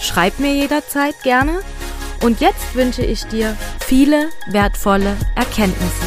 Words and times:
Schreib 0.00 0.38
mir 0.38 0.54
jederzeit 0.54 1.22
gerne. 1.22 1.60
Und 2.24 2.40
jetzt 2.40 2.74
wünsche 2.74 3.04
ich 3.04 3.24
dir 3.24 3.56
viele 3.80 4.30
wertvolle 4.50 5.16
Erkenntnisse. 5.36 6.06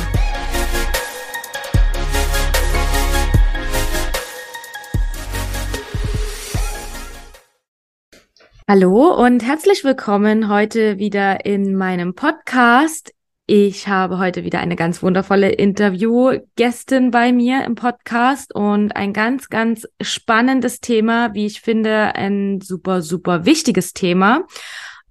Hallo 8.68 9.14
und 9.14 9.44
herzlich 9.44 9.84
willkommen 9.84 10.50
heute 10.50 10.98
wieder 10.98 11.46
in 11.46 11.76
meinem 11.76 12.16
Podcast. 12.16 13.14
Ich 13.46 13.90
habe 13.90 14.20
heute 14.20 14.46
wieder 14.46 14.62
eine 14.62 14.78
ganz 14.78 15.04
wundervolle 15.04 15.50
Interviewgästin 15.50 17.12
bei 17.12 17.34
mir 17.34 17.66
im 17.66 17.76
Podcast 17.76 18.56
und 18.56 18.96
ein 18.96 19.12
ganz, 19.12 19.50
ganz 19.50 19.86
spannendes 20.00 20.80
Thema, 20.80 21.34
wie 21.34 21.46
ich 21.46 21.60
finde, 21.60 22.16
ein 22.16 22.62
super, 22.62 23.02
super 23.02 23.44
wichtiges 23.44 23.92
Thema. 23.92 24.44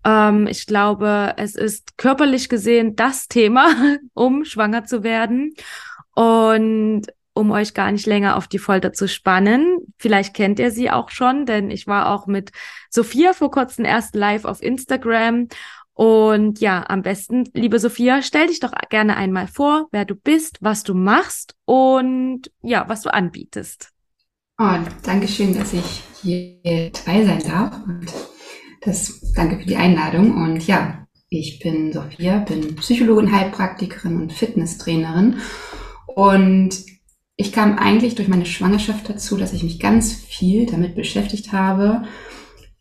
Ähm, 0.03 0.47
ich 0.47 0.67
glaube, 0.67 1.35
es 1.37 1.55
ist 1.55 1.99
körperlich 1.99 2.49
gesehen 2.49 2.97
das 2.97 3.29
Thema, 3.29 3.69
um 4.15 4.47
schwanger 4.47 4.87
zu 4.87 5.03
werden. 5.03 5.53
Und 6.15 7.09
um 7.35 7.51
euch 7.51 7.75
gar 7.75 7.91
nicht 7.93 8.07
länger 8.07 8.37
auf 8.37 8.47
die 8.47 8.59
Folter 8.59 8.93
zu 8.93 9.09
spannen. 9.09 9.79
Vielleicht 9.99 10.35
kennt 10.35 10.59
ihr 10.59 10.71
sie 10.71 10.91
auch 10.91 11.09
schon, 11.09 11.47
denn 11.47 11.71
ich 11.71 11.87
war 11.87 12.11
auch 12.11 12.27
mit 12.27 12.51
Sophia 12.91 13.33
vor 13.33 13.51
kurzem 13.51 13.85
erst 13.87 14.15
live 14.15 14.45
auf 14.45 14.63
Instagram 14.63 15.49
und 15.95 16.61
ja, 16.61 16.85
am 16.89 17.03
besten, 17.03 17.45
liebe 17.53 17.79
Sophia, 17.79 18.23
stell 18.23 18.47
dich 18.47 18.61
doch 18.61 18.73
gerne 18.89 19.17
einmal 19.17 19.47
vor, 19.47 19.89
wer 19.93 20.05
du 20.05 20.15
bist, 20.15 20.59
was 20.61 20.83
du 20.83 20.95
machst 20.95 21.55
und 21.65 22.51
ja, 22.63 22.89
was 22.89 23.03
du 23.03 23.13
anbietest. 23.13 23.91
Oh, 24.59 24.79
danke 25.03 25.29
schön, 25.29 25.55
dass 25.55 25.73
ich 25.73 26.03
hier 26.23 26.91
dabei 26.93 27.25
sein 27.25 27.43
darf. 27.47 27.75
Und 27.85 28.07
das, 28.83 29.33
danke 29.35 29.59
für 29.59 29.67
die 29.67 29.77
Einladung. 29.77 30.37
Und 30.37 30.67
ja, 30.67 31.07
ich 31.29 31.59
bin 31.59 31.93
Sophia, 31.93 32.39
bin 32.39 32.77
Psychologin, 32.77 33.33
Heilpraktikerin 33.33 34.21
und 34.21 34.33
Fitnesstrainerin. 34.33 35.39
Und 36.07 36.71
ich 37.37 37.53
kam 37.53 37.79
eigentlich 37.79 38.15
durch 38.15 38.29
meine 38.29 38.47
Schwangerschaft 38.47 39.09
dazu, 39.09 39.37
dass 39.37 39.53
ich 39.53 39.63
mich 39.63 39.81
ganz 39.81 40.15
viel 40.15 40.67
damit 40.67 40.95
beschäftigt 40.95 41.53
habe. 41.53 42.03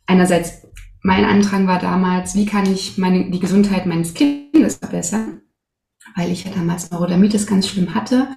Einerseits 0.06 0.68
mein 1.02 1.26
Antrag 1.26 1.66
war 1.68 1.80
damals, 1.80 2.36
wie 2.36 2.46
kann 2.46 2.72
ich 2.72 2.98
meine, 2.98 3.30
die 3.32 3.40
Gesundheit 3.40 3.86
meines 3.86 4.14
Kindes 4.14 4.76
verbessern? 4.76 5.42
Weil 6.16 6.32
ich 6.32 6.44
ja 6.44 6.52
damals 6.52 6.92
Neurodermitis 6.92 7.48
ganz 7.48 7.68
schlimm 7.68 7.94
hatte, 7.96 8.28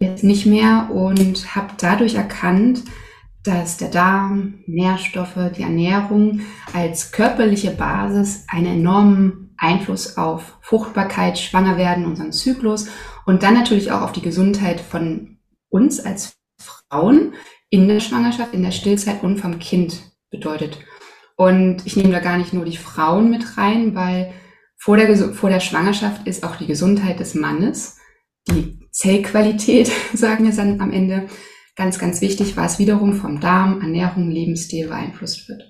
jetzt 0.00 0.24
nicht 0.24 0.46
mehr 0.46 0.90
und 0.90 1.54
habe 1.54 1.74
dadurch 1.78 2.14
erkannt, 2.14 2.82
dass 3.42 3.78
der 3.78 3.88
Darm, 3.88 4.62
Nährstoffe, 4.66 5.38
die 5.56 5.62
Ernährung 5.62 6.40
als 6.74 7.12
körperliche 7.12 7.70
Basis 7.70 8.44
einen 8.48 8.80
enormen 8.80 9.54
Einfluss 9.56 10.16
auf 10.16 10.58
Fruchtbarkeit, 10.60 11.38
Schwangerwerden, 11.38 12.04
unseren 12.04 12.32
Zyklus 12.32 12.88
und 13.26 13.42
dann 13.42 13.54
natürlich 13.54 13.92
auch 13.92 14.02
auf 14.02 14.12
die 14.12 14.22
Gesundheit 14.22 14.80
von 14.80 15.38
uns 15.68 16.00
als 16.00 16.36
Frauen 16.58 17.34
in 17.70 17.88
der 17.88 18.00
Schwangerschaft, 18.00 18.52
in 18.52 18.62
der 18.62 18.72
Stillzeit 18.72 19.22
und 19.22 19.38
vom 19.38 19.58
Kind 19.58 20.02
bedeutet. 20.30 20.78
Und 21.40 21.86
ich 21.86 21.96
nehme 21.96 22.12
da 22.12 22.20
gar 22.20 22.36
nicht 22.36 22.52
nur 22.52 22.66
die 22.66 22.76
Frauen 22.76 23.30
mit 23.30 23.56
rein, 23.56 23.94
weil 23.94 24.30
vor 24.76 24.98
der, 24.98 25.16
vor 25.16 25.48
der 25.48 25.60
Schwangerschaft 25.60 26.26
ist 26.26 26.44
auch 26.44 26.56
die 26.56 26.66
Gesundheit 26.66 27.18
des 27.18 27.34
Mannes, 27.34 27.96
die 28.46 28.78
Zellqualität, 28.90 29.90
sagen 30.12 30.44
wir 30.44 30.54
dann 30.54 30.82
am 30.82 30.92
Ende, 30.92 31.28
ganz, 31.76 31.98
ganz 31.98 32.20
wichtig, 32.20 32.58
was 32.58 32.78
wiederum 32.78 33.14
vom 33.14 33.40
Darm, 33.40 33.80
Ernährung, 33.80 34.30
Lebensstil 34.30 34.88
beeinflusst 34.88 35.48
wird. 35.48 35.62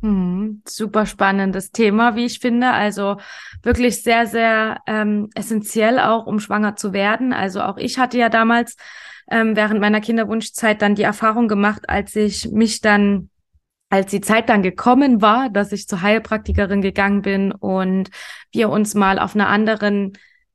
Hm, 0.00 0.62
super 0.64 1.06
spannendes 1.06 1.72
Thema, 1.72 2.14
wie 2.14 2.26
ich 2.26 2.38
finde. 2.38 2.70
Also 2.70 3.16
wirklich 3.64 4.00
sehr, 4.00 4.28
sehr 4.28 4.78
ähm, 4.86 5.28
essentiell 5.34 5.98
auch, 5.98 6.26
um 6.26 6.38
schwanger 6.38 6.76
zu 6.76 6.92
werden. 6.92 7.32
Also 7.32 7.62
auch 7.62 7.78
ich 7.78 7.98
hatte 7.98 8.18
ja 8.18 8.28
damals 8.28 8.76
ähm, 9.28 9.56
während 9.56 9.80
meiner 9.80 10.00
Kinderwunschzeit 10.00 10.80
dann 10.80 10.94
die 10.94 11.02
Erfahrung 11.02 11.48
gemacht, 11.48 11.88
als 11.88 12.14
ich 12.14 12.52
mich 12.52 12.80
dann 12.80 13.30
als 13.90 14.10
die 14.10 14.20
Zeit 14.20 14.48
dann 14.48 14.62
gekommen 14.62 15.22
war, 15.22 15.50
dass 15.50 15.72
ich 15.72 15.86
zur 15.86 16.02
Heilpraktikerin 16.02 16.82
gegangen 16.82 17.22
bin 17.22 17.52
und 17.52 18.10
wir 18.52 18.70
uns 18.70 18.94
mal 18.94 19.18
auf 19.18 19.34
einer 19.34 19.48
anderen 19.48 20.12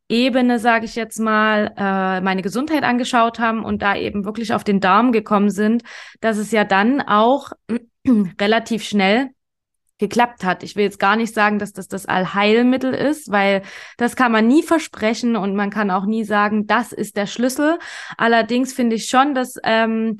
Ebene, 0.09 0.57
sage 0.57 0.85
ich 0.85 0.95
jetzt 0.95 1.19
mal, 1.19 1.73
äh, 1.77 2.21
meine 2.21 2.41
Gesundheit 2.41 2.83
angeschaut 2.83 3.39
haben 3.39 3.63
und 3.63 3.83
da 3.83 3.95
eben 3.95 4.25
wirklich 4.25 4.53
auf 4.53 4.63
den 4.63 4.79
Darm 4.79 5.11
gekommen 5.11 5.51
sind, 5.51 5.83
dass 6.19 6.37
es 6.37 6.51
ja 6.51 6.63
dann 6.63 7.01
auch 7.01 7.51
relativ 8.41 8.83
schnell 8.83 9.29
geklappt 9.99 10.43
hat. 10.43 10.63
Ich 10.63 10.75
will 10.75 10.85
jetzt 10.85 10.99
gar 10.99 11.15
nicht 11.15 11.33
sagen, 11.33 11.59
dass 11.59 11.73
das 11.73 11.87
das 11.87 12.07
Allheilmittel 12.07 12.93
ist, 12.93 13.31
weil 13.31 13.61
das 13.97 14.15
kann 14.15 14.31
man 14.31 14.47
nie 14.47 14.63
versprechen 14.63 15.35
und 15.35 15.55
man 15.55 15.69
kann 15.69 15.91
auch 15.91 16.05
nie 16.05 16.23
sagen, 16.23 16.65
das 16.65 16.91
ist 16.91 17.15
der 17.17 17.27
Schlüssel. 17.27 17.77
Allerdings 18.17 18.73
finde 18.73 18.95
ich 18.95 19.05
schon, 19.05 19.35
dass 19.35 19.55
ähm, 19.63 20.17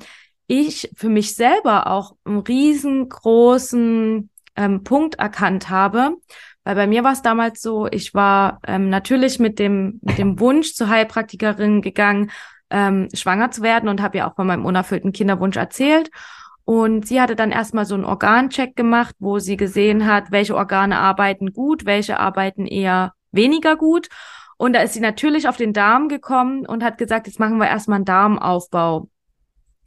ich 0.50 0.90
für 0.96 1.08
mich 1.08 1.36
selber 1.36 1.86
auch 1.86 2.16
einen 2.24 2.40
riesengroßen 2.40 4.28
ähm, 4.56 4.82
Punkt 4.82 5.14
erkannt 5.14 5.70
habe. 5.70 6.16
Weil 6.64 6.74
bei 6.74 6.86
mir 6.88 7.04
war 7.04 7.12
es 7.12 7.22
damals 7.22 7.62
so, 7.62 7.86
ich 7.86 8.14
war 8.14 8.58
ähm, 8.66 8.90
natürlich 8.90 9.38
mit 9.38 9.60
dem, 9.60 10.00
mit 10.02 10.18
dem 10.18 10.40
Wunsch 10.40 10.74
zur 10.74 10.88
Heilpraktikerin 10.88 11.82
gegangen, 11.82 12.32
ähm, 12.68 13.08
schwanger 13.14 13.52
zu 13.52 13.62
werden 13.62 13.88
und 13.88 14.02
habe 14.02 14.18
ja 14.18 14.28
auch 14.28 14.34
von 14.34 14.48
meinem 14.48 14.66
unerfüllten 14.66 15.12
Kinderwunsch 15.12 15.56
erzählt. 15.56 16.10
Und 16.64 17.06
sie 17.06 17.20
hatte 17.20 17.36
dann 17.36 17.52
erstmal 17.52 17.86
so 17.86 17.94
einen 17.94 18.04
Organcheck 18.04 18.74
gemacht, 18.74 19.14
wo 19.20 19.38
sie 19.38 19.56
gesehen 19.56 20.06
hat, 20.06 20.32
welche 20.32 20.56
Organe 20.56 20.98
arbeiten 20.98 21.52
gut, 21.52 21.86
welche 21.86 22.18
arbeiten 22.18 22.66
eher 22.66 23.14
weniger 23.30 23.76
gut. 23.76 24.08
Und 24.56 24.72
da 24.74 24.82
ist 24.82 24.94
sie 24.94 25.00
natürlich 25.00 25.48
auf 25.48 25.56
den 25.56 25.72
Darm 25.72 26.08
gekommen 26.08 26.66
und 26.66 26.82
hat 26.82 26.98
gesagt, 26.98 27.28
jetzt 27.28 27.38
machen 27.38 27.58
wir 27.58 27.68
erstmal 27.68 27.96
einen 27.96 28.04
Darmaufbau. 28.04 29.08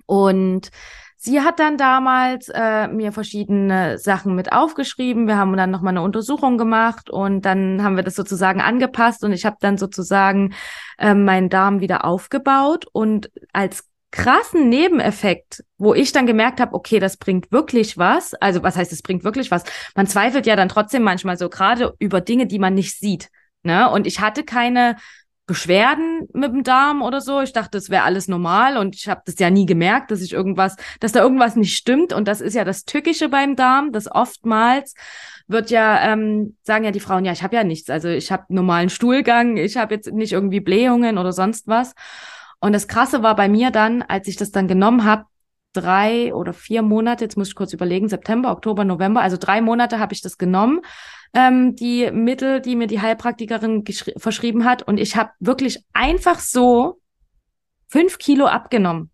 Und 0.05 0.69
sie 1.17 1.41
hat 1.41 1.59
dann 1.59 1.77
damals 1.77 2.49
äh, 2.49 2.87
mir 2.87 3.11
verschiedene 3.11 3.97
Sachen 3.97 4.35
mit 4.35 4.51
aufgeschrieben. 4.51 5.27
Wir 5.27 5.37
haben 5.37 5.55
dann 5.55 5.71
nochmal 5.71 5.93
eine 5.93 6.01
Untersuchung 6.01 6.57
gemacht 6.57 7.09
und 7.09 7.43
dann 7.43 7.83
haben 7.83 7.95
wir 7.95 8.03
das 8.03 8.15
sozusagen 8.15 8.61
angepasst 8.61 9.23
und 9.23 9.31
ich 9.31 9.45
habe 9.45 9.57
dann 9.61 9.77
sozusagen 9.77 10.53
äh, 10.97 11.13
meinen 11.13 11.49
Darm 11.49 11.79
wieder 11.79 12.05
aufgebaut 12.05 12.85
und 12.91 13.31
als 13.53 13.85
krassen 14.11 14.69
Nebeneffekt, 14.69 15.63
wo 15.79 15.95
ich 15.95 16.11
dann 16.11 16.27
gemerkt 16.27 16.59
habe, 16.59 16.75
okay, 16.75 16.99
das 16.99 17.17
bringt 17.17 17.51
wirklich 17.51 17.97
was. 17.97 18.35
Also 18.35 18.61
was 18.61 18.75
heißt, 18.75 18.91
es 18.91 19.01
bringt 19.01 19.23
wirklich 19.23 19.49
was? 19.49 19.63
Man 19.95 20.05
zweifelt 20.05 20.45
ja 20.45 20.55
dann 20.55 20.69
trotzdem 20.69 21.01
manchmal 21.01 21.35
so 21.35 21.49
gerade 21.49 21.95
über 21.97 22.21
Dinge, 22.21 22.45
die 22.45 22.59
man 22.59 22.75
nicht 22.75 22.99
sieht. 22.99 23.29
Ne? 23.63 23.89
Und 23.89 24.05
ich 24.05 24.19
hatte 24.19 24.43
keine 24.43 24.97
Beschwerden 25.45 26.27
mit 26.33 26.51
dem 26.51 26.63
Darm 26.63 27.01
oder 27.01 27.19
so. 27.19 27.41
Ich 27.41 27.51
dachte, 27.51 27.71
das 27.71 27.89
wäre 27.89 28.03
alles 28.03 28.27
normal 28.27 28.77
und 28.77 28.95
ich 28.95 29.09
habe 29.09 29.21
das 29.25 29.39
ja 29.39 29.49
nie 29.49 29.65
gemerkt, 29.65 30.09
dass 30.11 30.21
ich 30.21 30.31
irgendwas, 30.31 30.77
dass 31.01 31.11
da 31.11 31.21
irgendwas 31.21 31.55
nicht 31.55 31.75
stimmt. 31.75 32.13
Und 32.13 32.27
das 32.27 32.39
ist 32.39 32.53
ja 32.53 32.63
das 32.63 32.85
Tückische 32.85 33.27
beim 33.27 33.55
Darm, 33.55 33.91
dass 33.91 34.09
oftmals 34.09 34.93
wird 35.47 35.69
ja, 35.69 36.13
ähm, 36.13 36.55
sagen 36.63 36.85
ja 36.85 36.91
die 36.91 37.01
Frauen, 37.01 37.25
ja, 37.25 37.33
ich 37.33 37.43
habe 37.43 37.55
ja 37.55 37.65
nichts. 37.65 37.89
Also 37.89 38.07
ich 38.07 38.31
habe 38.31 38.45
normalen 38.47 38.89
Stuhlgang, 38.89 39.57
ich 39.57 39.75
habe 39.75 39.95
jetzt 39.95 40.11
nicht 40.13 40.31
irgendwie 40.31 40.61
Blähungen 40.61 41.17
oder 41.17 41.33
sonst 41.33 41.67
was. 41.67 41.93
Und 42.61 42.71
das 42.71 42.87
Krasse 42.87 43.21
war 43.21 43.35
bei 43.35 43.49
mir 43.49 43.71
dann, 43.71 44.01
als 44.01 44.29
ich 44.29 44.37
das 44.37 44.51
dann 44.51 44.69
genommen 44.69 45.03
habe, 45.03 45.25
drei 45.73 46.33
oder 46.33 46.53
vier 46.53 46.83
Monate, 46.83 47.25
jetzt 47.25 47.35
muss 47.35 47.49
ich 47.49 47.55
kurz 47.55 47.73
überlegen, 47.73 48.07
September, 48.07 48.51
Oktober, 48.51 48.85
November, 48.85 49.21
also 49.21 49.37
drei 49.37 49.59
Monate 49.59 49.99
habe 49.99 50.13
ich 50.13 50.21
das 50.21 50.37
genommen 50.37 50.81
ähm, 51.33 51.75
die 51.75 52.11
Mittel, 52.11 52.61
die 52.61 52.75
mir 52.75 52.87
die 52.87 53.01
Heilpraktikerin 53.01 53.83
verschrieben 54.17 54.65
hat. 54.65 54.83
Und 54.83 54.99
ich 54.99 55.15
habe 55.15 55.31
wirklich 55.39 55.83
einfach 55.93 56.39
so 56.39 56.99
fünf 57.87 58.17
Kilo 58.17 58.45
abgenommen. 58.45 59.09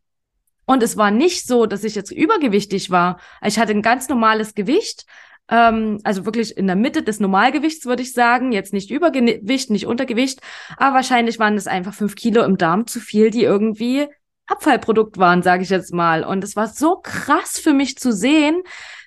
Und 0.66 0.84
es 0.84 0.98
war 0.98 1.12
nicht 1.12 1.48
so, 1.48 1.66
dass 1.66 1.84
ich 1.84 1.96
jetzt 1.96 2.12
übergewichtig 2.12 2.92
war. 2.92 3.20
Ich 3.44 3.58
hatte 3.58 3.72
ein 3.72 3.82
ganz 3.82 4.08
normales 4.08 4.54
Gewicht, 4.54 5.06
ähm, 5.50 6.00
also 6.04 6.26
wirklich 6.26 6.56
in 6.58 6.68
der 6.68 6.76
Mitte 6.76 7.02
des 7.02 7.20
Normalgewichts, 7.20 7.86
würde 7.86 8.04
ich 8.04 8.14
sagen. 8.14 8.52
Jetzt 8.52 8.74
nicht 8.74 8.92
Übergewicht, 8.92 9.72
nicht 9.72 9.88
Untergewicht, 9.88 10.42
aber 10.78 10.98
wahrscheinlich 10.98 11.40
waren 11.40 11.56
es 11.56 11.68
einfach 11.68 11.94
fünf 11.94 12.16
Kilo 12.16 12.44
im 12.44 12.58
Darm 12.58 12.86
zu 12.86 13.00
viel, 13.00 13.32
die 13.32 13.44
irgendwie 13.44 14.08
Abfallprodukt 14.46 15.18
waren, 15.18 15.42
sage 15.42 15.64
ich 15.64 15.70
jetzt 15.70 15.94
mal. 15.94 16.24
Und 16.24 16.44
es 16.44 16.56
war 16.56 16.68
so 16.68 16.98
krass 16.98 17.60
für 17.60 17.74
mich 17.74 17.98
zu 17.98 18.12
sehen, 18.12 18.62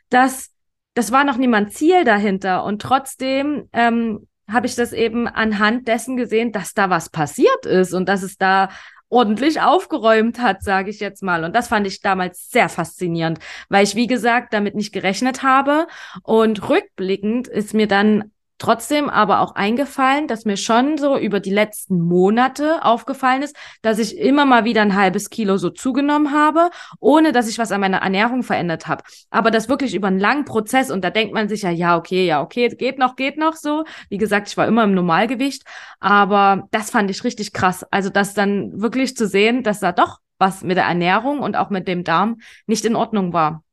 dass 0.09 0.51
das 0.94 1.12
war 1.12 1.25
noch 1.25 1.37
niemand 1.37 1.73
Ziel 1.73 2.05
dahinter. 2.05 2.65
Und 2.65 2.83
trotzdem 2.83 3.69
ähm, 3.73 4.27
habe 4.50 4.67
ich 4.67 4.75
das 4.75 4.93
eben 4.93 5.27
anhand 5.27 5.89
dessen 5.89 6.17
gesehen, 6.17 6.53
dass 6.53 6.75
da 6.75 6.91
was 6.91 7.09
passiert 7.09 7.67
ist 7.67 7.94
und 7.94 8.09
dass 8.09 8.23
es 8.23 8.37
da 8.37 8.69
ordentlich 9.09 9.61
aufgeräumt 9.61 10.41
hat, 10.41 10.62
sage 10.62 10.91
ich 10.91 10.99
jetzt 10.99 11.23
mal. 11.23 11.44
Und 11.44 11.55
das 11.55 11.69
fand 11.69 11.87
ich 11.87 12.00
damals 12.00 12.50
sehr 12.50 12.69
faszinierend, 12.69 13.39
weil 13.69 13.85
ich, 13.85 13.94
wie 13.94 14.06
gesagt, 14.06 14.55
damit 14.55 14.75
nicht 14.75 14.93
gerechnet 14.93 15.43
habe. 15.43 15.87
Und 16.23 16.69
rückblickend 16.69 17.47
ist 17.47 17.75
mir 17.75 17.87
dann 17.87 18.33
Trotzdem 18.58 19.10
aber 19.10 19.40
auch 19.40 19.54
eingefallen, 19.54 20.28
dass 20.28 20.44
mir 20.44 20.56
schon 20.56 20.96
so 20.96 21.19
über 21.19 21.40
die 21.40 21.50
letzten 21.50 22.00
Monate 22.00 22.84
aufgefallen 22.84 23.43
ist, 23.43 23.56
dass 23.82 23.99
ich 23.99 24.16
immer 24.16 24.44
mal 24.44 24.64
wieder 24.64 24.82
ein 24.82 24.94
halbes 24.94 25.31
Kilo 25.31 25.56
so 25.56 25.70
zugenommen 25.70 26.32
habe, 26.32 26.70
ohne 27.00 27.32
dass 27.32 27.49
ich 27.49 27.58
was 27.58 27.72
an 27.72 27.81
meiner 27.81 27.99
Ernährung 27.99 28.43
verändert 28.43 28.87
habe. 28.87 29.02
Aber 29.31 29.50
das 29.50 29.69
wirklich 29.69 29.94
über 29.94 30.08
einen 30.08 30.20
langen 30.20 30.44
Prozess 30.44 30.90
und 30.90 31.02
da 31.02 31.10
denkt 31.10 31.34
man 31.34 31.49
sich 31.49 31.62
ja, 31.62 31.70
ja, 31.70 31.96
okay, 31.96 32.26
ja, 32.26 32.40
okay, 32.40 32.69
geht 32.69 32.99
noch, 32.99 33.16
geht 33.16 33.37
noch 33.37 33.54
so. 33.56 33.84
Wie 34.08 34.19
gesagt, 34.19 34.49
ich 34.49 34.56
war 34.56 34.69
immer 34.69 34.84
im 34.84 34.94
Normalgewicht, 34.94 35.64
aber 35.99 36.69
das 36.70 36.90
fand 36.90 37.10
ich 37.10 37.25
richtig 37.25 37.52
krass. 37.52 37.84
Also 37.90 38.10
das 38.10 38.34
dann 38.34 38.81
wirklich 38.81 39.16
zu 39.16 39.26
sehen, 39.26 39.62
dass 39.64 39.81
da 39.81 39.93
doch 39.93 40.19
was 40.38 40.62
mit 40.62 40.76
der 40.76 40.84
Ernährung 40.84 41.40
und 41.40 41.56
auch 41.56 41.70
mit 41.70 41.88
dem 41.88 42.04
Darm 42.04 42.40
nicht 42.66 42.84
in 42.84 42.96
Ordnung 42.96 43.32
war. 43.32 43.64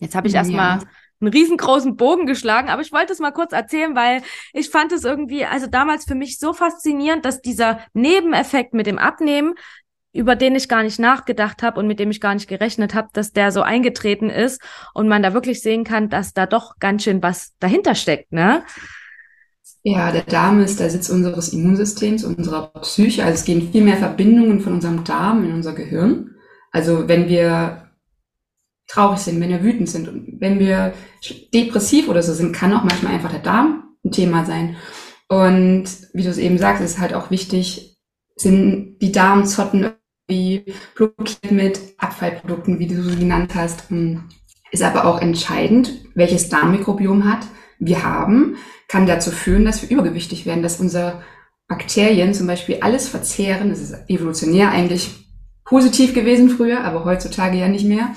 Jetzt 0.00 0.14
habe 0.14 0.26
ich 0.26 0.34
erstmal 0.34 0.80
ja 0.80 0.86
einen 1.22 1.32
riesengroßen 1.32 1.96
Bogen 1.96 2.26
geschlagen, 2.26 2.68
aber 2.68 2.82
ich 2.82 2.92
wollte 2.92 3.12
es 3.12 3.18
mal 3.18 3.30
kurz 3.30 3.52
erzählen, 3.52 3.94
weil 3.96 4.22
ich 4.52 4.68
fand 4.70 4.92
es 4.92 5.04
irgendwie, 5.04 5.44
also 5.44 5.66
damals 5.66 6.04
für 6.04 6.14
mich 6.14 6.38
so 6.38 6.52
faszinierend, 6.52 7.24
dass 7.24 7.40
dieser 7.40 7.80
Nebeneffekt 7.94 8.74
mit 8.74 8.86
dem 8.86 8.98
Abnehmen, 8.98 9.54
über 10.12 10.36
den 10.36 10.54
ich 10.54 10.68
gar 10.68 10.82
nicht 10.82 10.98
nachgedacht 10.98 11.62
habe 11.62 11.80
und 11.80 11.86
mit 11.86 11.98
dem 11.98 12.10
ich 12.10 12.20
gar 12.20 12.34
nicht 12.34 12.48
gerechnet 12.48 12.94
habe, 12.94 13.08
dass 13.14 13.32
der 13.32 13.50
so 13.50 13.62
eingetreten 13.62 14.28
ist 14.28 14.60
und 14.92 15.08
man 15.08 15.22
da 15.22 15.32
wirklich 15.32 15.62
sehen 15.62 15.84
kann, 15.84 16.10
dass 16.10 16.34
da 16.34 16.44
doch 16.44 16.78
ganz 16.78 17.04
schön 17.04 17.22
was 17.22 17.54
dahinter 17.60 17.94
steckt, 17.94 18.30
ne? 18.32 18.62
Ja, 19.84 20.12
der 20.12 20.22
Darm 20.22 20.60
ist 20.60 20.78
der 20.78 20.90
Sitz 20.90 21.08
unseres 21.08 21.52
Immunsystems, 21.52 22.24
unserer 22.24 22.68
Psyche. 22.82 23.24
Also 23.24 23.34
es 23.34 23.44
gehen 23.44 23.72
viel 23.72 23.82
mehr 23.82 23.96
Verbindungen 23.96 24.60
von 24.60 24.74
unserem 24.74 25.02
Darm 25.02 25.44
in 25.44 25.52
unser 25.52 25.72
Gehirn. 25.72 26.36
Also 26.70 27.08
wenn 27.08 27.28
wir 27.28 27.81
traurig 28.92 29.18
sind, 29.20 29.40
wenn 29.40 29.48
wir 29.48 29.62
wütend 29.62 29.88
sind 29.88 30.08
und 30.08 30.40
wenn 30.40 30.58
wir 30.58 30.92
depressiv 31.54 32.08
oder 32.08 32.22
so 32.22 32.34
sind, 32.34 32.52
kann 32.52 32.72
auch 32.74 32.84
manchmal 32.84 33.14
einfach 33.14 33.30
der 33.30 33.40
Darm 33.40 33.84
ein 34.04 34.10
Thema 34.10 34.44
sein. 34.44 34.76
Und 35.28 35.84
wie 36.12 36.22
du 36.22 36.28
es 36.28 36.38
eben 36.38 36.58
sagst, 36.58 36.82
ist 36.82 36.98
halt 36.98 37.14
auch 37.14 37.30
wichtig, 37.30 37.96
sind 38.36 38.98
die 39.00 39.12
Darmzotten 39.12 39.94
irgendwie 40.28 40.74
blockiert 40.94 41.50
mit 41.50 41.80
Abfallprodukten, 41.98 42.78
wie 42.78 42.86
du 42.86 43.02
sie 43.02 43.18
genannt 43.18 43.54
hast. 43.54 43.84
Ist 44.70 44.82
aber 44.82 45.06
auch 45.06 45.20
entscheidend, 45.20 45.92
welches 46.14 46.48
Darmmikrobiom 46.48 47.24
hat 47.24 47.46
wir 47.78 48.02
haben, 48.02 48.56
kann 48.88 49.06
dazu 49.06 49.30
führen, 49.30 49.64
dass 49.64 49.82
wir 49.82 49.90
übergewichtig 49.90 50.44
werden, 50.44 50.62
dass 50.62 50.80
unsere 50.80 51.22
Bakterien 51.66 52.34
zum 52.34 52.46
Beispiel 52.46 52.78
alles 52.80 53.08
verzehren. 53.08 53.70
Das 53.70 53.80
ist 53.80 53.94
evolutionär 54.08 54.70
eigentlich 54.70 55.10
positiv 55.64 56.14
gewesen 56.14 56.50
früher, 56.50 56.84
aber 56.84 57.04
heutzutage 57.04 57.56
ja 57.56 57.68
nicht 57.68 57.86
mehr. 57.86 58.14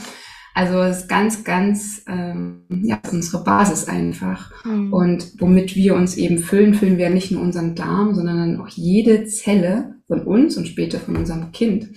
Also 0.55 0.79
es 0.79 0.99
ist 0.99 1.09
ganz, 1.09 1.43
ganz 1.43 2.01
ähm, 2.07 2.63
ja, 2.69 3.01
unsere 3.11 3.43
Basis 3.43 3.89
einfach. 3.89 4.53
Mhm. 4.63 4.93
Und 4.93 5.33
womit 5.39 5.75
wir 5.75 5.95
uns 5.95 6.15
eben 6.15 6.39
füllen, 6.39 6.73
füllen 6.73 6.97
wir 6.97 7.09
nicht 7.09 7.29
nur 7.31 7.41
unseren 7.41 7.75
Darm, 7.75 8.15
sondern 8.15 8.61
auch 8.61 8.69
jede 8.69 9.25
Zelle 9.25 9.95
von 10.07 10.21
uns 10.21 10.55
und 10.55 10.65
später 10.65 10.97
von 10.97 11.17
unserem 11.17 11.51
Kind. 11.51 11.89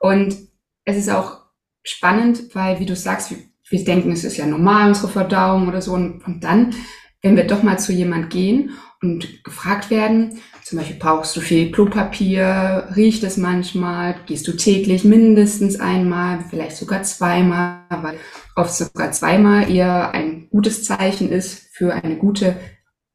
Und 0.00 0.36
es 0.84 0.96
ist 0.96 1.08
auch 1.08 1.38
spannend, 1.84 2.52
weil, 2.52 2.80
wie 2.80 2.86
du 2.86 2.96
sagst, 2.96 3.30
wir, 3.30 3.38
wir 3.68 3.84
denken, 3.84 4.10
es 4.10 4.24
ist 4.24 4.36
ja 4.36 4.46
normal, 4.46 4.88
unsere 4.88 5.08
Verdauung 5.08 5.68
oder 5.68 5.80
so. 5.80 5.92
Und, 5.92 6.26
und 6.26 6.42
dann, 6.42 6.74
wenn 7.22 7.36
wir 7.36 7.46
doch 7.46 7.62
mal 7.62 7.78
zu 7.78 7.92
jemand 7.92 8.30
gehen 8.30 8.70
und 9.02 9.42
gefragt 9.44 9.90
werden, 9.90 10.40
zum 10.62 10.78
Beispiel 10.78 10.98
brauchst 10.98 11.34
du 11.34 11.40
viel 11.40 11.72
Klopapier, 11.72 12.88
riecht 12.94 13.24
es 13.24 13.36
manchmal, 13.36 14.16
gehst 14.26 14.46
du 14.46 14.52
täglich 14.52 15.04
mindestens 15.04 15.80
einmal, 15.80 16.44
vielleicht 16.50 16.76
sogar 16.76 17.02
zweimal, 17.02 17.80
weil 17.88 18.18
oft 18.56 18.72
sogar 18.72 19.10
zweimal 19.12 19.70
eher 19.70 20.12
ein 20.12 20.48
gutes 20.50 20.84
Zeichen 20.84 21.30
ist 21.30 21.68
für 21.72 21.94
eine 21.94 22.16
gute 22.16 22.56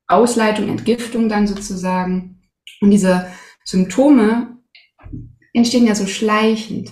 Ausleitung, 0.08 0.70
Entgiftung 0.70 1.30
dann 1.30 1.48
sozusagen. 1.48 2.42
Und 2.82 2.92
diese 2.92 3.28
Symptome 3.64 4.58
entstehen 5.54 5.88
ja 5.88 5.96
so 5.96 6.08
schleichend. 6.08 6.92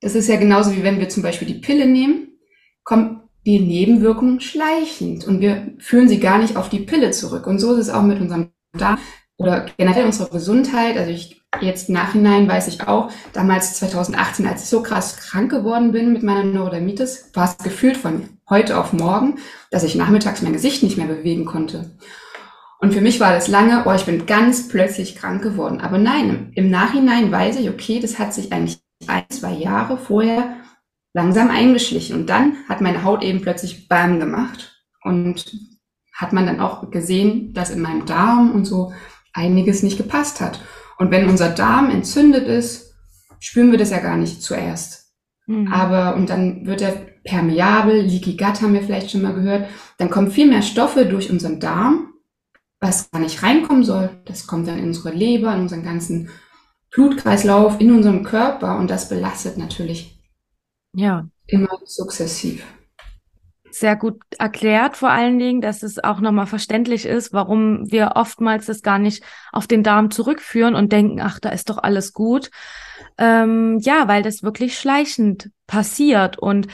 Das 0.00 0.14
ist 0.14 0.28
ja 0.28 0.36
genauso 0.36 0.74
wie 0.74 0.82
wenn 0.82 0.98
wir 0.98 1.08
zum 1.08 1.22
Beispiel 1.22 1.48
die 1.48 1.60
Pille 1.60 1.86
nehmen, 1.86 2.38
kommt 2.82 3.21
die 3.44 3.60
Nebenwirkung 3.60 4.40
schleichend 4.40 5.26
und 5.26 5.40
wir 5.40 5.74
führen 5.78 6.08
sie 6.08 6.20
gar 6.20 6.38
nicht 6.38 6.56
auf 6.56 6.68
die 6.68 6.80
Pille 6.80 7.10
zurück. 7.10 7.46
Und 7.46 7.58
so 7.58 7.72
ist 7.72 7.80
es 7.80 7.90
auch 7.90 8.02
mit 8.02 8.20
unserem 8.20 8.50
Darm 8.78 8.98
oder 9.36 9.66
generell 9.76 10.04
unsere 10.04 10.30
Gesundheit. 10.30 10.96
Also 10.96 11.10
ich 11.10 11.42
jetzt 11.60 11.90
Nachhinein 11.90 12.48
weiß 12.48 12.68
ich 12.68 12.86
auch, 12.86 13.10
damals 13.32 13.74
2018, 13.74 14.46
als 14.46 14.62
ich 14.62 14.68
so 14.68 14.82
krass 14.82 15.16
krank 15.16 15.50
geworden 15.50 15.92
bin 15.92 16.12
mit 16.12 16.22
meiner 16.22 16.44
Neurodermitis, 16.44 17.30
war 17.34 17.44
es 17.44 17.62
gefühlt 17.62 17.96
von 17.96 18.28
heute 18.48 18.78
auf 18.78 18.92
morgen, 18.92 19.38
dass 19.70 19.84
ich 19.84 19.94
nachmittags 19.94 20.42
mein 20.42 20.52
Gesicht 20.52 20.82
nicht 20.82 20.96
mehr 20.96 21.06
bewegen 21.06 21.44
konnte. 21.44 21.90
Und 22.80 22.92
für 22.92 23.00
mich 23.00 23.20
war 23.20 23.32
das 23.32 23.48
lange, 23.48 23.84
oh, 23.86 23.92
ich 23.92 24.06
bin 24.06 24.26
ganz 24.26 24.68
plötzlich 24.68 25.14
krank 25.14 25.42
geworden. 25.42 25.80
Aber 25.80 25.98
nein, 25.98 26.50
im 26.54 26.68
Nachhinein 26.68 27.30
weiß 27.30 27.60
ich, 27.60 27.70
okay, 27.70 28.00
das 28.00 28.18
hat 28.18 28.34
sich 28.34 28.52
eigentlich 28.52 28.78
ein, 29.06 29.24
zwei 29.28 29.52
Jahre 29.52 29.98
vorher 29.98 30.56
langsam 31.14 31.50
eingeschlichen. 31.50 32.16
Und 32.16 32.28
dann 32.28 32.56
hat 32.68 32.80
meine 32.80 33.04
Haut 33.04 33.22
eben 33.22 33.42
plötzlich 33.42 33.88
Bam 33.88 34.20
gemacht. 34.20 34.82
Und 35.02 35.52
hat 36.14 36.32
man 36.32 36.46
dann 36.46 36.60
auch 36.60 36.90
gesehen, 36.90 37.52
dass 37.52 37.70
in 37.70 37.80
meinem 37.80 38.06
Darm 38.06 38.52
und 38.52 38.64
so 38.64 38.92
einiges 39.32 39.82
nicht 39.82 39.96
gepasst 39.96 40.40
hat. 40.40 40.60
Und 40.98 41.10
wenn 41.10 41.28
unser 41.28 41.48
Darm 41.48 41.90
entzündet 41.90 42.46
ist, 42.46 42.94
spüren 43.40 43.72
wir 43.72 43.78
das 43.78 43.90
ja 43.90 43.98
gar 43.98 44.16
nicht 44.16 44.42
zuerst. 44.42 45.12
Mhm. 45.46 45.72
Aber, 45.72 46.14
und 46.14 46.30
dann 46.30 46.66
wird 46.66 46.80
er 46.80 46.92
permeabel, 47.24 48.02
Leaky 48.02 48.36
Gut 48.36 48.62
haben 48.62 48.74
wir 48.74 48.82
vielleicht 48.82 49.10
schon 49.10 49.22
mal 49.22 49.34
gehört, 49.34 49.68
dann 49.98 50.10
kommen 50.10 50.30
viel 50.30 50.48
mehr 50.48 50.62
Stoffe 50.62 51.06
durch 51.06 51.30
unseren 51.30 51.60
Darm, 51.60 52.12
was 52.80 53.10
gar 53.10 53.20
nicht 53.20 53.42
reinkommen 53.42 53.84
soll. 53.84 54.10
Das 54.24 54.46
kommt 54.46 54.68
dann 54.68 54.78
in 54.78 54.86
unsere 54.86 55.10
Leber, 55.10 55.54
in 55.54 55.62
unseren 55.62 55.82
ganzen 55.82 56.30
Blutkreislauf, 56.92 57.80
in 57.80 57.92
unserem 57.92 58.22
Körper 58.22 58.78
und 58.78 58.90
das 58.90 59.08
belastet 59.08 59.56
natürlich 59.56 60.21
ja. 60.94 61.28
immer 61.46 61.78
sukzessiv 61.84 62.64
sehr 63.74 63.96
gut 63.96 64.20
erklärt, 64.38 64.96
vor 64.96 65.10
allen 65.10 65.38
Dingen, 65.38 65.60
dass 65.60 65.82
es 65.82 66.02
auch 66.02 66.20
nochmal 66.20 66.46
verständlich 66.46 67.06
ist, 67.06 67.32
warum 67.32 67.90
wir 67.90 68.12
oftmals 68.16 68.66
das 68.66 68.82
gar 68.82 68.98
nicht 68.98 69.24
auf 69.50 69.66
den 69.66 69.82
Darm 69.82 70.10
zurückführen 70.10 70.74
und 70.74 70.92
denken, 70.92 71.20
ach, 71.20 71.40
da 71.40 71.48
ist 71.50 71.70
doch 71.70 71.78
alles 71.78 72.12
gut. 72.12 72.50
Ähm, 73.18 73.78
ja, 73.80 74.08
weil 74.08 74.22
das 74.22 74.42
wirklich 74.42 74.78
schleichend 74.78 75.50
passiert. 75.66 76.38
Und 76.38 76.68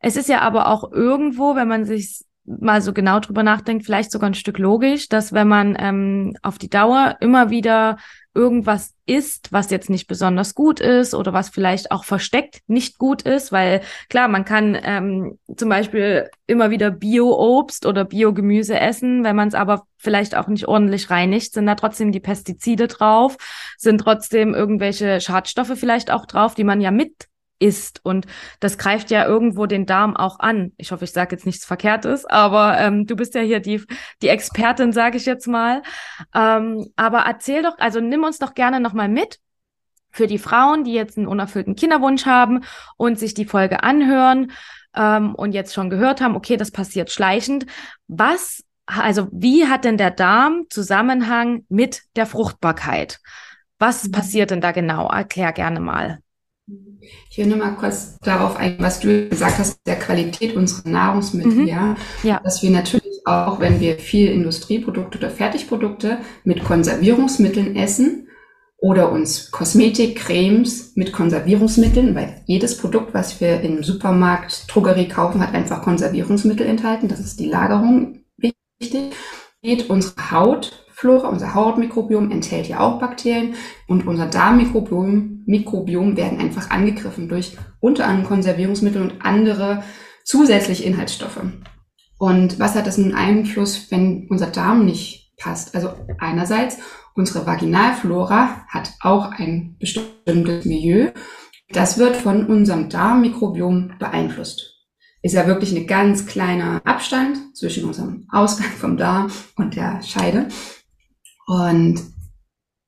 es 0.00 0.16
ist 0.16 0.28
ja 0.28 0.40
aber 0.40 0.68
auch 0.68 0.92
irgendwo, 0.92 1.56
wenn 1.56 1.68
man 1.68 1.84
sich 1.84 2.22
mal 2.44 2.82
so 2.82 2.92
genau 2.92 3.20
drüber 3.20 3.42
nachdenkt, 3.42 3.84
vielleicht 3.84 4.10
sogar 4.10 4.28
ein 4.28 4.34
Stück 4.34 4.58
logisch, 4.58 5.08
dass 5.08 5.32
wenn 5.32 5.48
man 5.48 5.76
ähm, 5.78 6.36
auf 6.42 6.58
die 6.58 6.70
Dauer 6.70 7.16
immer 7.20 7.50
wieder 7.50 7.98
irgendwas 8.34 8.94
isst, 9.04 9.52
was 9.52 9.70
jetzt 9.70 9.90
nicht 9.90 10.06
besonders 10.06 10.54
gut 10.54 10.80
ist 10.80 11.14
oder 11.14 11.32
was 11.32 11.50
vielleicht 11.50 11.90
auch 11.90 12.04
versteckt 12.04 12.60
nicht 12.66 12.98
gut 12.98 13.22
ist, 13.22 13.52
weil 13.52 13.82
klar, 14.08 14.28
man 14.28 14.44
kann 14.44 14.78
ähm, 14.82 15.38
zum 15.56 15.68
Beispiel 15.68 16.30
immer 16.46 16.70
wieder 16.70 16.90
Bio-Obst 16.90 17.84
oder 17.84 18.04
Bio-Gemüse 18.04 18.78
essen, 18.78 19.24
wenn 19.24 19.36
man 19.36 19.48
es 19.48 19.54
aber 19.54 19.86
vielleicht 19.98 20.34
auch 20.34 20.48
nicht 20.48 20.66
ordentlich 20.66 21.10
reinigt, 21.10 21.52
sind 21.52 21.66
da 21.66 21.74
trotzdem 21.74 22.12
die 22.12 22.20
Pestizide 22.20 22.88
drauf, 22.88 23.36
sind 23.76 23.98
trotzdem 23.98 24.54
irgendwelche 24.54 25.20
Schadstoffe 25.20 25.72
vielleicht 25.76 26.10
auch 26.10 26.26
drauf, 26.26 26.54
die 26.54 26.64
man 26.64 26.80
ja 26.80 26.90
mit 26.90 27.28
isst. 27.62 28.00
Und 28.04 28.26
das 28.60 28.76
greift 28.76 29.10
ja 29.10 29.26
irgendwo 29.26 29.66
den 29.66 29.86
Darm 29.86 30.16
auch 30.16 30.38
an. 30.40 30.72
Ich 30.76 30.92
hoffe, 30.92 31.04
ich 31.04 31.12
sage 31.12 31.36
jetzt 31.36 31.46
nichts 31.46 31.64
Verkehrtes, 31.64 32.26
aber 32.26 32.78
ähm, 32.78 33.06
du 33.06 33.16
bist 33.16 33.34
ja 33.34 33.40
hier 33.40 33.60
die, 33.60 33.82
die 34.20 34.28
Expertin, 34.28 34.92
sage 34.92 35.16
ich 35.16 35.26
jetzt 35.26 35.46
mal. 35.46 35.82
Ähm, 36.34 36.88
aber 36.96 37.20
erzähl 37.20 37.62
doch, 37.62 37.78
also 37.78 38.00
nimm 38.00 38.24
uns 38.24 38.38
doch 38.38 38.54
gerne 38.54 38.80
nochmal 38.80 39.08
mit 39.08 39.38
für 40.10 40.26
die 40.26 40.38
Frauen, 40.38 40.84
die 40.84 40.92
jetzt 40.92 41.16
einen 41.16 41.26
unerfüllten 41.26 41.74
Kinderwunsch 41.74 42.26
haben 42.26 42.64
und 42.96 43.18
sich 43.18 43.34
die 43.34 43.46
Folge 43.46 43.82
anhören 43.82 44.52
ähm, 44.94 45.34
und 45.34 45.52
jetzt 45.52 45.74
schon 45.74 45.90
gehört 45.90 46.20
haben, 46.20 46.36
okay, 46.36 46.56
das 46.56 46.70
passiert 46.70 47.10
schleichend. 47.10 47.66
Was, 48.08 48.62
also 48.86 49.28
wie 49.32 49.66
hat 49.66 49.84
denn 49.84 49.96
der 49.96 50.10
Darm 50.10 50.66
Zusammenhang 50.68 51.64
mit 51.68 52.02
der 52.16 52.26
Fruchtbarkeit? 52.26 53.20
Was 53.78 54.04
mhm. 54.04 54.12
passiert 54.12 54.50
denn 54.50 54.60
da 54.60 54.72
genau? 54.72 55.08
Erklär 55.08 55.52
gerne 55.52 55.80
mal. 55.80 56.21
Ich 57.30 57.38
will 57.38 57.46
nur 57.46 57.58
mal 57.58 57.72
kurz 57.72 58.18
darauf 58.20 58.56
ein, 58.56 58.76
was 58.78 59.00
du 59.00 59.28
gesagt 59.28 59.58
hast, 59.58 59.80
der 59.86 59.98
Qualität 59.98 60.54
unserer 60.54 60.88
Nahrungsmittel, 60.88 61.52
mhm. 61.52 61.66
ja? 61.66 61.96
ja. 62.22 62.40
Dass 62.42 62.62
wir 62.62 62.70
natürlich 62.70 63.20
auch, 63.24 63.60
wenn 63.60 63.80
wir 63.80 63.98
viel 63.98 64.30
Industrieprodukte 64.30 65.18
oder 65.18 65.30
Fertigprodukte 65.30 66.18
mit 66.44 66.62
Konservierungsmitteln 66.64 67.76
essen, 67.76 68.28
oder 68.82 69.12
uns 69.12 69.52
Kosmetik, 69.52 70.16
Cremes 70.16 70.96
mit 70.96 71.12
Konservierungsmitteln, 71.12 72.16
weil 72.16 72.42
jedes 72.46 72.76
Produkt, 72.76 73.14
was 73.14 73.40
wir 73.40 73.60
im 73.60 73.84
Supermarkt, 73.84 74.64
Drogerie 74.66 75.06
kaufen, 75.06 75.40
hat 75.40 75.54
einfach 75.54 75.82
Konservierungsmittel 75.82 76.66
enthalten. 76.66 77.06
Das 77.06 77.20
ist 77.20 77.38
die 77.38 77.46
Lagerung 77.46 78.24
wichtig. 78.36 79.14
Geht 79.62 79.88
unsere 79.88 80.16
Hautflora, 81.02 81.28
unser 81.28 81.54
Hautmikrobiom 81.54 82.30
enthält 82.30 82.68
ja 82.68 82.80
auch 82.80 82.98
Bakterien 83.00 83.54
und 83.88 84.06
unser 84.06 84.26
Darmmikrobiom 84.26 85.42
Mikrobiom 85.44 86.16
werden 86.16 86.38
einfach 86.38 86.70
angegriffen 86.70 87.28
durch 87.28 87.56
unter 87.80 88.06
anderem 88.06 88.28
Konservierungsmittel 88.28 89.02
und 89.02 89.24
andere 89.24 89.82
zusätzliche 90.24 90.84
Inhaltsstoffe. 90.84 91.40
Und 92.18 92.60
was 92.60 92.76
hat 92.76 92.86
das 92.86 92.98
nun 92.98 93.14
Einfluss, 93.14 93.90
wenn 93.90 94.28
unser 94.30 94.46
Darm 94.46 94.84
nicht 94.84 95.32
passt? 95.36 95.74
Also 95.74 95.90
einerseits 96.18 96.78
Unsere 97.14 97.46
Vaginalflora 97.46 98.64
hat 98.68 98.92
auch 99.00 99.32
ein 99.32 99.76
bestimmtes 99.78 100.64
Milieu. 100.64 101.10
Das 101.68 101.98
wird 101.98 102.16
von 102.16 102.46
unserem 102.46 102.88
Darmmikrobiom 102.88 103.98
beeinflusst. 103.98 104.78
Ist 105.20 105.34
ja 105.34 105.46
wirklich 105.46 105.76
ein 105.76 105.86
ganz 105.86 106.26
kleiner 106.26 106.80
Abstand 106.84 107.54
zwischen 107.54 107.84
unserem 107.84 108.26
Ausgang 108.30 108.70
vom 108.70 108.96
Darm 108.96 109.30
und 109.56 109.76
der 109.76 110.02
Scheide. 110.02 110.48
Und 111.52 112.00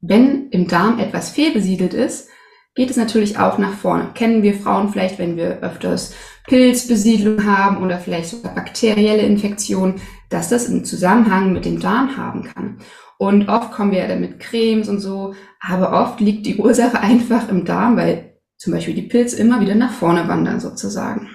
wenn 0.00 0.48
im 0.48 0.68
Darm 0.68 0.98
etwas 0.98 1.28
fehlbesiedelt 1.28 1.92
ist, 1.92 2.30
geht 2.74 2.88
es 2.88 2.96
natürlich 2.96 3.38
auch 3.38 3.58
nach 3.58 3.74
vorne. 3.74 4.12
Kennen 4.14 4.42
wir 4.42 4.54
Frauen 4.54 4.88
vielleicht, 4.88 5.18
wenn 5.18 5.36
wir 5.36 5.58
öfters 5.58 6.14
Pilzbesiedlung 6.46 7.44
haben 7.44 7.84
oder 7.84 7.98
vielleicht 7.98 8.30
sogar 8.30 8.54
bakterielle 8.54 9.20
Infektionen, 9.20 10.00
dass 10.30 10.48
das 10.48 10.70
einen 10.70 10.86
Zusammenhang 10.86 11.52
mit 11.52 11.66
dem 11.66 11.78
Darm 11.78 12.16
haben 12.16 12.44
kann. 12.44 12.78
Und 13.18 13.50
oft 13.50 13.70
kommen 13.70 13.92
wir 13.92 13.98
ja 13.98 14.08
dann 14.08 14.22
mit 14.22 14.40
Cremes 14.40 14.88
und 14.88 15.00
so, 15.00 15.34
aber 15.60 16.00
oft 16.00 16.20
liegt 16.20 16.46
die 16.46 16.56
Ursache 16.58 17.00
einfach 17.00 17.50
im 17.50 17.66
Darm, 17.66 17.98
weil 17.98 18.38
zum 18.56 18.72
Beispiel 18.72 18.94
die 18.94 19.02
Pilze 19.02 19.36
immer 19.36 19.60
wieder 19.60 19.74
nach 19.74 19.92
vorne 19.92 20.26
wandern 20.26 20.58
sozusagen. 20.58 21.28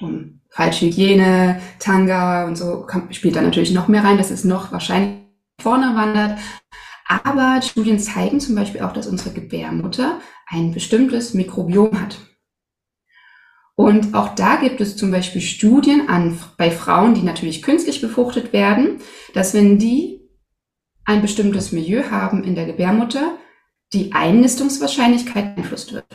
Und 0.00 0.40
falsche 0.50 0.86
Hygiene, 0.86 1.60
Tanga 1.78 2.44
und 2.48 2.58
so 2.58 2.84
kommt, 2.88 3.14
spielt 3.14 3.36
da 3.36 3.40
natürlich 3.40 3.72
noch 3.72 3.86
mehr 3.86 4.02
rein, 4.02 4.18
dass 4.18 4.32
es 4.32 4.42
noch 4.42 4.72
wahrscheinlich 4.72 5.21
vorne 5.62 5.94
wandert. 5.96 6.38
Aber 7.08 7.60
Studien 7.62 7.98
zeigen 7.98 8.40
zum 8.40 8.54
Beispiel 8.54 8.82
auch, 8.82 8.92
dass 8.92 9.06
unsere 9.06 9.34
Gebärmutter 9.34 10.20
ein 10.46 10.72
bestimmtes 10.72 11.34
Mikrobiom 11.34 12.00
hat. 12.00 12.18
Und 13.74 14.14
auch 14.14 14.34
da 14.34 14.56
gibt 14.56 14.80
es 14.80 14.96
zum 14.96 15.10
Beispiel 15.10 15.40
Studien 15.40 16.08
an, 16.08 16.38
bei 16.58 16.70
Frauen, 16.70 17.14
die 17.14 17.22
natürlich 17.22 17.62
künstlich 17.62 18.00
befruchtet 18.00 18.52
werden, 18.52 18.98
dass 19.34 19.54
wenn 19.54 19.78
die 19.78 20.20
ein 21.04 21.22
bestimmtes 21.22 21.72
Milieu 21.72 22.10
haben 22.10 22.44
in 22.44 22.54
der 22.54 22.66
Gebärmutter, 22.66 23.38
die 23.92 24.12
Einnistungswahrscheinlichkeit 24.12 25.54
beeinflusst 25.54 25.92
wird. 25.92 26.06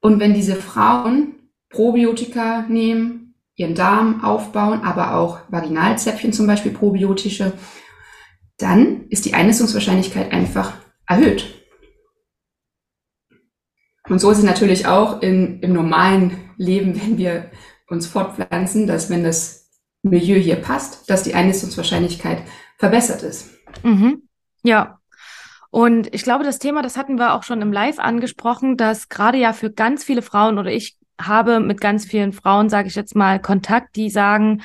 Und 0.00 0.18
wenn 0.18 0.34
diese 0.34 0.56
Frauen 0.56 1.34
Probiotika 1.68 2.64
nehmen, 2.68 3.34
ihren 3.54 3.74
Darm 3.74 4.24
aufbauen, 4.24 4.80
aber 4.82 5.14
auch 5.14 5.40
Vaginalzäpfchen 5.50 6.32
zum 6.32 6.46
Beispiel 6.46 6.72
probiotische, 6.72 7.52
dann 8.62 9.06
ist 9.08 9.24
die 9.24 9.34
Einnistungswahrscheinlichkeit 9.34 10.32
einfach 10.32 10.74
erhöht. 11.06 11.46
Und 14.08 14.18
so 14.20 14.30
ist 14.30 14.38
es 14.38 14.44
natürlich 14.44 14.86
auch 14.86 15.22
in, 15.22 15.60
im 15.60 15.72
normalen 15.72 16.50
Leben, 16.56 17.00
wenn 17.00 17.18
wir 17.18 17.50
uns 17.88 18.06
fortpflanzen, 18.06 18.86
dass 18.86 19.10
wenn 19.10 19.24
das 19.24 19.70
Milieu 20.02 20.36
hier 20.36 20.56
passt, 20.56 21.10
dass 21.10 21.22
die 21.22 21.34
Einnistungswahrscheinlichkeit 21.34 22.42
verbessert 22.78 23.22
ist. 23.22 23.50
Mhm. 23.82 24.22
Ja. 24.62 24.98
Und 25.70 26.12
ich 26.12 26.24
glaube, 26.24 26.42
das 26.42 26.58
Thema, 26.58 26.82
das 26.82 26.96
hatten 26.96 27.16
wir 27.16 27.34
auch 27.34 27.44
schon 27.44 27.62
im 27.62 27.72
Live 27.72 27.98
angesprochen, 27.98 28.76
dass 28.76 29.08
gerade 29.08 29.38
ja 29.38 29.52
für 29.52 29.70
ganz 29.70 30.02
viele 30.02 30.22
Frauen 30.22 30.58
oder 30.58 30.72
ich 30.72 30.98
habe 31.20 31.60
mit 31.60 31.80
ganz 31.80 32.04
vielen 32.04 32.32
Frauen, 32.32 32.68
sage 32.68 32.88
ich 32.88 32.94
jetzt 32.94 33.14
mal, 33.14 33.40
Kontakt, 33.40 33.94
die 33.94 34.10
sagen, 34.10 34.62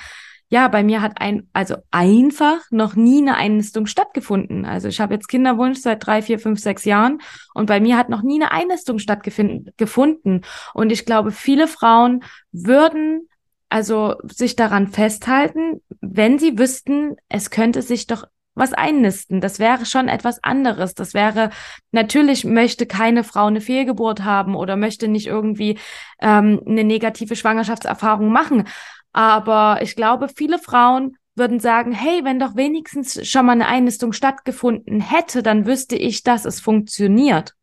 ja, 0.49 0.67
bei 0.67 0.83
mir 0.83 1.01
hat 1.01 1.13
ein, 1.19 1.49
also 1.53 1.75
einfach 1.91 2.59
noch 2.69 2.95
nie 2.95 3.21
eine 3.21 3.35
Einnistung 3.35 3.87
stattgefunden. 3.87 4.65
Also 4.65 4.87
ich 4.87 4.99
habe 4.99 5.13
jetzt 5.13 5.27
Kinderwunsch 5.27 5.79
seit 5.79 6.05
drei, 6.05 6.21
vier, 6.21 6.39
fünf, 6.39 6.59
sechs 6.59 6.85
Jahren 6.85 7.19
und 7.53 7.65
bei 7.65 7.79
mir 7.79 7.97
hat 7.97 8.09
noch 8.09 8.21
nie 8.21 8.41
eine 8.41 8.51
Einnistung 8.51 8.99
stattgefunden. 8.99 10.41
Und 10.73 10.91
ich 10.91 11.05
glaube, 11.05 11.31
viele 11.31 11.67
Frauen 11.67 12.23
würden 12.51 13.27
also 13.69 14.15
sich 14.23 14.55
daran 14.55 14.87
festhalten, 14.87 15.81
wenn 15.99 16.37
sie 16.39 16.57
wüssten, 16.57 17.15
es 17.27 17.49
könnte 17.49 17.81
sich 17.81 18.07
doch 18.07 18.25
was 18.55 18.73
einnisten. 18.73 19.41
Das 19.41 19.59
wäre 19.59 19.85
schon 19.85 20.07
etwas 20.07 20.41
anderes. 20.43 20.95
Das 20.95 21.13
wäre, 21.13 21.49
natürlich 21.91 22.45
möchte 22.45 22.85
keine 22.85 23.23
Frau 23.23 23.47
eine 23.47 23.61
Fehlgeburt 23.61 24.23
haben 24.23 24.55
oder 24.55 24.77
möchte 24.77 25.09
nicht 25.09 25.27
irgendwie 25.27 25.77
ähm, 26.21 26.61
eine 26.65 26.85
negative 26.85 27.35
Schwangerschaftserfahrung 27.35 28.31
machen. 28.31 28.67
Aber 29.15 29.79
ich 29.81 29.95
glaube, 29.95 30.27
viele 30.27 30.59
Frauen 30.59 31.15
würden 31.35 31.61
sagen, 31.61 31.93
hey, 31.93 32.25
wenn 32.25 32.37
doch 32.37 32.57
wenigstens 32.57 33.25
schon 33.25 33.45
mal 33.45 33.53
eine 33.53 33.67
Einnistung 33.67 34.11
stattgefunden 34.11 34.99
hätte, 34.99 35.41
dann 35.41 35.65
wüsste 35.65 35.95
ich, 35.95 36.23
dass 36.23 36.43
es 36.43 36.59
funktioniert. 36.59 37.53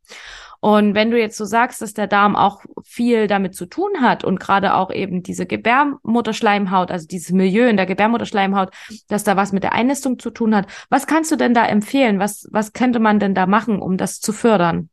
Und 0.61 0.95
wenn 0.95 1.11
du 1.11 1.19
jetzt 1.19 1.37
so 1.37 1.45
sagst, 1.45 1.83
dass 1.83 1.93
der 1.93 2.07
Darm 2.07 2.37
auch 2.37 2.63
viel 2.85 3.27
damit 3.27 3.55
zu 3.55 3.67
tun 3.67 4.01
hat 4.01 4.25
und 4.25 4.41
gerade 4.41 4.75
auch 4.77 4.91
eben 4.91 5.23
diese 5.23 5.45
Gebärmutterschleimhaut, 5.45 6.91
also 6.91 7.07
dieses 7.07 7.33
Milieu 7.33 7.69
in 7.69 7.77
der 7.77 7.85
Gebärmutterschleimhaut, 7.85 8.71
dass 9.09 9.23
da 9.23 9.37
was 9.37 9.53
mit 9.53 9.63
der 9.63 9.75
Einnistung 9.75 10.19
zu 10.19 10.31
tun 10.31 10.57
hat, 10.57 10.69
was 10.89 11.07
kannst 11.07 11.31
du 11.33 11.37
denn 11.37 11.53
da 11.53 11.67
empfehlen? 11.67 12.19
Was, 12.19 12.49
was 12.51 12.73
könnte 12.73 12.99
man 12.99 13.19
denn 13.19 13.35
da 13.35 13.45
machen, 13.45 13.79
um 13.79 13.99
das 13.99 14.21
zu 14.21 14.33
fördern? 14.33 14.89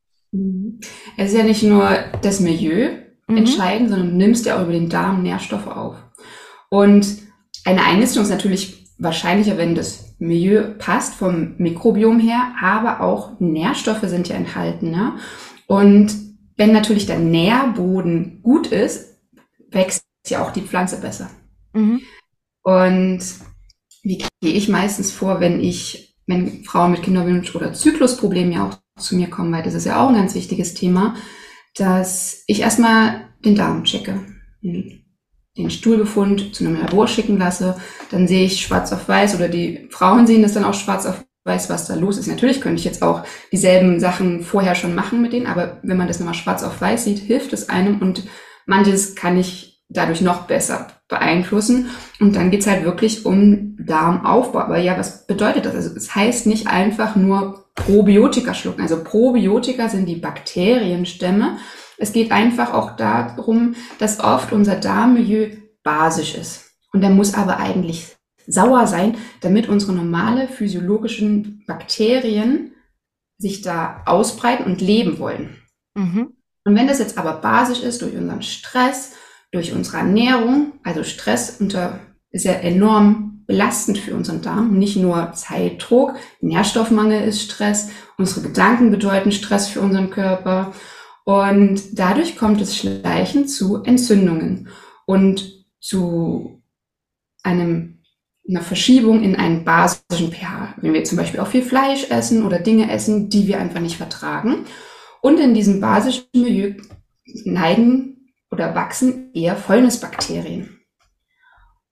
Es 1.15 1.31
ist 1.31 1.37
ja 1.37 1.45
nicht 1.45 1.63
nur 1.63 1.89
das 2.21 2.41
Milieu 2.41 2.89
mhm. 3.27 3.37
entscheidend, 3.37 3.91
sondern 3.91 4.09
du 4.09 4.15
nimmst 4.17 4.45
ja 4.45 4.57
auch 4.57 4.63
über 4.63 4.73
den 4.73 4.89
Darm 4.89 5.23
Nährstoffe 5.23 5.67
auf. 5.67 5.95
Und 6.69 7.17
eine 7.65 7.83
Einnistung 7.83 8.23
ist 8.23 8.29
natürlich 8.29 8.87
wahrscheinlicher, 8.97 9.57
wenn 9.57 9.75
das 9.75 10.15
Milieu 10.19 10.75
passt 10.77 11.15
vom 11.15 11.55
Mikrobiom 11.57 12.19
her, 12.19 12.53
aber 12.61 13.01
auch 13.01 13.39
Nährstoffe 13.39 14.03
sind 14.03 14.27
ja 14.27 14.35
enthalten. 14.35 14.91
Ne? 14.91 15.13
Und 15.67 16.13
wenn 16.57 16.73
natürlich 16.73 17.05
der 17.05 17.19
Nährboden 17.19 18.41
gut 18.43 18.67
ist, 18.67 19.17
wächst 19.71 20.03
ja 20.27 20.43
auch 20.43 20.51
die 20.51 20.61
Pflanze 20.61 20.99
besser. 20.99 21.29
Mhm. 21.73 22.01
Und 22.63 23.21
wie 24.03 24.17
gehe 24.17 24.53
ich 24.53 24.67
meistens 24.67 25.11
vor, 25.11 25.39
wenn 25.39 25.61
ich, 25.61 26.17
wenn 26.27 26.63
Frauen 26.65 26.91
mit 26.91 27.03
Kinderwunsch 27.03 27.55
oder 27.55 27.73
Zyklusproblemen 27.73 28.51
ja 28.51 28.67
auch 28.67 29.01
zu 29.01 29.15
mir 29.15 29.29
kommen, 29.29 29.53
weil 29.53 29.63
das 29.63 29.73
ist 29.73 29.85
ja 29.85 30.03
auch 30.03 30.09
ein 30.09 30.15
ganz 30.15 30.35
wichtiges 30.35 30.73
Thema, 30.73 31.15
dass 31.75 32.43
ich 32.47 32.59
erstmal 32.59 33.29
den 33.45 33.55
Darm 33.55 33.85
checke, 33.85 34.19
den 35.63 35.71
Stuhlbefund 35.71 36.55
zu 36.55 36.65
einem 36.65 36.79
Labor 36.79 37.07
schicken 37.07 37.37
lasse, 37.37 37.75
dann 38.11 38.27
sehe 38.27 38.45
ich 38.45 38.61
schwarz 38.61 38.91
auf 38.91 39.07
weiß 39.07 39.35
oder 39.35 39.47
die 39.47 39.87
Frauen 39.91 40.27
sehen 40.27 40.41
das 40.41 40.53
dann 40.53 40.65
auch 40.65 40.73
schwarz 40.73 41.05
auf 41.05 41.23
weiß, 41.45 41.69
was 41.69 41.87
da 41.87 41.95
los 41.95 42.17
ist. 42.17 42.27
Natürlich 42.27 42.61
könnte 42.61 42.79
ich 42.79 42.85
jetzt 42.85 43.01
auch 43.01 43.23
dieselben 43.51 43.99
Sachen 43.99 44.43
vorher 44.43 44.75
schon 44.75 44.95
machen 44.95 45.21
mit 45.21 45.33
denen, 45.33 45.47
aber 45.47 45.79
wenn 45.83 45.97
man 45.97 46.07
das 46.07 46.19
nochmal 46.19 46.35
schwarz 46.35 46.63
auf 46.63 46.79
weiß 46.79 47.05
sieht, 47.05 47.19
hilft 47.19 47.53
es 47.53 47.69
einem 47.69 47.99
und 48.01 48.23
manches 48.65 49.15
kann 49.15 49.37
ich 49.37 49.83
dadurch 49.89 50.21
noch 50.21 50.43
besser 50.43 50.87
beeinflussen. 51.07 51.89
Und 52.19 52.35
dann 52.35 52.51
geht's 52.51 52.67
halt 52.67 52.85
wirklich 52.85 53.25
um 53.25 53.75
Darmaufbau. 53.79 54.59
Aber 54.59 54.77
ja, 54.77 54.97
was 54.97 55.25
bedeutet 55.25 55.65
das? 55.65 55.75
Also 55.75 55.95
es 55.95 56.13
heißt 56.15 56.45
nicht 56.45 56.67
einfach 56.67 57.15
nur 57.15 57.65
Probiotika 57.75 58.53
schlucken. 58.53 58.81
Also 58.81 59.03
Probiotika 59.03 59.89
sind 59.89 60.05
die 60.05 60.17
Bakterienstämme. 60.17 61.57
Es 61.99 62.13
geht 62.13 62.31
einfach 62.31 62.73
auch 62.73 62.95
darum, 62.95 63.75
dass 63.99 64.19
oft 64.19 64.53
unser 64.53 64.75
Darmmilieu 64.75 65.57
basisch 65.83 66.35
ist. 66.35 66.71
Und 66.93 67.01
der 67.01 67.09
muss 67.09 67.33
aber 67.33 67.57
eigentlich 67.57 68.15
sauer 68.47 68.87
sein, 68.87 69.17
damit 69.41 69.69
unsere 69.69 69.93
normale 69.93 70.47
physiologischen 70.47 71.63
Bakterien 71.67 72.71
sich 73.37 73.61
da 73.61 74.01
ausbreiten 74.05 74.65
und 74.65 74.81
leben 74.81 75.19
wollen. 75.19 75.57
Mhm. 75.93 76.33
Und 76.65 76.75
wenn 76.75 76.87
das 76.87 76.99
jetzt 76.99 77.17
aber 77.17 77.33
basisch 77.33 77.81
ist 77.81 78.01
durch 78.01 78.15
unseren 78.15 78.41
Stress, 78.41 79.13
durch 79.51 79.73
unsere 79.73 79.97
Ernährung, 79.97 80.73
also 80.83 81.03
Stress 81.03 81.57
unter, 81.59 81.99
ist 82.31 82.45
ja 82.45 82.53
enorm 82.53 83.43
belastend 83.45 83.97
für 83.97 84.15
unseren 84.15 84.41
Darm, 84.41 84.77
nicht 84.77 84.95
nur 84.95 85.33
Zeitdruck, 85.33 86.15
Nährstoffmangel 86.39 87.27
ist 87.27 87.41
Stress, 87.41 87.89
unsere 88.17 88.41
Gedanken 88.41 88.91
bedeuten 88.91 89.31
Stress 89.31 89.67
für 89.67 89.81
unseren 89.81 90.11
Körper 90.11 90.73
und 91.29 91.99
dadurch 91.99 92.37
kommt 92.37 92.59
es 92.59 92.75
schleichend 92.75 93.51
zu 93.51 93.83
Entzündungen 93.83 94.67
und 95.05 95.63
zu 95.79 96.63
einem 97.43 97.99
einer 98.49 98.63
Verschiebung 98.63 99.21
in 99.21 99.35
einen 99.35 99.63
basischen 99.63 100.31
pH. 100.31 100.73
Wenn 100.81 100.93
wir 100.93 101.03
zum 101.03 101.19
Beispiel 101.19 101.39
auch 101.39 101.45
viel 101.49 101.61
Fleisch 101.61 102.09
essen 102.09 102.43
oder 102.43 102.57
Dinge 102.57 102.91
essen, 102.91 103.29
die 103.29 103.45
wir 103.45 103.59
einfach 103.59 103.79
nicht 103.79 103.97
vertragen. 103.97 104.65
Und 105.21 105.39
in 105.39 105.53
diesem 105.53 105.79
basischen 105.79 106.25
Milieu 106.33 106.73
neigen 107.45 108.31
oder 108.49 108.73
wachsen 108.73 109.31
eher 109.35 109.55
Fäulnisbakterien. 109.55 110.79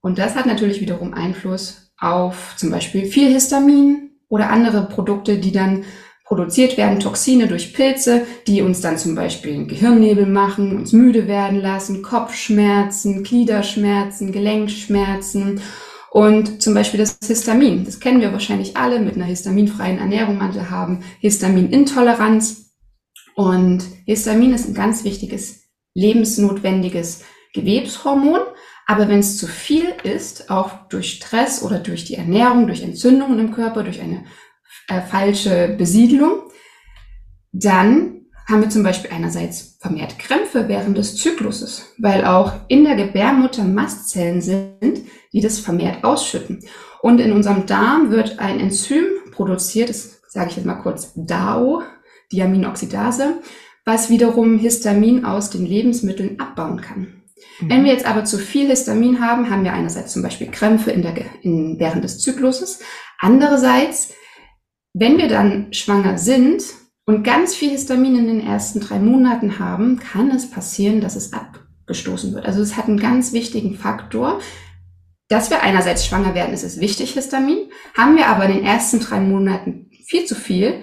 Und 0.02 0.18
das 0.18 0.34
hat 0.34 0.48
natürlich 0.48 0.82
wiederum 0.82 1.14
Einfluss 1.14 1.92
auf 2.00 2.56
zum 2.58 2.72
Beispiel 2.72 3.06
viel 3.06 3.32
Histamin 3.32 4.18
oder 4.30 4.50
andere 4.50 4.88
Produkte, 4.88 5.38
die 5.38 5.52
dann 5.52 5.86
produziert 6.28 6.78
werden 6.78 7.00
Toxine 7.00 7.48
durch 7.48 7.74
Pilze, 7.74 8.26
die 8.48 8.62
uns 8.62 8.82
dann 8.82 8.98
zum 8.98 9.16
Beispiel 9.16 9.66
Gehirnnebel 9.66 10.26
machen, 10.26 10.76
uns 10.76 10.92
müde 10.92 11.28
werden 11.28 11.60
lassen, 11.62 12.02
Kopfschmerzen, 12.02 13.24
Gliederschmerzen, 13.24 14.34
Gelenkschmerzen 14.34 15.62
und 16.12 16.62
zum 16.62 16.74
Beispiel 16.74 17.00
das 17.00 17.18
Histamin. 17.26 17.86
Das 17.86 18.00
kennen 18.00 18.22
wir 18.22 18.34
wahrscheinlich 18.34 18.76
alle 18.76 19.00
mit 19.00 19.16
einer 19.16 19.26
histaminfreien 19.26 20.00
Ernährung. 20.00 20.38
Manche 20.38 20.70
haben 20.70 21.04
Histaminintoleranz. 21.20 22.74
Und 23.36 23.84
Histamin 24.06 24.54
ist 24.54 24.68
ein 24.68 24.74
ganz 24.74 25.04
wichtiges, 25.04 25.68
lebensnotwendiges 25.94 27.24
Gewebshormon. 27.54 28.40
Aber 28.88 29.10
wenn 29.10 29.20
es 29.20 29.38
zu 29.38 29.48
viel 29.48 29.86
ist, 30.04 30.50
auch 30.50 30.88
durch 30.90 31.12
Stress 31.12 31.62
oder 31.62 31.78
durch 31.78 32.06
die 32.06 32.16
Ernährung, 32.16 32.68
durch 32.68 32.82
Entzündungen 32.82 33.38
im 33.38 33.52
Körper, 33.52 33.84
durch 33.84 34.02
eine 34.02 34.24
äh, 34.88 35.02
falsche 35.02 35.76
Besiedlung, 35.78 36.44
dann 37.52 38.26
haben 38.48 38.62
wir 38.62 38.70
zum 38.70 38.84
Beispiel 38.84 39.12
einerseits 39.12 39.78
vermehrt 39.82 40.18
Krämpfe 40.20 40.70
während 40.70 40.98
des 40.98 41.18
Zykluses, 41.18 41.94
weil 41.98 42.24
auch 42.26 42.54
in 42.70 42.86
der 42.86 42.96
Gebärmutter 42.96 43.64
Mastzellen 43.64 44.42
sind, 44.42 45.02
die 45.34 45.42
das 45.42 45.60
vermehrt 45.60 46.04
ausschütten. 46.04 46.64
Und 47.02 47.20
in 47.20 47.34
unserem 47.34 47.66
Darm 47.66 48.10
wird 48.10 48.40
ein 48.40 48.60
Enzym 48.60 49.06
produziert, 49.32 49.90
das 49.90 50.22
sage 50.30 50.50
ich 50.50 50.56
jetzt 50.58 50.66
mal 50.66 50.76
kurz 50.76 51.14
DAO, 51.16 51.84
Diaminoxidase, 52.32 53.42
was 53.86 54.10
wiederum 54.10 54.58
Histamin 54.58 55.26
aus 55.26 55.50
den 55.50 55.66
Lebensmitteln 55.66 56.40
abbauen 56.40 56.82
kann. 56.82 57.24
Mhm. 57.60 57.70
Wenn 57.70 57.86
wir 57.86 57.92
jetzt 57.92 58.06
aber 58.06 58.26
zu 58.26 58.38
viel 58.38 58.68
Histamin 58.68 59.22
haben, 59.22 59.50
haben 59.50 59.64
wir 59.64 59.74
einerseits 59.74 60.14
zum 60.14 60.22
Beispiel 60.22 60.48
Krämpfe 60.48 60.92
in 60.92 61.02
der, 61.02 61.16
in, 61.42 61.80
während 61.80 62.04
des 62.04 62.20
Zykluses. 62.20 62.80
Andererseits 63.20 64.14
wenn 65.00 65.18
wir 65.18 65.28
dann 65.28 65.72
schwanger 65.74 66.18
sind 66.18 66.64
und 67.06 67.24
ganz 67.24 67.56
viel 67.56 67.70
Histamin 67.70 68.16
in 68.18 68.28
den 68.28 68.46
ersten 68.46 68.80
drei 68.80 69.00
Monaten 69.00 69.60
haben, 69.60 70.00
kann 70.00 70.32
es 70.32 70.50
passieren, 70.50 71.02
dass 71.02 71.16
es 71.16 71.34
abgestoßen 71.34 72.34
wird. 72.34 72.46
Also 72.46 72.62
es 72.62 72.78
hat 72.78 72.88
einen 72.88 73.00
ganz 73.00 73.32
wichtigen 73.32 73.76
Faktor. 73.76 74.40
Dass 75.30 75.50
wir 75.50 75.62
einerseits 75.62 76.06
schwanger 76.06 76.34
werden, 76.36 76.54
ist 76.54 76.64
es 76.64 76.80
wichtig, 76.80 77.12
Histamin. 77.12 77.70
Haben 77.96 78.16
wir 78.16 78.28
aber 78.28 78.46
in 78.46 78.58
den 78.58 78.66
ersten 78.66 79.00
drei 79.00 79.20
Monaten 79.20 79.92
viel 80.06 80.26
zu 80.26 80.36
viel, 80.36 80.82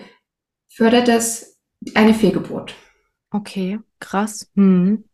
fördert 0.69 1.09
das 1.09 1.59
eine 1.95 2.15
Fehlgeburt. 2.15 2.75
Okay, 3.31 3.81
krass. 4.01 4.51
Hm. 4.55 5.05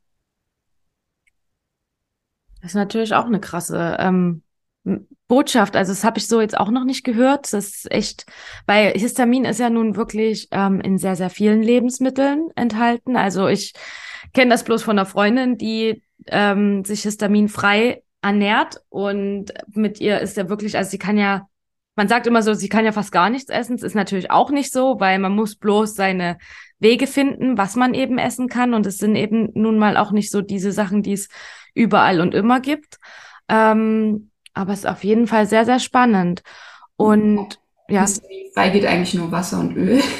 Das 2.61 2.73
ist 2.73 2.75
natürlich 2.75 3.14
auch 3.14 3.25
eine 3.25 3.40
krasse 3.40 3.97
ähm, 4.00 4.42
Botschaft. 5.29 5.77
Also 5.77 5.93
das 5.93 6.05
habe 6.05 6.19
ich 6.19 6.27
so 6.27 6.41
jetzt 6.41 6.59
auch 6.59 6.71
noch 6.71 6.85
nicht 6.85 7.05
gehört. 7.05 7.53
Das 7.53 7.69
ist 7.69 7.91
echt, 7.91 8.27
weil 8.67 8.93
Histamin 8.93 9.45
ist 9.45 9.61
ja 9.61 9.71
nun 9.71 9.97
wirklich 9.97 10.49
ähm, 10.51 10.81
in 10.81 10.99
sehr, 10.99 11.17
sehr 11.17 11.31
vielen 11.31 11.63
Lebensmitteln 11.63 12.49
enthalten. 12.57 13.17
Also 13.17 13.47
ich 13.47 13.75
kenne 14.33 14.51
das 14.51 14.65
bloß 14.65 14.83
von 14.83 14.99
einer 14.99 15.07
Freundin, 15.07 15.57
die 15.57 16.03
ähm, 16.27 16.85
sich 16.85 17.03
histaminfrei 17.03 18.03
ernährt 18.23 18.83
und 18.89 19.53
mit 19.69 20.01
ihr 20.01 20.21
ist 20.21 20.37
ja 20.37 20.49
wirklich, 20.49 20.77
also 20.77 20.91
sie 20.91 20.99
kann 20.99 21.17
ja, 21.17 21.49
man 21.97 22.09
sagt 22.09 22.27
immer 22.27 22.43
so, 22.43 22.55
sie 22.55 22.69
kann 22.69 22.85
ja 22.85 22.93
fast 22.93 23.13
gar 23.13 23.31
nichts 23.31 23.51
essen. 23.51 23.77
Das 23.77 23.85
ist 23.85 23.95
natürlich 23.95 24.31
auch 24.31 24.51
nicht 24.51 24.73
so, 24.73 25.01
weil 25.01 25.19
man 25.19 25.35
muss 25.35 25.57
bloß 25.57 25.95
seine 25.95 26.39
Wege 26.79 27.07
finden, 27.07 27.59
was 27.59 27.77
man 27.77 27.95
eben 27.95 28.19
essen 28.19 28.49
kann. 28.49 28.75
Und 28.75 28.87
es 28.87 28.99
sind 28.99 29.17
eben 29.17 29.51
nun 29.55 29.79
mal 29.79 29.97
auch 29.97 30.13
nicht 30.13 30.31
so 30.31 30.41
diese 30.41 30.73
Sachen, 30.73 31.03
die 31.03 31.13
es 31.13 31.29
überall 31.75 32.21
und 32.21 32.35
immer 32.35 32.61
gibt. 32.61 32.99
Ähm, 33.49 34.30
aber 34.54 34.73
es 34.73 34.80
ist 34.80 34.87
auf 34.87 35.04
jeden 35.04 35.26
Fall 35.26 35.47
sehr, 35.47 35.64
sehr 35.64 35.78
spannend. 35.78 36.42
Und 36.97 37.59
ja. 37.88 38.02
Histaminfrei 38.02 38.71
geht 38.71 38.87
eigentlich 38.87 39.14
nur 39.14 39.33
Wasser 39.33 39.61
und 39.61 39.76
Öl. 39.76 40.00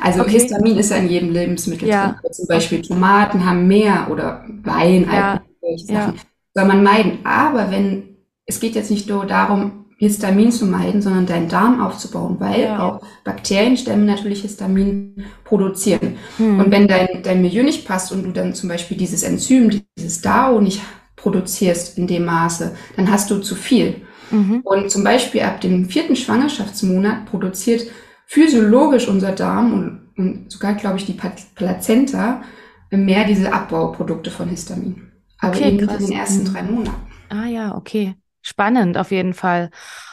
Also 0.00 0.20
okay. 0.20 0.32
Histamin 0.32 0.76
ist 0.76 0.90
ja 0.90 0.98
in 0.98 1.08
jedem 1.08 1.30
Lebensmittel 1.30 1.88
ja. 1.88 2.18
drin. 2.20 2.32
Zum 2.32 2.46
Beispiel 2.46 2.82
Tomaten 2.82 3.46
haben 3.46 3.66
mehr 3.66 4.08
oder 4.10 4.44
Wein, 4.62 5.08
ja. 5.10 5.40
Alkohol, 5.62 5.76
ja. 5.86 6.14
soll 6.52 6.66
man 6.66 6.82
meiden. 6.82 7.24
Aber 7.24 7.70
wenn, 7.70 8.16
es 8.44 8.60
geht 8.60 8.74
jetzt 8.74 8.90
nicht 8.90 9.08
nur 9.08 9.24
darum, 9.24 9.84
Histamin 9.96 10.52
zu 10.52 10.66
meiden, 10.66 11.00
sondern 11.00 11.24
deinen 11.24 11.48
Darm 11.48 11.80
aufzubauen, 11.80 12.36
weil 12.38 12.62
ja. 12.62 12.82
auch 12.82 13.00
Bakterienstämme 13.24 14.04
natürlich 14.04 14.42
Histamin 14.42 15.24
produzieren. 15.44 16.18
Hm. 16.36 16.58
Und 16.58 16.70
wenn 16.70 16.86
dein, 16.86 17.22
dein 17.22 17.40
Milieu 17.40 17.62
nicht 17.62 17.86
passt 17.86 18.12
und 18.12 18.24
du 18.24 18.32
dann 18.32 18.54
zum 18.54 18.68
Beispiel 18.68 18.96
dieses 18.96 19.22
Enzym, 19.22 19.70
dieses 19.96 20.20
DAO 20.20 20.60
nicht 20.60 20.82
produzierst 21.24 21.96
in 21.96 22.06
dem 22.06 22.26
Maße, 22.26 22.76
dann 22.96 23.10
hast 23.10 23.30
du 23.30 23.38
zu 23.38 23.54
viel. 23.54 24.02
Mhm. 24.30 24.60
Und 24.62 24.90
zum 24.90 25.02
Beispiel 25.02 25.40
ab 25.40 25.62
dem 25.62 25.86
vierten 25.86 26.16
Schwangerschaftsmonat 26.16 27.24
produziert 27.24 27.90
physiologisch 28.26 29.08
unser 29.08 29.32
Darm 29.32 29.72
und, 29.72 30.08
und 30.16 30.52
sogar, 30.52 30.74
glaube 30.74 30.98
ich, 30.98 31.06
die 31.06 31.18
Plazenta 31.54 32.42
mehr 32.90 33.24
diese 33.24 33.52
Abbauprodukte 33.52 34.30
von 34.30 34.48
Histamin. 34.48 35.10
Aber 35.38 35.56
okay, 35.56 35.68
eben 35.68 35.88
in 35.88 35.98
den 35.98 36.12
ersten 36.12 36.44
drei 36.44 36.62
Monaten. 36.62 36.96
Ah 37.30 37.46
ja, 37.46 37.74
okay. 37.74 38.14
Spannend 38.42 38.98
auf 38.98 39.10
jeden 39.10 39.32
Fall. 39.32 39.70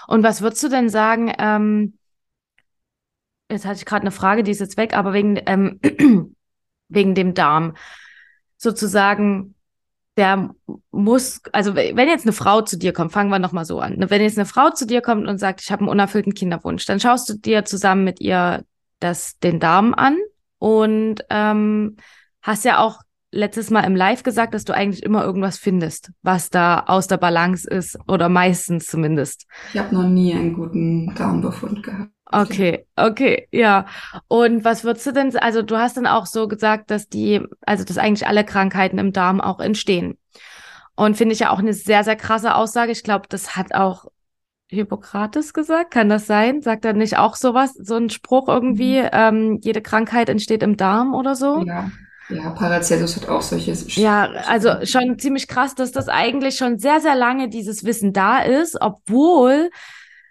Und 0.07 0.23
was 0.23 0.41
würdest 0.41 0.63
du 0.63 0.69
denn 0.69 0.87
sagen, 0.89 1.33
ähm, 1.37 1.97
jetzt 3.51 3.65
hatte 3.65 3.77
ich 3.77 3.85
gerade 3.85 4.03
eine 4.03 4.11
Frage, 4.11 4.43
die 4.43 4.51
ist 4.51 4.61
jetzt 4.61 4.77
weg, 4.77 4.95
aber 4.95 5.11
wegen, 5.11 5.37
ähm, 5.45 5.79
wegen 6.87 7.15
dem 7.15 7.33
Darm. 7.33 7.75
Sozusagen, 8.57 9.55
der 10.17 10.53
muss, 10.91 11.41
also 11.53 11.75
wenn 11.75 12.07
jetzt 12.07 12.25
eine 12.25 12.33
Frau 12.33 12.61
zu 12.61 12.77
dir 12.77 12.93
kommt, 12.93 13.11
fangen 13.13 13.29
wir 13.29 13.39
nochmal 13.39 13.65
so 13.65 13.79
an. 13.79 13.97
Ne? 13.97 14.09
Wenn 14.09 14.21
jetzt 14.21 14.37
eine 14.37 14.45
Frau 14.45 14.69
zu 14.69 14.85
dir 14.85 15.01
kommt 15.01 15.27
und 15.27 15.37
sagt, 15.37 15.61
ich 15.61 15.71
habe 15.71 15.81
einen 15.81 15.89
unerfüllten 15.89 16.33
Kinderwunsch, 16.33 16.85
dann 16.85 16.99
schaust 16.99 17.29
du 17.29 17.33
dir 17.35 17.63
zusammen 17.65 18.03
mit 18.03 18.19
ihr 18.19 18.63
das, 18.99 19.39
den 19.39 19.59
Darm 19.59 19.93
an 19.93 20.17
und 20.59 21.25
ähm, 21.29 21.95
hast 22.41 22.65
ja 22.65 22.79
auch 22.79 23.01
letztes 23.31 23.69
Mal 23.69 23.81
im 23.81 23.95
Live 23.95 24.23
gesagt, 24.23 24.53
dass 24.53 24.65
du 24.65 24.73
eigentlich 24.73 25.03
immer 25.03 25.23
irgendwas 25.23 25.57
findest, 25.57 26.11
was 26.21 26.49
da 26.49 26.81
aus 26.87 27.07
der 27.07 27.17
Balance 27.17 27.69
ist 27.69 27.97
oder 28.07 28.29
meistens 28.29 28.87
zumindest. 28.87 29.47
Ich 29.73 29.79
habe 29.79 29.95
noch 29.95 30.07
nie 30.07 30.33
einen 30.33 30.53
guten 30.53 31.15
Darmbefund 31.15 31.83
gehabt. 31.83 32.11
Okay, 32.33 32.85
okay, 32.95 33.47
ja. 33.51 33.85
Und 34.27 34.63
was 34.63 34.83
würdest 34.83 35.05
du 35.05 35.11
denn, 35.11 35.35
also 35.37 35.61
du 35.61 35.77
hast 35.77 35.97
dann 35.97 36.07
auch 36.07 36.25
so 36.25 36.47
gesagt, 36.47 36.89
dass 36.89 37.09
die, 37.09 37.41
also 37.61 37.83
dass 37.83 37.97
eigentlich 37.97 38.27
alle 38.27 38.45
Krankheiten 38.45 38.97
im 38.99 39.11
Darm 39.11 39.41
auch 39.41 39.59
entstehen. 39.59 40.17
Und 40.95 41.17
finde 41.17 41.33
ich 41.33 41.39
ja 41.39 41.49
auch 41.49 41.59
eine 41.59 41.73
sehr, 41.73 42.03
sehr 42.03 42.15
krasse 42.15 42.55
Aussage. 42.55 42.91
Ich 42.91 43.03
glaube, 43.03 43.25
das 43.27 43.55
hat 43.55 43.73
auch 43.73 44.05
Hippokrates 44.67 45.53
gesagt. 45.53 45.91
Kann 45.91 46.09
das 46.09 46.25
sein? 46.25 46.61
Sagt 46.61 46.85
er 46.85 46.93
nicht 46.93 47.17
auch 47.17 47.35
sowas, 47.35 47.73
so 47.73 47.95
ein 47.95 48.09
Spruch 48.09 48.47
irgendwie, 48.47 49.01
mhm. 49.01 49.09
ähm, 49.11 49.59
jede 49.61 49.81
Krankheit 49.81 50.29
entsteht 50.29 50.63
im 50.63 50.77
Darm 50.77 51.13
oder 51.13 51.35
so? 51.35 51.63
Ja. 51.65 51.91
Ja, 52.31 52.51
Paracelsus 52.51 53.17
hat 53.17 53.29
auch 53.29 53.41
solche. 53.41 53.73
Ja, 53.99 54.29
also 54.47 54.85
schon 54.85 55.19
ziemlich 55.19 55.47
krass, 55.47 55.75
dass 55.75 55.91
das 55.91 56.07
eigentlich 56.07 56.55
schon 56.55 56.79
sehr, 56.79 56.99
sehr 56.99 57.15
lange 57.15 57.49
dieses 57.49 57.83
Wissen 57.83 58.13
da 58.13 58.39
ist, 58.39 58.77
obwohl 58.79 59.69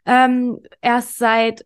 ähm, 0.06 0.58
erst 0.80 1.18
seit 1.18 1.64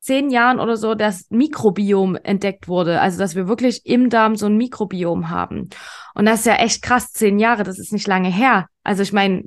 zehn 0.00 0.30
Jahren 0.30 0.60
oder 0.60 0.76
so 0.76 0.94
das 0.94 1.26
Mikrobiom 1.30 2.16
entdeckt 2.16 2.68
wurde. 2.68 3.00
Also, 3.00 3.18
dass 3.18 3.36
wir 3.36 3.48
wirklich 3.48 3.84
im 3.86 4.10
Darm 4.10 4.36
so 4.36 4.46
ein 4.46 4.56
Mikrobiom 4.56 5.30
haben. 5.30 5.68
Und 6.14 6.26
das 6.26 6.40
ist 6.40 6.46
ja 6.46 6.56
echt 6.56 6.82
krass, 6.82 7.12
zehn 7.12 7.38
Jahre, 7.38 7.62
das 7.62 7.78
ist 7.78 7.92
nicht 7.92 8.06
lange 8.06 8.30
her. 8.30 8.66
Also, 8.82 9.02
ich 9.02 9.12
meine, 9.12 9.44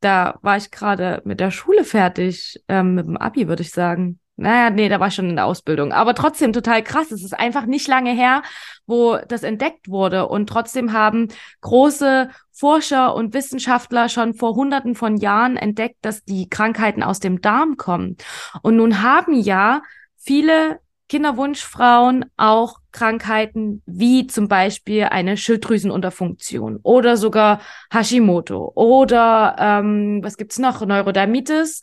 da 0.00 0.38
war 0.42 0.56
ich 0.56 0.70
gerade 0.70 1.22
mit 1.24 1.40
der 1.40 1.50
Schule 1.50 1.84
fertig, 1.84 2.62
ähm, 2.68 2.94
mit 2.94 3.06
dem 3.06 3.16
Abi, 3.16 3.48
würde 3.48 3.62
ich 3.62 3.70
sagen. 3.70 4.20
Naja, 4.38 4.68
nee, 4.68 4.90
da 4.90 5.00
war 5.00 5.08
ich 5.08 5.14
schon 5.14 5.30
in 5.30 5.36
der 5.36 5.46
Ausbildung. 5.46 5.92
Aber 5.92 6.14
trotzdem 6.14 6.52
total 6.52 6.82
krass. 6.82 7.10
Es 7.10 7.24
ist 7.24 7.32
einfach 7.32 7.64
nicht 7.64 7.88
lange 7.88 8.12
her, 8.12 8.42
wo 8.86 9.16
das 9.28 9.42
entdeckt 9.42 9.88
wurde. 9.88 10.28
Und 10.28 10.48
trotzdem 10.48 10.92
haben 10.92 11.28
große 11.62 12.28
Forscher 12.52 13.14
und 13.14 13.32
Wissenschaftler 13.32 14.10
schon 14.10 14.34
vor 14.34 14.54
hunderten 14.54 14.94
von 14.94 15.16
Jahren 15.16 15.56
entdeckt, 15.56 15.96
dass 16.02 16.22
die 16.24 16.50
Krankheiten 16.50 17.02
aus 17.02 17.18
dem 17.18 17.40
Darm 17.40 17.78
kommen. 17.78 18.16
Und 18.62 18.76
nun 18.76 19.02
haben 19.02 19.34
ja 19.34 19.82
viele 20.16 20.80
Kinderwunschfrauen 21.08 22.26
auch 22.36 22.80
Krankheiten 22.92 23.82
wie 23.86 24.26
zum 24.26 24.48
Beispiel 24.48 25.04
eine 25.04 25.36
Schilddrüsenunterfunktion 25.36 26.80
oder 26.82 27.16
sogar 27.16 27.60
Hashimoto 27.92 28.72
oder 28.74 29.56
ähm, 29.58 30.20
was 30.22 30.36
gibt's 30.36 30.58
noch? 30.58 30.84
Neurodermitis 30.84 31.80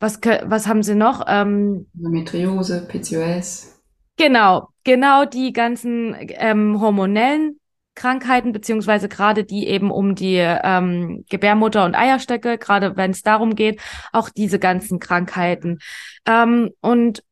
was, 0.00 0.20
was 0.20 0.66
haben 0.66 0.82
sie 0.82 0.94
noch? 0.94 1.24
Ähm, 1.26 1.86
Endometriose, 1.94 2.86
PCOS. 2.86 3.80
Genau, 4.16 4.68
genau 4.84 5.24
die 5.24 5.52
ganzen 5.52 6.14
ähm, 6.18 6.80
hormonellen 6.80 7.58
Krankheiten, 7.94 8.52
beziehungsweise 8.52 9.08
gerade 9.08 9.44
die 9.44 9.66
eben 9.66 9.90
um 9.90 10.14
die 10.14 10.36
ähm, 10.36 11.24
Gebärmutter 11.28 11.84
und 11.84 11.94
Eierstöcke, 11.94 12.58
gerade 12.58 12.96
wenn 12.96 13.12
es 13.12 13.22
darum 13.22 13.54
geht, 13.54 13.80
auch 14.12 14.28
diese 14.28 14.58
ganzen 14.58 14.98
Krankheiten. 14.98 15.78
Ähm, 16.26 16.70
und 16.80 17.22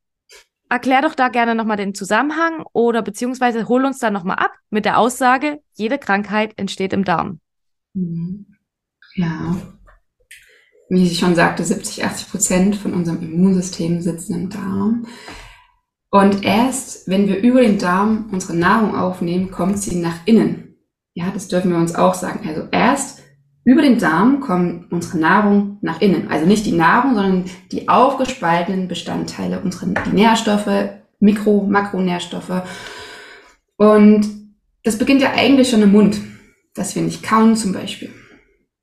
erklär 0.69 1.03
doch 1.03 1.15
da 1.15 1.29
gerne 1.29 1.55
nochmal 1.55 1.77
den 1.77 1.95
Zusammenhang 1.95 2.65
oder 2.73 3.03
beziehungsweise 3.03 3.69
hol 3.69 3.85
uns 3.85 3.99
da 3.99 4.11
nochmal 4.11 4.37
ab 4.37 4.53
mit 4.71 4.85
der 4.85 4.99
Aussage, 4.99 5.61
jede 5.75 5.99
Krankheit 5.99 6.55
entsteht 6.57 6.93
im 6.93 7.05
Darm. 7.05 7.41
Mhm. 7.95 8.47
Ja, 9.15 9.57
wie 10.93 11.05
ich 11.05 11.19
schon 11.19 11.35
sagte, 11.35 11.65
70, 11.65 12.05
80 12.05 12.31
Prozent 12.31 12.77
von 12.77 12.93
unserem 12.93 13.23
Immunsystem 13.23 14.03
sitzen 14.03 14.35
im 14.35 14.51
Darm. 14.51 15.07
Und 16.11 16.45
erst, 16.45 17.09
wenn 17.09 17.29
wir 17.29 17.39
über 17.39 17.63
den 17.63 17.79
Darm 17.79 18.29
unsere 18.31 18.55
Nahrung 18.55 18.95
aufnehmen, 18.95 19.51
kommt 19.51 19.79
sie 19.79 19.97
nach 19.97 20.27
innen. 20.27 20.77
Ja, 21.15 21.31
das 21.33 21.49
dürfen 21.49 21.71
wir 21.71 21.79
uns 21.79 21.95
auch 21.95 22.13
sagen. 22.13 22.47
Also 22.47 22.69
erst 22.71 23.23
über 23.65 23.81
den 23.81 23.99
Darm 23.99 24.41
kommt 24.41 24.93
unsere 24.93 25.17
Nahrung 25.17 25.79
nach 25.81 26.03
innen. 26.03 26.29
Also 26.29 26.45
nicht 26.45 26.67
die 26.67 26.73
Nahrung, 26.73 27.15
sondern 27.15 27.45
die 27.71 27.89
aufgespaltenen 27.89 28.87
Bestandteile, 28.87 29.61
unsere 29.65 29.87
die 29.87 30.15
Nährstoffe, 30.15 30.91
Mikro-, 31.21 31.67
Makronährstoffe. 31.67 32.65
Und 33.79 34.29
das 34.85 34.99
beginnt 34.99 35.23
ja 35.23 35.33
eigentlich 35.33 35.71
schon 35.71 35.83
im 35.83 35.93
Mund, 35.93 36.21
dass 36.75 36.95
wir 36.95 37.03
nicht 37.03 37.23
kauen 37.23 37.57
zum 37.57 37.73
Beispiel. 37.73 38.11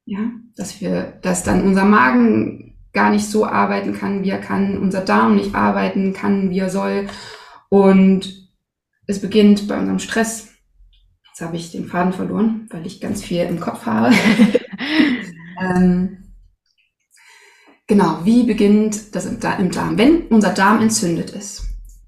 Ja, 0.05 0.31
dass 0.59 0.81
wir, 0.81 1.13
dass 1.21 1.43
dann 1.43 1.63
unser 1.63 1.85
Magen 1.85 2.75
gar 2.91 3.09
nicht 3.11 3.25
so 3.25 3.45
arbeiten 3.45 3.93
kann, 3.93 4.23
wie 4.23 4.29
er 4.29 4.41
kann, 4.41 4.77
unser 4.77 4.99
Darm 4.99 5.37
nicht 5.37 5.55
arbeiten 5.55 6.11
kann, 6.11 6.49
wie 6.49 6.59
er 6.59 6.69
soll. 6.69 7.07
Und 7.69 8.49
es 9.07 9.21
beginnt 9.21 9.69
bei 9.69 9.79
unserem 9.79 9.99
Stress. 9.99 10.49
Jetzt 11.27 11.41
habe 11.41 11.55
ich 11.55 11.71
den 11.71 11.87
Faden 11.87 12.11
verloren, 12.11 12.67
weil 12.71 12.85
ich 12.85 12.99
ganz 12.99 13.23
viel 13.23 13.43
im 13.43 13.61
Kopf 13.61 13.85
habe. 13.85 14.13
ähm, 15.61 16.17
genau, 17.87 18.19
wie 18.25 18.43
beginnt 18.43 19.15
das 19.15 19.25
im 19.25 19.39
Darm? 19.39 19.97
Wenn 19.97 20.27
unser 20.27 20.49
Darm 20.49 20.81
entzündet 20.81 21.29
ist, 21.29 21.67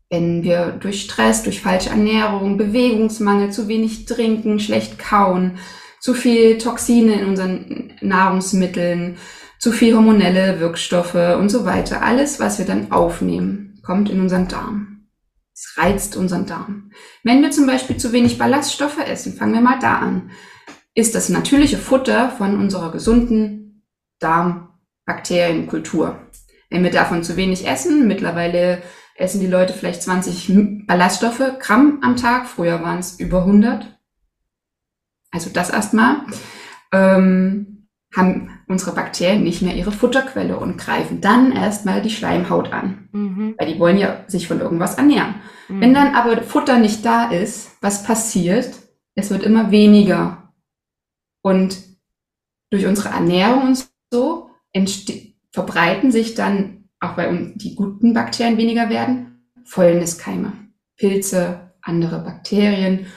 wenn 0.09 0.43
wir 0.43 0.73
durch 0.73 1.03
Stress, 1.03 1.43
durch 1.43 1.61
falsche 1.61 1.91
Ernährung, 1.91 2.57
Bewegungsmangel, 2.57 3.51
zu 3.51 3.69
wenig 3.69 4.05
trinken, 4.05 4.59
schlecht 4.59 4.99
kauen, 4.99 5.57
zu 6.01 6.13
viel 6.15 6.57
Toxine 6.57 7.21
in 7.21 7.27
unseren 7.27 7.93
Nahrungsmitteln, 8.01 9.17
zu 9.59 9.71
viel 9.71 9.95
hormonelle 9.95 10.59
Wirkstoffe 10.59 11.13
und 11.13 11.49
so 11.49 11.63
weiter. 11.63 12.01
Alles, 12.01 12.39
was 12.39 12.57
wir 12.57 12.65
dann 12.65 12.91
aufnehmen, 12.91 13.79
kommt 13.83 14.09
in 14.09 14.19
unseren 14.19 14.47
Darm. 14.47 15.05
Es 15.53 15.75
reizt 15.77 16.17
unseren 16.17 16.47
Darm. 16.47 16.91
Wenn 17.23 17.43
wir 17.43 17.51
zum 17.51 17.67
Beispiel 17.67 17.97
zu 17.97 18.11
wenig 18.11 18.39
Ballaststoffe 18.39 18.97
essen, 19.05 19.33
fangen 19.33 19.53
wir 19.53 19.61
mal 19.61 19.77
da 19.79 19.99
an, 19.99 20.31
ist 20.95 21.13
das 21.13 21.29
natürliche 21.29 21.77
Futter 21.77 22.31
von 22.31 22.59
unserer 22.59 22.91
gesunden 22.91 23.85
Darmbakterienkultur. 24.19 26.19
Wenn 26.71 26.83
wir 26.83 26.91
davon 26.91 27.23
zu 27.23 27.37
wenig 27.37 27.67
essen, 27.67 28.07
mittlerweile 28.07 28.81
essen 29.15 29.39
die 29.39 29.47
Leute 29.47 29.73
vielleicht 29.73 30.01
20 30.01 30.87
Ballaststoffe, 30.87 31.59
Gramm 31.59 31.99
am 32.01 32.15
Tag, 32.15 32.47
früher 32.47 32.81
waren 32.81 32.97
es 32.97 33.19
über 33.19 33.41
100. 33.41 34.00
Also 35.31 35.49
das 35.49 35.69
erstmal. 35.69 36.25
Ähm, 36.91 37.71
haben 38.15 38.49
unsere 38.67 38.93
Bakterien 38.93 39.43
nicht 39.43 39.61
mehr 39.61 39.75
ihre 39.75 39.91
Futterquelle 39.91 40.57
und 40.57 40.77
greifen 40.77 41.21
dann 41.21 41.53
erstmal 41.53 42.01
die 42.01 42.09
Schleimhaut 42.09 42.73
an. 42.73 43.07
Mhm. 43.13 43.55
Weil 43.57 43.73
die 43.73 43.79
wollen 43.79 43.97
ja 43.97 44.25
sich 44.27 44.47
von 44.47 44.59
irgendwas 44.59 44.95
ernähren. 44.95 45.35
Mhm. 45.69 45.81
Wenn 45.81 45.93
dann 45.93 46.15
aber 46.15 46.41
Futter 46.43 46.77
nicht 46.77 47.05
da 47.05 47.29
ist, 47.31 47.71
was 47.81 48.03
passiert? 48.03 48.75
Es 49.15 49.29
wird 49.29 49.43
immer 49.43 49.71
weniger. 49.71 50.53
Und 51.41 51.77
durch 52.69 52.85
unsere 52.85 53.09
Ernährung 53.09 53.67
und 53.67 53.87
so 54.11 54.49
verbreiten 55.51 56.11
sich 56.11 56.35
dann, 56.35 56.89
auch 56.99 57.17
weil 57.17 57.53
die 57.55 57.75
guten 57.75 58.13
Bakterien 58.13 58.57
weniger 58.57 58.89
werden, 58.89 59.45
Fäulniskeime, 59.65 60.53
Pilze, 60.97 61.71
andere 61.81 62.19
Bakterien. 62.19 63.07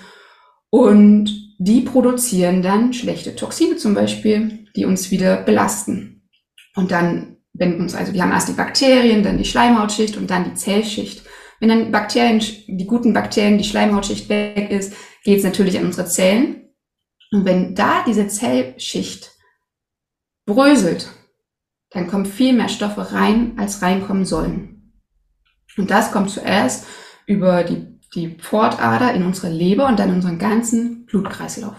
Und 0.71 1.44
die 1.59 1.83
produzieren 1.83 2.63
dann 2.63 2.93
schlechte 2.93 3.37
Toxine 3.37 3.77
zum 3.77 3.95
Beispiel, 3.95 4.67
die 4.77 4.85
uns 4.85 5.11
wieder 5.11 5.37
belasten. 5.37 6.29
Und 6.75 6.91
dann, 6.91 7.37
wenn 7.53 7.81
uns, 7.81 7.95
also 7.95 8.13
wir 8.13 8.23
haben 8.23 8.33
erst 8.33 8.49
die 8.49 8.55
Bakterien, 8.55 9.23
dann 9.23 9.39
die 9.39 9.45
Schleimhautschicht 9.45 10.17
und 10.17 10.31
dann 10.31 10.45
die 10.45 10.55
Zellschicht. 10.55 11.23
Wenn 11.61 11.69
dann 11.69 11.93
Bakterien, 11.93 12.41
die 12.41 12.87
guten 12.87 13.13
Bakterien, 13.13 13.59
die 13.59 13.65
Schleimhautschicht 13.65 14.29
weg 14.29 14.71
ist, 14.71 14.93
geht 15.23 15.39
es 15.39 15.45
natürlich 15.45 15.79
an 15.79 15.87
unsere 15.87 16.07
Zellen. 16.07 16.75
Und 17.31 17.45
wenn 17.45 17.75
da 17.75 18.05
diese 18.07 18.27
Zellschicht 18.29 19.33
bröselt, 20.47 21.09
dann 21.91 22.09
kommen 22.09 22.27
viel 22.27 22.53
mehr 22.53 22.69
Stoffe 22.69 23.13
rein, 23.13 23.55
als 23.57 23.83
reinkommen 23.83 24.25
sollen. 24.25 24.75
Und 25.77 25.91
das 25.91 26.13
kommt 26.13 26.31
zuerst 26.31 26.87
über 27.27 27.65
die, 27.65 27.94
die 28.15 28.29
Pfortader 28.29 29.13
in 29.15 29.25
unsere 29.25 29.51
Leber 29.51 29.87
und 29.89 29.99
dann 29.99 30.11
in 30.11 30.17
unseren 30.17 30.39
ganzen 30.39 31.07
Blutkreislauf. 31.07 31.77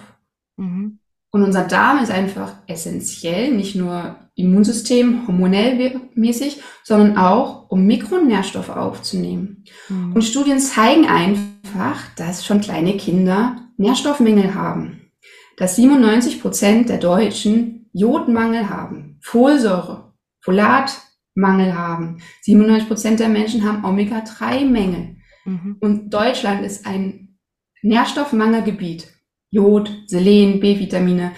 Mhm. 0.58 1.00
Und 1.32 1.44
unser 1.44 1.64
Darm 1.64 2.02
ist 2.02 2.12
einfach 2.12 2.54
essentiell, 2.68 3.52
nicht 3.52 3.76
nur 3.76 4.16
Immunsystem, 4.36 5.28
hormonell 5.28 6.00
mäßig, 6.14 6.62
sondern 6.84 7.18
auch, 7.18 7.70
um 7.70 7.86
Mikronährstoffe 7.86 8.70
aufzunehmen. 8.70 9.64
Mhm. 9.90 10.14
Und 10.14 10.24
Studien 10.24 10.60
zeigen 10.60 11.08
einfach, 11.08 12.00
dass 12.16 12.46
schon 12.46 12.62
kleine 12.62 12.96
Kinder 12.98 13.58
Nährstoffmängel 13.78 14.56
haben. 14.56 15.12
Dass 15.58 15.76
97 15.76 16.42
Prozent 16.42 16.90
der 16.90 16.98
Deutschen 16.98 17.90
Jodmangel 17.94 18.70
haben, 18.70 19.20
Folsäure, 19.22 20.14
Folatmangel 20.42 21.78
haben. 21.78 22.18
97 22.42 22.88
Prozent 22.88 23.20
der 23.20 23.30
Menschen 23.30 23.64
haben 23.64 23.84
Omega-3-Mängel. 23.84 25.18
Mhm. 25.46 25.78
Und 25.80 26.10
Deutschland 26.14 26.66
ist 26.66 26.86
ein 26.86 27.38
Nährstoffmangelgebiet. 27.82 29.08
Jod, 29.52 29.90
Selen, 30.08 30.60
B-Vitamine, 30.60 31.32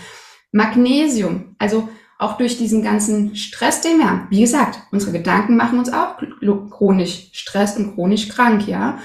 Magnesium. 0.52 1.56
Also 1.60 1.88
auch 2.18 2.38
durch 2.38 2.58
diesen 2.58 2.82
ganzen 2.82 3.36
Stress, 3.36 3.82
den 3.82 4.00
wir 4.00 4.10
haben. 4.10 4.28
Wie 4.32 4.42
gesagt, 4.42 4.80
unsere 4.92 5.12
Gedanken 5.12 5.56
machen 5.56 5.78
uns 5.78 5.94
auch 5.94 6.18
chronisch 6.72 7.30
Stress 7.34 7.78
und 7.78 7.94
chronisch 7.94 8.28
krank, 8.30 8.68
ja. 8.68 8.98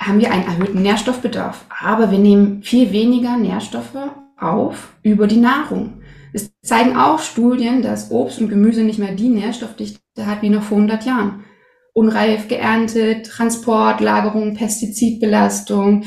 Haben 0.00 0.20
wir 0.20 0.32
einen 0.32 0.46
erhöhten 0.46 0.80
Nährstoffbedarf. 0.80 1.66
Aber 1.82 2.10
wir 2.10 2.18
nehmen 2.18 2.62
viel 2.62 2.92
weniger 2.92 3.36
Nährstoffe 3.36 4.10
auf 4.38 4.94
über 5.02 5.26
die 5.26 5.36
Nahrung. 5.36 6.00
Es 6.32 6.50
zeigen 6.62 6.96
auch 6.96 7.18
Studien, 7.18 7.82
dass 7.82 8.10
Obst 8.10 8.40
und 8.40 8.48
Gemüse 8.48 8.82
nicht 8.82 8.98
mehr 8.98 9.12
die 9.12 9.28
Nährstoffdichte 9.28 10.00
hat 10.24 10.40
wie 10.40 10.48
noch 10.48 10.62
vor 10.62 10.78
100 10.78 11.04
Jahren. 11.04 11.44
Unreif 11.92 12.48
geerntet, 12.48 13.26
Transport, 13.26 14.00
Lagerung, 14.00 14.54
Pestizidbelastung, 14.54 16.04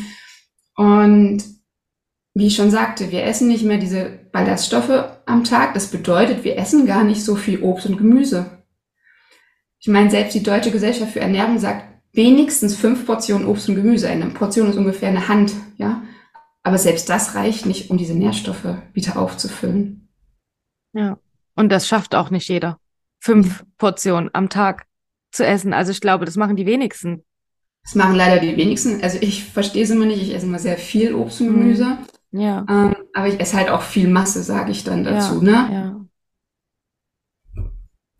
und 0.75 1.43
wie 2.33 2.47
ich 2.47 2.55
schon 2.55 2.71
sagte, 2.71 3.11
wir 3.11 3.23
essen 3.23 3.47
nicht 3.47 3.63
mehr 3.63 3.77
diese 3.77 4.05
Ballaststoffe 4.31 5.19
am 5.25 5.43
Tag. 5.43 5.73
Das 5.73 5.87
bedeutet, 5.87 6.43
wir 6.43 6.57
essen 6.57 6.85
gar 6.85 7.03
nicht 7.03 7.23
so 7.23 7.35
viel 7.35 7.61
Obst 7.61 7.85
und 7.85 7.97
Gemüse. 7.97 8.63
Ich 9.79 9.87
meine, 9.87 10.09
selbst 10.09 10.33
die 10.33 10.43
Deutsche 10.43 10.71
Gesellschaft 10.71 11.13
für 11.13 11.19
Ernährung 11.19 11.59
sagt 11.59 11.85
wenigstens 12.13 12.75
fünf 12.75 13.05
Portionen 13.05 13.47
Obst 13.47 13.69
und 13.69 13.75
Gemüse. 13.75 14.09
Eine 14.09 14.27
Portion 14.27 14.69
ist 14.69 14.77
ungefähr 14.77 15.09
eine 15.09 15.27
Hand, 15.27 15.53
ja. 15.77 16.03
Aber 16.63 16.77
selbst 16.77 17.09
das 17.09 17.35
reicht 17.35 17.65
nicht, 17.65 17.89
um 17.89 17.97
diese 17.97 18.15
Nährstoffe 18.15 18.77
wieder 18.93 19.17
aufzufüllen. 19.17 20.09
Ja. 20.93 21.19
Und 21.55 21.71
das 21.71 21.87
schafft 21.87 22.15
auch 22.15 22.31
nicht 22.31 22.47
jeder. 22.47 22.79
Fünf 23.19 23.63
Portionen 23.77 24.29
am 24.33 24.49
Tag 24.49 24.87
zu 25.33 25.45
essen. 25.45 25.73
Also 25.73 25.91
ich 25.91 26.01
glaube, 26.01 26.25
das 26.25 26.35
machen 26.35 26.55
die 26.55 26.65
wenigsten. 26.65 27.23
Das 27.83 27.95
machen 27.95 28.15
leider 28.15 28.39
die 28.39 28.55
wenigsten. 28.55 29.01
Also 29.01 29.17
ich 29.21 29.43
verstehe 29.43 29.83
es 29.83 29.89
immer 29.89 30.05
nicht. 30.05 30.21
Ich 30.21 30.33
esse 30.33 30.45
immer 30.45 30.59
sehr 30.59 30.77
viel 30.77 31.13
Obst 31.13 31.41
und 31.41 31.47
Gemüse. 31.47 31.97
Mhm. 32.31 32.39
Ja. 32.39 32.65
Ähm, 32.69 32.95
aber 33.13 33.27
ich 33.27 33.39
esse 33.39 33.57
halt 33.57 33.69
auch 33.69 33.81
viel 33.81 34.07
Masse, 34.07 34.41
sage 34.41 34.71
ich 34.71 34.83
dann 34.83 35.03
dazu. 35.03 35.35
Ja, 35.35 35.41
ne? 35.41 35.73
ja. 35.73 35.99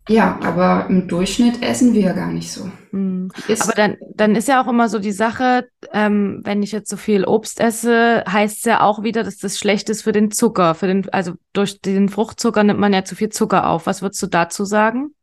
Ja, 0.06 0.38
aber 0.42 0.86
im 0.90 1.08
Durchschnitt 1.08 1.62
essen 1.62 1.94
wir 1.94 2.02
ja 2.02 2.12
gar 2.12 2.30
nicht 2.30 2.52
so. 2.52 2.70
Mhm. 2.92 3.30
Aber 3.60 3.72
dann, 3.72 3.96
dann 4.14 4.36
ist 4.36 4.48
ja 4.48 4.62
auch 4.62 4.68
immer 4.68 4.90
so 4.90 4.98
die 4.98 5.12
Sache, 5.12 5.66
ähm, 5.94 6.42
wenn 6.44 6.62
ich 6.62 6.72
jetzt 6.72 6.90
so 6.90 6.98
viel 6.98 7.24
Obst 7.24 7.58
esse, 7.58 8.22
heißt 8.28 8.58
es 8.58 8.64
ja 8.64 8.82
auch 8.82 9.02
wieder, 9.02 9.24
dass 9.24 9.38
das 9.38 9.58
schlecht 9.58 9.88
ist 9.88 10.02
für 10.02 10.12
den 10.12 10.30
Zucker. 10.30 10.74
Für 10.74 10.88
den, 10.88 11.08
also 11.08 11.32
durch 11.54 11.80
den 11.80 12.10
Fruchtzucker 12.10 12.64
nimmt 12.64 12.80
man 12.80 12.92
ja 12.92 13.04
zu 13.04 13.16
viel 13.16 13.30
Zucker 13.30 13.66
auf. 13.66 13.86
Was 13.86 14.02
würdest 14.02 14.22
du 14.22 14.26
dazu 14.26 14.66
sagen? 14.66 15.14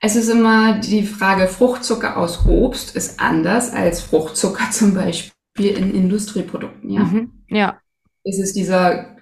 Es 0.00 0.16
ist 0.16 0.28
immer 0.28 0.78
die 0.78 1.04
Frage, 1.04 1.48
Fruchtzucker 1.48 2.16
aus 2.16 2.46
Obst 2.46 2.94
ist 2.96 3.18
anders 3.20 3.72
als 3.72 4.00
Fruchtzucker 4.00 4.70
zum 4.70 4.94
Beispiel 4.94 5.32
in 5.58 5.94
Industrieprodukten, 5.94 6.90
ja? 6.90 7.00
Mhm, 7.00 7.32
ja. 7.48 7.78
Ist 8.24 8.40
es 8.40 8.52
dieser 8.52 9.16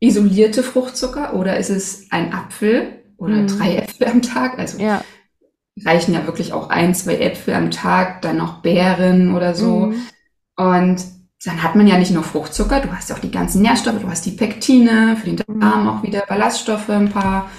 isolierte 0.00 0.62
Fruchtzucker 0.62 1.34
oder 1.34 1.58
ist 1.58 1.70
es 1.70 2.06
ein 2.10 2.32
Apfel 2.32 3.02
oder 3.16 3.36
mhm. 3.36 3.46
drei 3.46 3.76
Äpfel 3.76 4.06
am 4.08 4.22
Tag? 4.22 4.58
Also 4.58 4.78
ja. 4.78 5.02
reichen 5.84 6.14
ja 6.14 6.26
wirklich 6.26 6.52
auch 6.52 6.70
ein, 6.70 6.94
zwei 6.94 7.18
Äpfel 7.18 7.54
am 7.54 7.70
Tag, 7.70 8.22
dann 8.22 8.38
noch 8.38 8.62
Beeren 8.62 9.34
oder 9.34 9.54
so. 9.54 9.86
Mhm. 9.86 10.02
Und 10.56 11.04
dann 11.44 11.62
hat 11.62 11.76
man 11.76 11.86
ja 11.86 11.98
nicht 11.98 12.10
nur 12.10 12.22
Fruchtzucker, 12.22 12.80
du 12.80 12.90
hast 12.92 13.10
ja 13.10 13.16
auch 13.16 13.20
die 13.20 13.30
ganzen 13.30 13.60
Nährstoffe, 13.62 14.00
du 14.00 14.08
hast 14.08 14.24
die 14.24 14.30
Pektine, 14.30 15.16
für 15.16 15.30
den 15.30 15.60
Darm 15.60 15.88
auch 15.88 16.02
wieder 16.02 16.24
Ballaststoffe 16.26 16.88
ein 16.88 17.10
paar. 17.10 17.50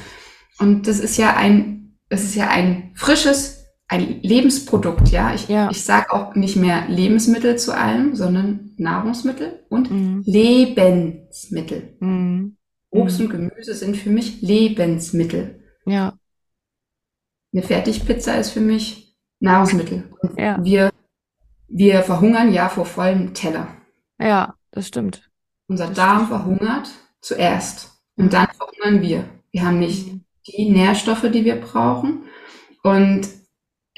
Und 0.57 0.87
das 0.87 0.99
ist 0.99 1.17
ja 1.17 1.35
ein 1.35 1.84
es 2.15 2.23
ist 2.23 2.35
ja 2.35 2.49
ein 2.49 2.91
frisches, 2.95 3.65
ein 3.87 4.21
Lebensprodukt, 4.21 5.09
ja. 5.09 5.33
Ich, 5.35 5.47
ja. 5.47 5.69
ich 5.69 5.83
sage 5.83 6.11
auch 6.11 6.35
nicht 6.35 6.55
mehr 6.55 6.87
Lebensmittel 6.87 7.57
zu 7.57 7.73
allem, 7.73 8.15
sondern 8.15 8.71
Nahrungsmittel 8.77 9.65
und 9.69 9.91
mhm. 9.91 10.23
Lebensmittel. 10.25 11.95
Mhm. 11.99 12.57
Obst 12.89 13.19
und 13.19 13.29
Gemüse 13.29 13.73
sind 13.73 13.97
für 13.97 14.09
mich 14.09 14.41
Lebensmittel. 14.41 15.63
Ja. 15.85 16.17
Eine 17.53 17.61
Fertigpizza 17.61 18.35
ist 18.35 18.51
für 18.51 18.61
mich 18.61 19.17
Nahrungsmittel. 19.39 20.11
Ja. 20.37 20.63
Wir, 20.63 20.91
wir 21.67 22.03
verhungern 22.03 22.53
ja 22.53 22.69
vor 22.69 22.85
vollem 22.85 23.33
Teller. 23.33 23.67
Ja, 24.19 24.55
das 24.71 24.87
stimmt. 24.87 25.29
Unser 25.67 25.87
das 25.87 25.95
Darm 25.95 26.25
stimmt. 26.25 26.29
verhungert 26.29 26.89
zuerst 27.21 28.01
und 28.15 28.33
dann 28.33 28.47
verhungern 28.47 29.01
wir. 29.01 29.25
Wir 29.51 29.65
haben 29.65 29.79
nicht 29.79 30.07
mhm. 30.07 30.24
Die 30.47 30.69
Nährstoffe, 30.69 31.29
die 31.31 31.45
wir 31.45 31.55
brauchen. 31.55 32.23
Und 32.83 33.27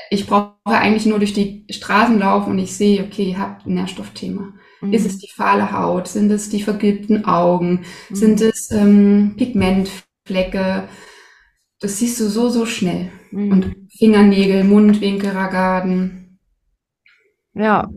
ich 0.09 0.27
brauche 0.27 0.53
eigentlich 0.65 1.05
nur 1.05 1.19
durch 1.19 1.33
die 1.33 1.65
Straßen 1.69 2.17
laufen 2.19 2.51
und 2.51 2.59
ich 2.59 2.75
sehe, 2.75 3.03
okay, 3.03 3.31
ihr 3.31 3.39
habt 3.39 3.65
ein 3.65 3.73
Nährstoffthema. 3.73 4.53
Mhm. 4.81 4.93
Ist 4.93 5.05
es 5.05 5.17
die 5.17 5.29
fahle 5.29 5.71
Haut? 5.71 6.07
Sind 6.07 6.31
es 6.31 6.49
die 6.49 6.61
vergilbten 6.61 7.25
Augen? 7.25 7.85
Mhm. 8.09 8.15
Sind 8.15 8.41
es 8.41 8.71
ähm, 8.71 9.33
Pigmentflecke? 9.37 10.87
Das 11.79 11.97
siehst 11.99 12.19
du 12.19 12.25
so, 12.25 12.49
so 12.49 12.65
schnell. 12.65 13.11
Mhm. 13.31 13.51
Und 13.51 13.75
Fingernägel, 13.97 14.63
Mundwinkel, 14.63 15.31
Ragaden. 15.31 16.39
Ja. 17.53 17.89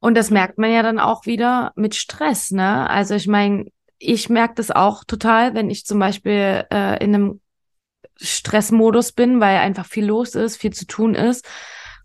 Und 0.00 0.14
das 0.16 0.30
merkt 0.30 0.58
man 0.58 0.72
ja 0.72 0.82
dann 0.82 0.98
auch 0.98 1.26
wieder 1.26 1.72
mit 1.76 1.94
Stress, 1.94 2.50
ne? 2.52 2.88
Also 2.88 3.14
ich 3.14 3.26
meine, 3.26 3.66
ich 4.00 4.30
merke 4.30 4.54
das 4.56 4.70
auch 4.70 5.04
total, 5.04 5.54
wenn 5.54 5.70
ich 5.70 5.84
zum 5.84 5.98
Beispiel 5.98 6.64
äh, 6.72 7.04
in 7.04 7.14
einem 7.14 7.40
Stressmodus 8.16 9.12
bin, 9.12 9.40
weil 9.40 9.58
einfach 9.58 9.86
viel 9.86 10.06
los 10.06 10.34
ist, 10.34 10.56
viel 10.56 10.72
zu 10.72 10.86
tun 10.86 11.14
ist, 11.14 11.46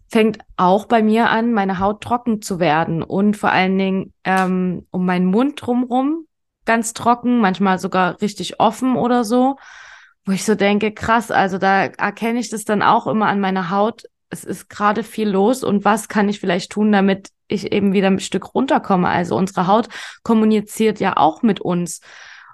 fängt 0.08 0.39
auch 0.58 0.86
bei 0.86 1.01
mir 1.01 1.29
an, 1.29 1.53
meine 1.53 1.79
Haut 1.79 2.01
trocken 2.01 2.41
zu 2.41 2.60
werden 2.60 3.01
und 3.01 3.38
vor 3.38 3.51
allen 3.51 3.77
Dingen 3.77 4.13
ähm, 4.23 4.86
um 4.91 5.05
meinen 5.05 5.25
Mund 5.25 5.60
drumrum 5.65 6.27
ganz 6.65 6.93
trocken, 6.93 7.39
manchmal 7.39 7.79
sogar 7.79 8.21
richtig 8.21 8.60
offen 8.60 8.95
oder 8.97 9.23
so, 9.23 9.58
wo 10.25 10.31
ich 10.31 10.43
so 10.43 10.55
denke, 10.55 10.91
krass, 10.91 11.31
also 11.31 11.58
da 11.58 11.86
erkenne 11.86 12.39
ich 12.39 12.49
das 12.49 12.65
dann 12.65 12.81
auch 12.81 13.08
immer 13.08 13.27
an 13.27 13.39
meiner 13.39 13.69
Haut. 13.69 14.03
Es 14.29 14.43
ist 14.43 14.69
gerade 14.69 15.03
viel 15.03 15.29
los 15.29 15.63
und 15.63 15.86
was 15.86 16.08
kann 16.10 16.27
ich 16.27 16.39
vielleicht 16.39 16.71
tun, 16.71 16.91
damit 16.91 17.29
ich 17.47 17.71
eben 17.71 17.93
wieder 17.93 18.08
ein 18.08 18.19
Stück 18.19 18.53
runterkomme? 18.53 19.08
Also 19.08 19.36
unsere 19.36 19.67
Haut 19.67 19.88
kommuniziert 20.23 20.99
ja 20.99 21.17
auch 21.17 21.41
mit 21.41 21.62
uns. 21.62 22.01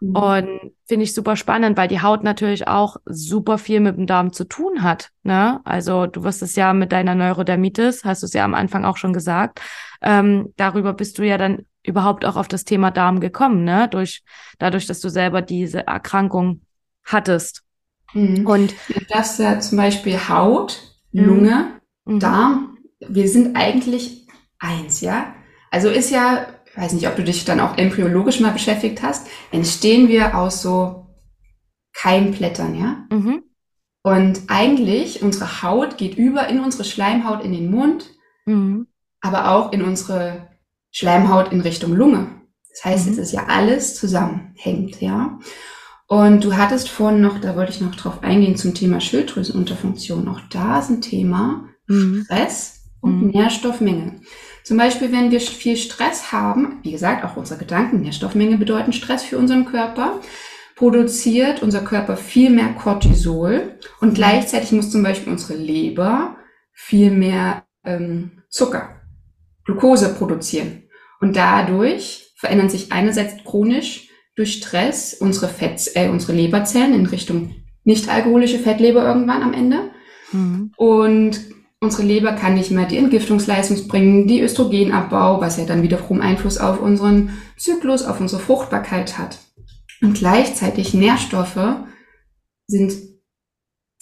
Mhm. 0.02 0.16
Und 0.16 0.60
finde 0.88 1.04
ich 1.04 1.14
super 1.14 1.36
spannend, 1.36 1.78
weil 1.78 1.88
die 1.88 2.02
Haut 2.02 2.24
natürlich 2.24 2.68
auch 2.68 2.98
super 3.06 3.58
viel 3.58 3.80
mit 3.80 3.98
dem 3.98 4.08
Darm 4.08 4.34
zu 4.34 4.46
tun 4.46 4.84
hat. 4.84 5.10
Ne? 5.24 5.62
Also 5.64 6.08
du 6.08 6.24
wirst 6.24 6.42
es 6.42 6.56
ja 6.56 6.74
mit 6.74 6.92
deiner 6.92 7.16
Neurodermitis, 7.16 8.04
hast 8.04 8.24
du 8.24 8.26
es 8.26 8.34
ja 8.34 8.44
am 8.44 8.56
Anfang 8.56 8.84
auch 8.84 8.98
schon 8.98 9.14
gesagt. 9.14 9.62
Ähm, 10.02 10.54
darüber 10.58 10.94
bist 10.94 11.20
du 11.20 11.24
ja 11.24 11.38
dann 11.38 11.66
überhaupt 11.84 12.26
auch 12.26 12.36
auf 12.36 12.48
das 12.48 12.66
Thema 12.66 12.92
Darm 12.92 13.20
gekommen, 13.20 13.64
ne? 13.64 13.88
Durch, 13.90 14.24
dadurch, 14.60 14.86
dass 14.86 15.00
du 15.00 15.10
selber 15.10 15.42
diese 15.42 15.88
Erkrankung 15.88 16.62
hattest. 17.04 17.64
Mhm. 18.14 18.46
Und 18.46 18.76
das 19.10 19.38
ja 19.38 19.60
zum 19.60 19.78
Beispiel 19.78 20.18
Haut, 20.30 20.80
mhm. 21.12 21.26
Lunge, 21.26 21.68
mhm. 22.06 22.20
Darm, 22.20 22.78
wir 23.00 23.28
sind 23.28 23.56
eigentlich 23.56 24.21
eins, 24.62 25.02
ja. 25.02 25.34
Also 25.70 25.90
ist 25.90 26.12
ja 26.12 26.48
weiß 26.76 26.94
nicht, 26.94 27.08
ob 27.08 27.16
du 27.16 27.24
dich 27.24 27.46
dann 27.46 27.60
auch 27.60 27.78
embryologisch 27.78 28.40
mal 28.40 28.52
beschäftigt 28.52 29.02
hast, 29.02 29.28
entstehen 29.52 30.08
wir 30.08 30.38
aus 30.38 30.62
so 30.62 31.08
Keimblättern, 31.94 32.76
ja? 32.76 33.06
Mhm. 33.12 33.44
Und 34.04 34.44
eigentlich, 34.48 35.22
unsere 35.22 35.62
Haut 35.62 35.98
geht 35.98 36.18
über 36.18 36.48
in 36.48 36.60
unsere 36.60 36.84
Schleimhaut 36.84 37.44
in 37.44 37.52
den 37.52 37.70
Mund, 37.70 38.10
mhm. 38.46 38.88
aber 39.20 39.52
auch 39.52 39.74
in 39.74 39.84
unsere 39.84 40.50
Schleimhaut 40.92 41.52
in 41.52 41.62
Richtung 41.62 41.94
Lunge. 41.94 42.28
Das 42.70 42.86
heißt, 42.86 43.08
mhm. 43.08 43.14
es 43.14 43.18
ist 43.20 43.32
ja 43.34 43.48
alles 43.48 43.96
zusammenhängt, 43.96 45.02
ja? 45.02 45.40
Und 46.08 46.44
du 46.44 46.58
hattest 46.58 46.90
vorhin 46.90 47.22
noch, 47.22 47.40
da 47.40 47.56
wollte 47.56 47.72
ich 47.72 47.80
noch 47.80 47.96
drauf 47.96 48.24
eingehen, 48.24 48.58
zum 48.58 48.74
Thema 48.74 49.00
Schilddrüsenunterfunktion. 49.00 50.28
Auch 50.28 50.42
da 50.50 50.80
ist 50.80 50.90
ein 50.90 51.02
Thema 51.02 51.70
mhm. 51.88 52.24
Stress 52.26 52.90
und 53.00 53.22
mhm. 53.22 53.30
Nährstoffmenge. 53.30 54.22
Zum 54.72 54.78
Beispiel, 54.78 55.12
wenn 55.12 55.32
wir 55.32 55.42
viel 55.42 55.76
Stress 55.76 56.32
haben, 56.32 56.80
wie 56.82 56.94
gesagt, 56.94 57.26
auch 57.26 57.36
unsere 57.36 57.60
Gedanken, 57.60 58.04
Nährstoffmenge 58.04 58.56
bedeuten 58.56 58.94
Stress 58.94 59.22
für 59.22 59.38
unseren 59.38 59.66
Körper, 59.66 60.22
produziert 60.78 61.62
unser 61.62 61.82
Körper 61.82 62.16
viel 62.16 62.50
mehr 62.50 62.70
Cortisol 62.70 63.78
und 64.00 64.16
gleichzeitig 64.16 64.72
muss 64.72 64.90
zum 64.90 65.04
Beispiel 65.04 65.34
unsere 65.34 65.60
Leber 65.60 66.38
viel 66.72 67.12
mehr 67.12 67.66
ähm, 67.84 68.44
Zucker, 68.48 69.02
Glucose 69.66 70.16
produzieren. 70.16 70.84
Und 71.20 71.36
dadurch 71.36 72.32
verändern 72.38 72.70
sich 72.70 72.94
einerseits 72.94 73.44
chronisch 73.44 74.08
durch 74.38 74.54
Stress 74.54 75.16
unsere 75.16 75.50
Fett, 75.50 75.82
äh, 75.96 76.08
unsere 76.08 76.32
Leberzellen 76.32 76.94
in 76.94 77.08
Richtung 77.08 77.56
nicht 77.84 78.08
alkoholische 78.08 78.60
Fettleber 78.60 79.04
irgendwann 79.04 79.44
am 79.44 79.54
Ende. 79.54 79.92
Mhm. 80.32 80.72
Und 80.78 81.42
Unsere 81.84 82.04
Leber 82.04 82.34
kann 82.34 82.54
nicht 82.54 82.70
mehr 82.70 82.86
die 82.86 82.98
Entgiftungsleistung 82.98 83.88
bringen, 83.88 84.28
die 84.28 84.42
Östrogenabbau, 84.42 85.42
was 85.42 85.58
ja 85.58 85.66
dann 85.66 85.82
wiederum 85.82 86.22
Einfluss 86.22 86.60
auf 86.60 86.80
unseren 86.80 87.32
Zyklus, 87.58 88.04
auf 88.04 88.20
unsere 88.20 88.40
Fruchtbarkeit 88.40 89.18
hat. 89.18 89.40
Und 90.00 90.14
gleichzeitig 90.14 90.94
Nährstoffe 90.94 91.78
sind, 92.68 92.94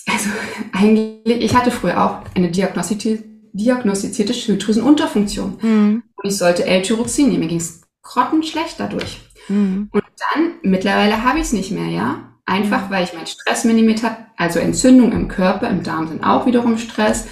also 0.05 0.29
eigentlich, 0.73 1.41
ich 1.41 1.55
hatte 1.55 1.71
früher 1.71 2.03
auch 2.03 2.21
eine 2.35 2.51
diagnostizierte, 2.51 3.23
diagnostizierte 3.53 4.33
Schilddrüsenunterfunktion. 4.33 5.57
Mhm. 5.61 6.03
Und 6.17 6.29
ich 6.29 6.37
sollte 6.37 6.65
L-Tyroxin 6.65 7.29
nehmen. 7.29 7.39
Mir 7.39 7.47
ging 7.47 7.59
es 7.59 7.83
grottenschlecht 8.01 8.77
dadurch. 8.77 9.21
Mhm. 9.47 9.87
Und 9.93 10.03
dann, 10.33 10.51
mittlerweile 10.63 11.23
habe 11.23 11.37
ich 11.39 11.45
es 11.45 11.53
nicht 11.53 11.71
mehr, 11.71 11.87
ja. 11.87 12.25
Einfach, 12.45 12.89
weil 12.89 13.05
ich 13.05 13.13
meinen 13.13 13.27
Stress 13.27 13.63
minimiert 13.63 14.03
habe. 14.03 14.17
Also 14.35 14.59
Entzündung 14.59 15.13
im 15.13 15.29
Körper, 15.29 15.69
im 15.69 15.83
Darm 15.83 16.09
sind 16.09 16.25
auch 16.25 16.45
wiederum 16.45 16.77
Stress. 16.77 17.25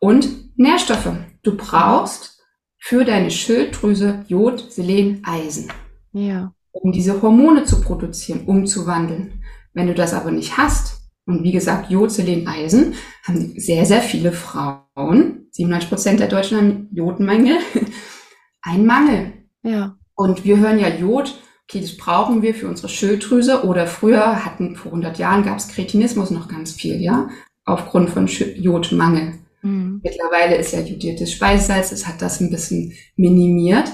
Und 0.00 0.56
Nährstoffe. 0.58 1.12
Du 1.42 1.56
brauchst 1.56 2.42
für 2.78 3.04
deine 3.04 3.30
Schilddrüse 3.30 4.24
Jod, 4.28 4.72
Selen, 4.72 5.22
Eisen. 5.24 5.70
Ja. 6.12 6.52
Um 6.72 6.92
diese 6.92 7.20
Hormone 7.22 7.64
zu 7.64 7.80
produzieren, 7.80 8.44
umzuwandeln. 8.46 9.42
Wenn 9.72 9.86
du 9.86 9.94
das 9.94 10.14
aber 10.14 10.30
nicht 10.30 10.56
hast, 10.56 11.02
und 11.26 11.42
wie 11.42 11.52
gesagt, 11.52 11.90
Jod, 11.90 12.12
Selen, 12.12 12.46
Eisen, 12.46 12.94
haben 13.24 13.58
sehr, 13.58 13.84
sehr 13.84 14.00
viele 14.00 14.32
Frauen, 14.32 15.48
97 15.50 15.88
Prozent 15.88 16.20
der 16.20 16.28
Deutschen 16.28 16.58
haben 16.58 16.88
Jodmangel, 16.92 17.58
einen 18.62 18.86
Mangel. 18.86 19.32
Ja. 19.62 19.96
Und 20.14 20.44
wir 20.44 20.58
hören 20.58 20.78
ja 20.78 20.88
Jod, 20.88 21.34
okay, 21.64 21.80
das 21.80 21.96
brauchen 21.96 22.42
wir 22.42 22.54
für 22.54 22.68
unsere 22.68 22.88
Schilddrüse 22.88 23.64
oder 23.64 23.86
früher 23.86 24.44
hatten, 24.44 24.76
vor 24.76 24.92
100 24.92 25.18
Jahren 25.18 25.42
gab 25.42 25.58
es 25.58 25.68
Kretinismus 25.68 26.30
noch 26.30 26.48
ganz 26.48 26.72
viel, 26.72 27.00
ja, 27.00 27.28
aufgrund 27.64 28.10
von 28.10 28.28
Jodmangel. 28.28 29.34
Mhm. 29.66 30.00
Mittlerweile 30.04 30.56
ist 30.56 30.72
ja 30.72 30.80
jodiertes 30.80 31.32
Speisesalz, 31.32 31.90
es 31.90 32.06
hat 32.06 32.22
das 32.22 32.40
ein 32.40 32.50
bisschen 32.50 32.92
minimiert, 33.16 33.90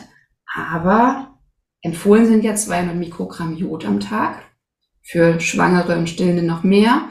aber 0.54 1.38
empfohlen 1.80 2.26
sind 2.26 2.44
ja 2.44 2.54
200 2.54 2.94
Mikrogramm 2.94 3.56
Jod 3.56 3.86
am 3.86 3.98
Tag. 3.98 4.42
Für 5.04 5.40
Schwangere 5.40 5.96
und 5.96 6.08
Stillende 6.08 6.42
noch 6.44 6.62
mehr, 6.62 7.08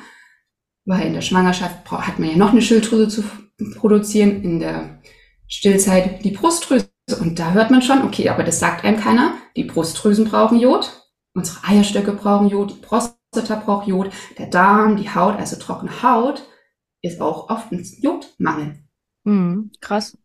weil 0.86 1.08
in 1.08 1.14
der 1.14 1.22
Schwangerschaft 1.22 1.92
hat 1.92 2.20
man 2.20 2.30
ja 2.30 2.38
noch 2.38 2.52
eine 2.52 2.62
Schilddrüse 2.62 3.10
zu 3.10 3.24
produzieren, 3.76 4.44
in 4.44 4.60
der 4.60 5.02
Stillzeit 5.48 6.24
die 6.24 6.32
Brustdrüse. 6.32 6.90
Und 7.20 7.38
da 7.38 7.52
hört 7.52 7.70
man 7.70 7.82
schon, 7.82 8.04
okay, 8.04 8.30
aber 8.30 8.44
das 8.44 8.60
sagt 8.60 8.86
einem 8.86 8.98
keiner. 8.98 9.34
Die 9.58 9.66
Brustdrüsen 9.66 10.26
brauchen 10.26 10.60
Jod, 10.60 10.90
unsere 11.34 11.68
Eierstöcke 11.68 12.14
brauchen 12.14 12.48
Jod, 12.48 12.72
die 12.72 12.82
Prostata 12.82 13.56
braucht 13.56 13.88
Jod, 13.88 14.10
der 14.38 14.48
Darm, 14.48 14.96
die 14.96 15.14
Haut, 15.14 15.38
also 15.38 15.58
trockene 15.58 16.02
Haut 16.02 16.44
ist 17.02 17.22
auch 17.22 17.50
oft 17.50 17.72
ein 17.72 17.86
Jodmangel. 18.00 18.76
Mhm, 19.24 19.72
krass. 19.80 20.18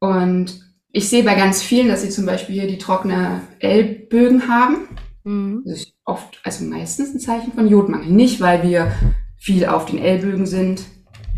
Und 0.00 0.74
ich 0.92 1.08
sehe 1.08 1.24
bei 1.24 1.34
ganz 1.34 1.62
vielen, 1.62 1.88
dass 1.88 2.02
sie 2.02 2.10
zum 2.10 2.26
Beispiel 2.26 2.54
hier 2.54 2.68
die 2.68 2.78
trockene 2.78 3.42
Ellbögen 3.60 4.48
haben. 4.48 4.88
Mhm. 5.24 5.62
Das 5.64 5.80
ist 5.80 5.94
oft, 6.04 6.40
also 6.44 6.64
meistens 6.64 7.14
ein 7.14 7.20
Zeichen 7.20 7.52
von 7.52 7.68
Jodmangel. 7.68 8.10
Nicht, 8.10 8.40
weil 8.40 8.62
wir 8.62 8.92
viel 9.36 9.66
auf 9.66 9.86
den 9.86 9.98
Ellbögen 9.98 10.46
sind, 10.46 10.84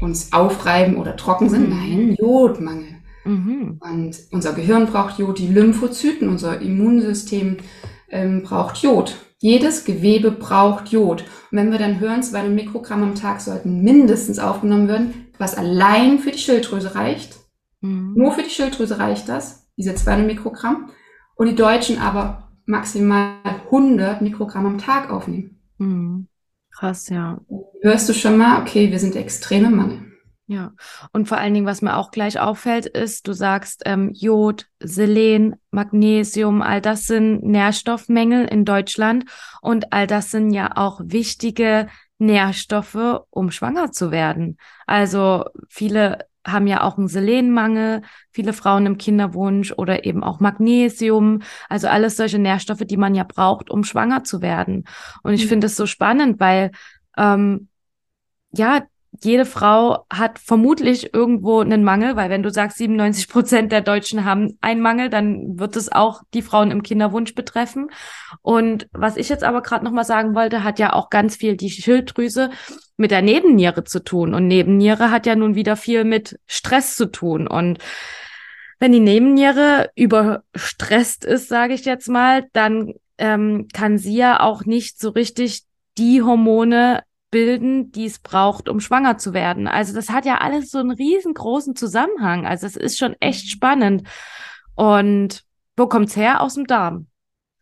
uns 0.01 0.33
aufreiben 0.33 0.97
oder 0.97 1.17
trocken 1.17 1.49
sind. 1.49 1.69
Mhm. 1.69 1.77
Nein, 1.77 2.17
Jodmangel. 2.19 2.95
Mhm. 3.25 3.81
Und 3.81 4.19
unser 4.33 4.53
Gehirn 4.53 4.87
braucht 4.87 5.19
Jod, 5.19 5.39
die 5.39 5.49
Lymphozyten, 5.49 6.29
unser 6.29 6.61
Immunsystem 6.61 7.59
ähm, 8.15 8.43
braucht 8.43 8.79
Jod. 8.79 9.17
Jedes 9.39 9.85
Gewebe 9.85 10.31
braucht 10.31 10.89
Jod. 10.89 11.23
Und 11.51 11.59
wenn 11.59 11.71
wir 11.71 11.79
dann 11.79 12.01
hören, 12.01 12.23
200 12.23 12.55
Mikrogramm 12.55 13.03
am 13.03 13.15
Tag 13.15 13.41
sollten 13.41 13.83
mindestens 13.83 14.39
aufgenommen 14.39 14.89
werden, 14.89 15.27
was 15.39 15.57
allein 15.57 16.21
für 16.21 16.31
die 16.31 16.39
Schilddrüse 16.39 16.95
reicht. 16.95 17.37
Mhm. 17.81 18.15
Nur 18.15 18.33
für 18.33 18.43
die 18.43 18.51
Schilddrüse 18.51 18.99
reicht 18.99 19.29
das, 19.29 19.67
diese 19.77 19.95
200 19.95 20.27
Mikrogramm. 20.27 20.91
Und 21.35 21.49
die 21.49 21.57
Deutschen 21.57 21.99
aber 21.99 22.49
maximal 22.65 23.35
100 23.67 24.23
Mikrogramm 24.23 24.67
am 24.67 24.79
Tag 24.79 25.11
aufnehmen. 25.11 25.59
Mhm. 25.79 26.29
Krass, 26.71 27.09
ja. 27.09 27.41
Hörst 27.83 28.09
du 28.09 28.15
schon 28.15 28.39
mal, 28.39 28.63
okay, 28.63 28.91
wir 28.91 28.99
sind 28.99 29.17
extreme 29.17 29.71
Mangel. 29.71 30.14
Ja, 30.47 30.73
und 31.13 31.27
vor 31.27 31.39
allen 31.39 31.55
Dingen, 31.55 31.65
was 31.65 31.81
mir 31.81 31.97
auch 31.97 32.11
gleich 32.11 32.39
auffällt, 32.39 32.85
ist, 32.85 33.27
du 33.27 33.33
sagst 33.33 33.83
ähm, 33.87 34.11
Jod, 34.13 34.67
Selen, 34.79 35.57
Magnesium, 35.71 36.61
all 36.61 36.83
das 36.83 37.07
sind 37.07 37.43
Nährstoffmängel 37.43 38.45
in 38.47 38.67
Deutschland 38.67 39.25
und 39.63 39.95
all 39.95 40.07
das 40.07 40.31
sind 40.31 40.53
ja 40.53 40.77
auch 40.77 41.01
wichtige 41.03 41.89
Nährstoffe, 42.19 43.23
um 43.31 43.51
schwanger 43.51 43.91
zu 43.91 44.11
werden. 44.11 44.59
Also 44.87 45.47
viele 45.71 46.27
haben 46.47 46.67
ja 46.67 46.83
auch 46.83 46.99
einen 46.99 47.09
Selenmangel, 47.09 48.03
viele 48.31 48.53
Frauen 48.53 48.85
im 48.85 48.99
Kinderwunsch 48.99 49.73
oder 49.73 50.05
eben 50.05 50.23
auch 50.23 50.41
Magnesium, 50.41 51.41
also 51.71 51.89
alles 51.89 52.19
solche 52.19 52.39
Nährstoffe, 52.39 52.83
die 52.85 52.99
man 52.99 53.15
ja 53.15 53.25
braucht, 53.25 53.71
um 53.71 53.83
schwanger 53.83 54.25
zu 54.25 54.43
werden. 54.43 54.85
Und 55.23 55.33
ich 55.33 55.45
mhm. 55.45 55.49
finde 55.49 55.67
es 55.69 55.77
so 55.77 55.87
spannend, 55.87 56.39
weil 56.39 56.71
ähm, 57.17 57.69
ja, 58.53 58.83
jede 59.23 59.45
Frau 59.45 60.07
hat 60.11 60.39
vermutlich 60.39 61.15
irgendwo 61.15 61.61
einen 61.61 61.85
Mangel, 61.85 62.17
weil 62.17 62.31
wenn 62.31 62.43
du 62.43 62.51
sagst, 62.51 62.79
97 62.79 63.29
Prozent 63.29 63.71
der 63.71 63.81
Deutschen 63.81 64.25
haben 64.25 64.59
einen 64.61 64.81
Mangel, 64.81 65.09
dann 65.09 65.59
wird 65.59 65.77
es 65.77 65.93
auch 65.93 66.23
die 66.33 66.43
Frauen 66.43 66.71
im 66.71 66.83
Kinderwunsch 66.83 67.35
betreffen. 67.35 67.91
Und 68.43 68.89
was 68.93 69.17
ich 69.17 69.29
jetzt 69.29 69.45
aber 69.45 69.63
gerade 69.63 69.85
nochmal 69.85 70.05
sagen 70.05 70.35
wollte, 70.35 70.65
hat 70.65 70.79
ja 70.79 70.93
auch 70.93 71.11
ganz 71.11 71.37
viel 71.37 71.57
die 71.57 71.71
Schilddrüse 71.71 72.51
mit 72.97 73.11
der 73.11 73.23
Nebenniere 73.23 73.85
zu 73.85 74.03
tun. 74.03 74.35
Und 74.35 74.49
Nebenniere 74.49 75.11
hat 75.11 75.27
ja 75.27 75.37
nun 75.37 75.55
wieder 75.55 75.77
viel 75.77 76.05
mit 76.05 76.39
Stress 76.47 76.97
zu 76.97 77.07
tun. 77.07 77.47
Und 77.47 77.79
wenn 78.81 78.93
die 78.93 79.01
Nebenniere 79.01 79.91
überstresst 79.95 81.25
ist, 81.25 81.49
sage 81.49 81.75
ich 81.75 81.85
jetzt 81.85 82.09
mal, 82.09 82.47
dann 82.53 82.95
ähm, 83.19 83.69
kann 83.73 83.99
sie 83.99 84.17
ja 84.17 84.41
auch 84.41 84.65
nicht 84.65 84.99
so 84.99 85.11
richtig 85.11 85.63
die 85.97 86.23
Hormone 86.23 87.03
bilden, 87.35 87.91
die 87.91 88.05
es 88.05 88.21
braucht, 88.21 88.69
um 88.69 88.79
schwanger 88.79 89.19
zu 89.19 89.35
werden. 89.35 89.67
Also 89.67 89.93
das 89.93 90.09
hat 90.11 90.25
ja 90.25 90.39
alles 90.39 90.71
so 90.71 90.79
einen 90.79 90.93
riesengroßen 90.93 91.75
Zusammenhang. 91.75 92.47
Also 92.47 92.65
es 92.65 92.77
ist 92.77 92.97
schon 92.97 93.17
echt 93.19 93.51
spannend. 93.51 94.05
Und 94.77 95.43
wo 95.77 95.89
kommt's 95.89 96.15
her? 96.15 96.41
Aus 96.41 96.55
dem 96.55 96.69
Darm. 96.69 97.09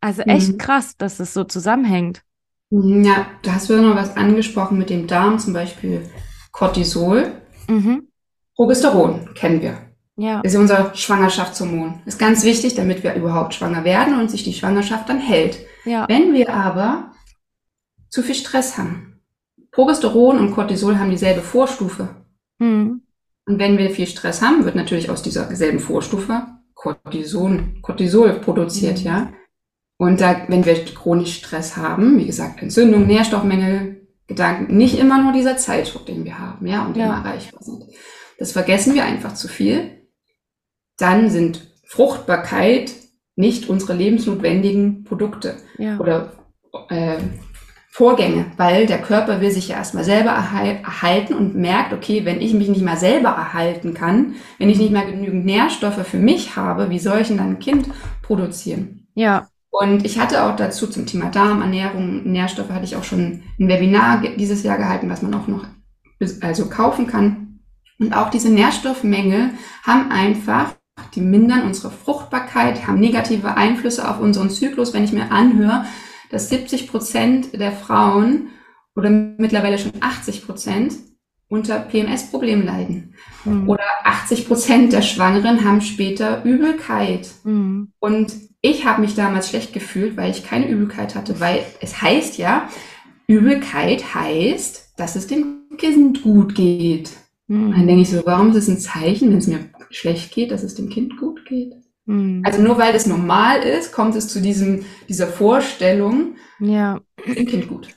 Also 0.02 0.20
echt 0.22 0.52
mhm. 0.52 0.58
krass, 0.58 0.98
dass 0.98 1.20
es 1.20 1.32
so 1.32 1.44
zusammenhängt. 1.44 2.20
Ja, 2.68 3.28
da 3.42 3.54
hast 3.54 3.70
du 3.70 3.72
ja 3.72 3.80
noch 3.80 3.96
was 3.96 4.14
angesprochen 4.14 4.76
mit 4.76 4.90
dem 4.90 5.06
Darm, 5.06 5.38
zum 5.38 5.54
Beispiel 5.54 6.02
Cortisol. 6.50 7.32
Mhm. 7.66 8.08
Progesteron 8.54 9.30
kennen 9.35 9.62
wir. 9.62 9.78
Ja. 10.16 10.42
Das 10.42 10.52
ist 10.52 10.58
unser 10.58 10.94
Schwangerschaftshormon. 10.94 12.02
Ist 12.04 12.18
ganz 12.18 12.44
wichtig, 12.44 12.74
damit 12.74 13.02
wir 13.02 13.14
überhaupt 13.14 13.54
schwanger 13.54 13.85
werden 13.85 14.20
und 14.20 14.30
sich 14.30 14.44
die 14.44 14.52
Schwangerschaft 14.52 15.08
dann 15.08 15.18
hält. 15.18 15.61
Ja. 15.87 16.06
Wenn 16.11 16.35
wir 16.35 16.52
aber 16.52 17.12
zu 18.11 18.22
viel 18.22 18.35
Stress 18.35 18.76
haben, 18.76 19.12
Progesteron 19.72 20.38
und 20.38 20.52
Cortisol 20.52 20.98
haben 20.98 21.11
dieselbe 21.11 21.40
Vorstufe. 21.40 22.08
Mhm. 22.58 23.02
Und 23.46 23.58
wenn 23.58 23.78
wir 23.78 23.90
viel 23.90 24.06
Stress 24.06 24.40
haben, 24.40 24.64
wird 24.64 24.76
natürlich 24.76 25.11
aus 25.11 25.22
dieser 25.22 25.54
selben 25.56 25.80
Vorstufe 25.80 26.46
Cortison, 26.74 27.80
Cortisol 27.82 28.35
produziert, 28.35 29.00
mhm. 29.00 29.06
ja. 29.06 29.32
Und 29.98 30.20
da, 30.20 30.46
wenn 30.48 30.64
wir 30.64 30.85
chronisch 30.85 31.38
Stress 31.38 31.76
haben, 31.76 32.18
wie 32.18 32.26
gesagt, 32.26 32.61
Entzündung, 32.61 33.06
Nährstoffmängel, 33.06 34.08
Gedanken, 34.26 34.76
nicht 34.76 34.98
immer 34.98 35.22
nur 35.22 35.32
dieser 35.32 35.56
Zeitdruck, 35.56 36.06
den 36.06 36.24
wir 36.24 36.38
haben, 36.38 36.66
ja, 36.66 36.85
und 36.85 36.96
ja. 36.96 37.04
immer 37.04 37.16
erreichbar 37.18 37.62
sind. 37.62 37.85
Das 38.38 38.52
vergessen 38.52 38.94
wir 38.94 39.04
einfach 39.04 39.35
zu 39.35 39.46
viel. 39.46 40.08
Dann 40.98 41.30
sind 41.30 41.70
Fruchtbarkeit 41.85 42.92
nicht 43.37 43.68
unsere 43.68 43.94
lebensnotwendigen 43.94 45.04
Produkte 45.04 45.56
ja. 45.78 45.98
oder 45.98 46.32
äh, 46.88 47.18
Vorgänge, 47.94 48.46
weil 48.57 48.87
der 48.87 49.02
Körper 49.02 49.42
will 49.42 49.50
sich 49.50 49.68
ja 49.68 49.76
erstmal 49.76 50.02
selber 50.02 50.31
erhalten 50.31 51.35
und 51.35 51.55
merkt, 51.55 51.92
okay, 51.92 52.24
wenn 52.24 52.40
ich 52.40 52.55
mich 52.55 52.68
nicht 52.68 52.81
mal 52.81 52.96
selber 52.96 53.28
erhalten 53.28 53.92
kann, 53.92 54.37
wenn 54.59 54.70
ich 54.70 54.78
nicht 54.78 54.94
mal 54.94 55.05
genügend 55.05 55.44
Nährstoffe 55.44 56.07
für 56.07 56.16
mich 56.16 56.57
habe, 56.57 56.88
wie 56.88 56.98
soll 56.98 57.20
ich 57.20 57.28
denn 57.28 57.37
dann 57.37 57.50
ein 57.50 57.59
Kind 57.59 57.88
produzieren? 58.22 59.07
Ja. 59.14 59.46
Und 59.68 60.07
ich 60.07 60.18
hatte 60.18 60.42
auch 60.42 60.57
dazu 60.57 60.87
zum 60.87 61.05
Thema 61.05 61.26
Darm, 61.26 61.61
Ernährung, 61.61 62.24
Nährstoffe 62.24 62.70
hatte 62.70 62.87
ich 62.87 62.96
auch 62.96 63.05
schon 63.05 63.42
ein 63.61 63.68
Webinar 63.68 64.22
dieses 64.38 64.62
Jahr 64.62 64.78
gehalten, 64.78 65.11
was 65.11 65.20
man 65.20 65.35
auch 65.35 65.46
noch 65.46 65.66
also 66.40 66.70
kaufen 66.70 67.07
kann. 67.07 67.61
Und 67.98 68.16
auch 68.16 68.31
diese 68.31 68.48
Nährstoffmängel 68.48 69.50
haben 69.87 70.11
einfach 70.11 70.72
die 71.14 71.20
mindern 71.20 71.64
unsere 71.64 71.90
Fruchtbarkeit, 71.90 72.87
haben 72.87 73.00
negative 73.00 73.55
Einflüsse 73.55 74.09
auf 74.09 74.18
unseren 74.18 74.48
Zyklus. 74.48 74.94
Wenn 74.94 75.05
ich 75.05 75.12
mir 75.12 75.31
anhöre, 75.31 75.85
dass 76.33 76.49
70 76.49 76.88
Prozent 76.88 77.53
der 77.53 77.73
Frauen 77.73 78.49
oder 78.97 79.11
mittlerweile 79.11 79.79
schon 79.79 79.92
80 80.01 80.47
Prozent 80.47 80.95
unter 81.49 81.79
PMS-Problemen 81.79 82.64
leiden. 82.64 83.14
Mhm. 83.45 83.68
Oder 83.68 83.85
80 84.05 84.49
Prozent 84.49 84.92
der 84.92 85.03
Schwangeren 85.03 85.64
haben 85.64 85.83
später 85.83 86.42
Übelkeit. 86.45 87.29
Mhm. 87.45 87.92
Und 87.99 88.33
ich 88.62 88.87
habe 88.87 89.03
mich 89.03 89.14
damals 89.14 89.51
schlecht 89.51 89.75
gefühlt, 89.75 90.16
weil 90.16 90.31
ich 90.31 90.47
keine 90.47 90.68
Übelkeit 90.68 91.14
hatte, 91.14 91.40
weil 91.40 91.62
es 91.81 92.01
heißt 92.01 92.38
ja, 92.38 92.68
Übelkeit 93.27 94.14
heißt, 94.14 94.95
dass 94.97 95.14
es 95.14 95.27
dem 95.27 95.64
Kind 95.77 96.23
gut 96.23 96.55
geht. 96.55 97.11
Mhm. 97.49 97.73
Dann 97.73 97.87
denke 97.87 98.03
ich 98.03 98.11
so, 98.11 98.23
warum 98.25 98.51
ist 98.51 98.57
es 98.57 98.68
ein 98.68 98.79
Zeichen, 98.79 99.31
wenn 99.31 99.38
es 99.38 99.47
mir 99.47 99.68
schlecht 99.90 100.33
geht, 100.33 100.51
dass 100.51 100.62
es 100.62 100.75
dem 100.75 100.88
Kind 100.88 101.18
gut 101.18 101.45
geht? 101.45 101.75
Mhm. 102.07 102.43
Also 102.45 102.61
nur 102.61 102.79
weil 102.79 102.93
das 102.93 103.07
normal 103.07 103.61
ist, 103.62 103.93
kommt 103.93 104.17
es 104.17 104.29
zu 104.29 104.41
diesem, 104.41 104.85
dieser 105.09 105.27
Vorstellung, 105.27 106.37
ja. 106.59 107.01
dem 107.27 107.47
Kind 107.47 107.69
gut. 107.69 107.88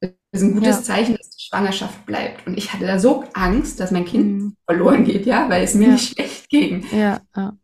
Das 0.00 0.12
ist 0.32 0.42
ein 0.42 0.54
gutes 0.54 0.76
ja. 0.76 0.82
Zeichen, 0.82 1.16
dass 1.16 1.30
die 1.30 1.44
Schwangerschaft 1.44 2.06
bleibt. 2.06 2.46
Und 2.46 2.58
ich 2.58 2.72
hatte 2.72 2.86
da 2.86 2.98
so 2.98 3.24
Angst, 3.34 3.78
dass 3.80 3.90
mein 3.90 4.04
Kind 4.04 4.42
mhm. 4.42 4.56
verloren 4.66 5.04
geht, 5.04 5.26
ja, 5.26 5.48
weil 5.48 5.62
es 5.62 5.74
mir 5.74 5.86
ja. 5.86 5.92
nicht 5.92 6.14
schlecht 6.14 6.48
ging. 6.48 6.84
Ja, 6.92 7.20
ja. 7.36 7.56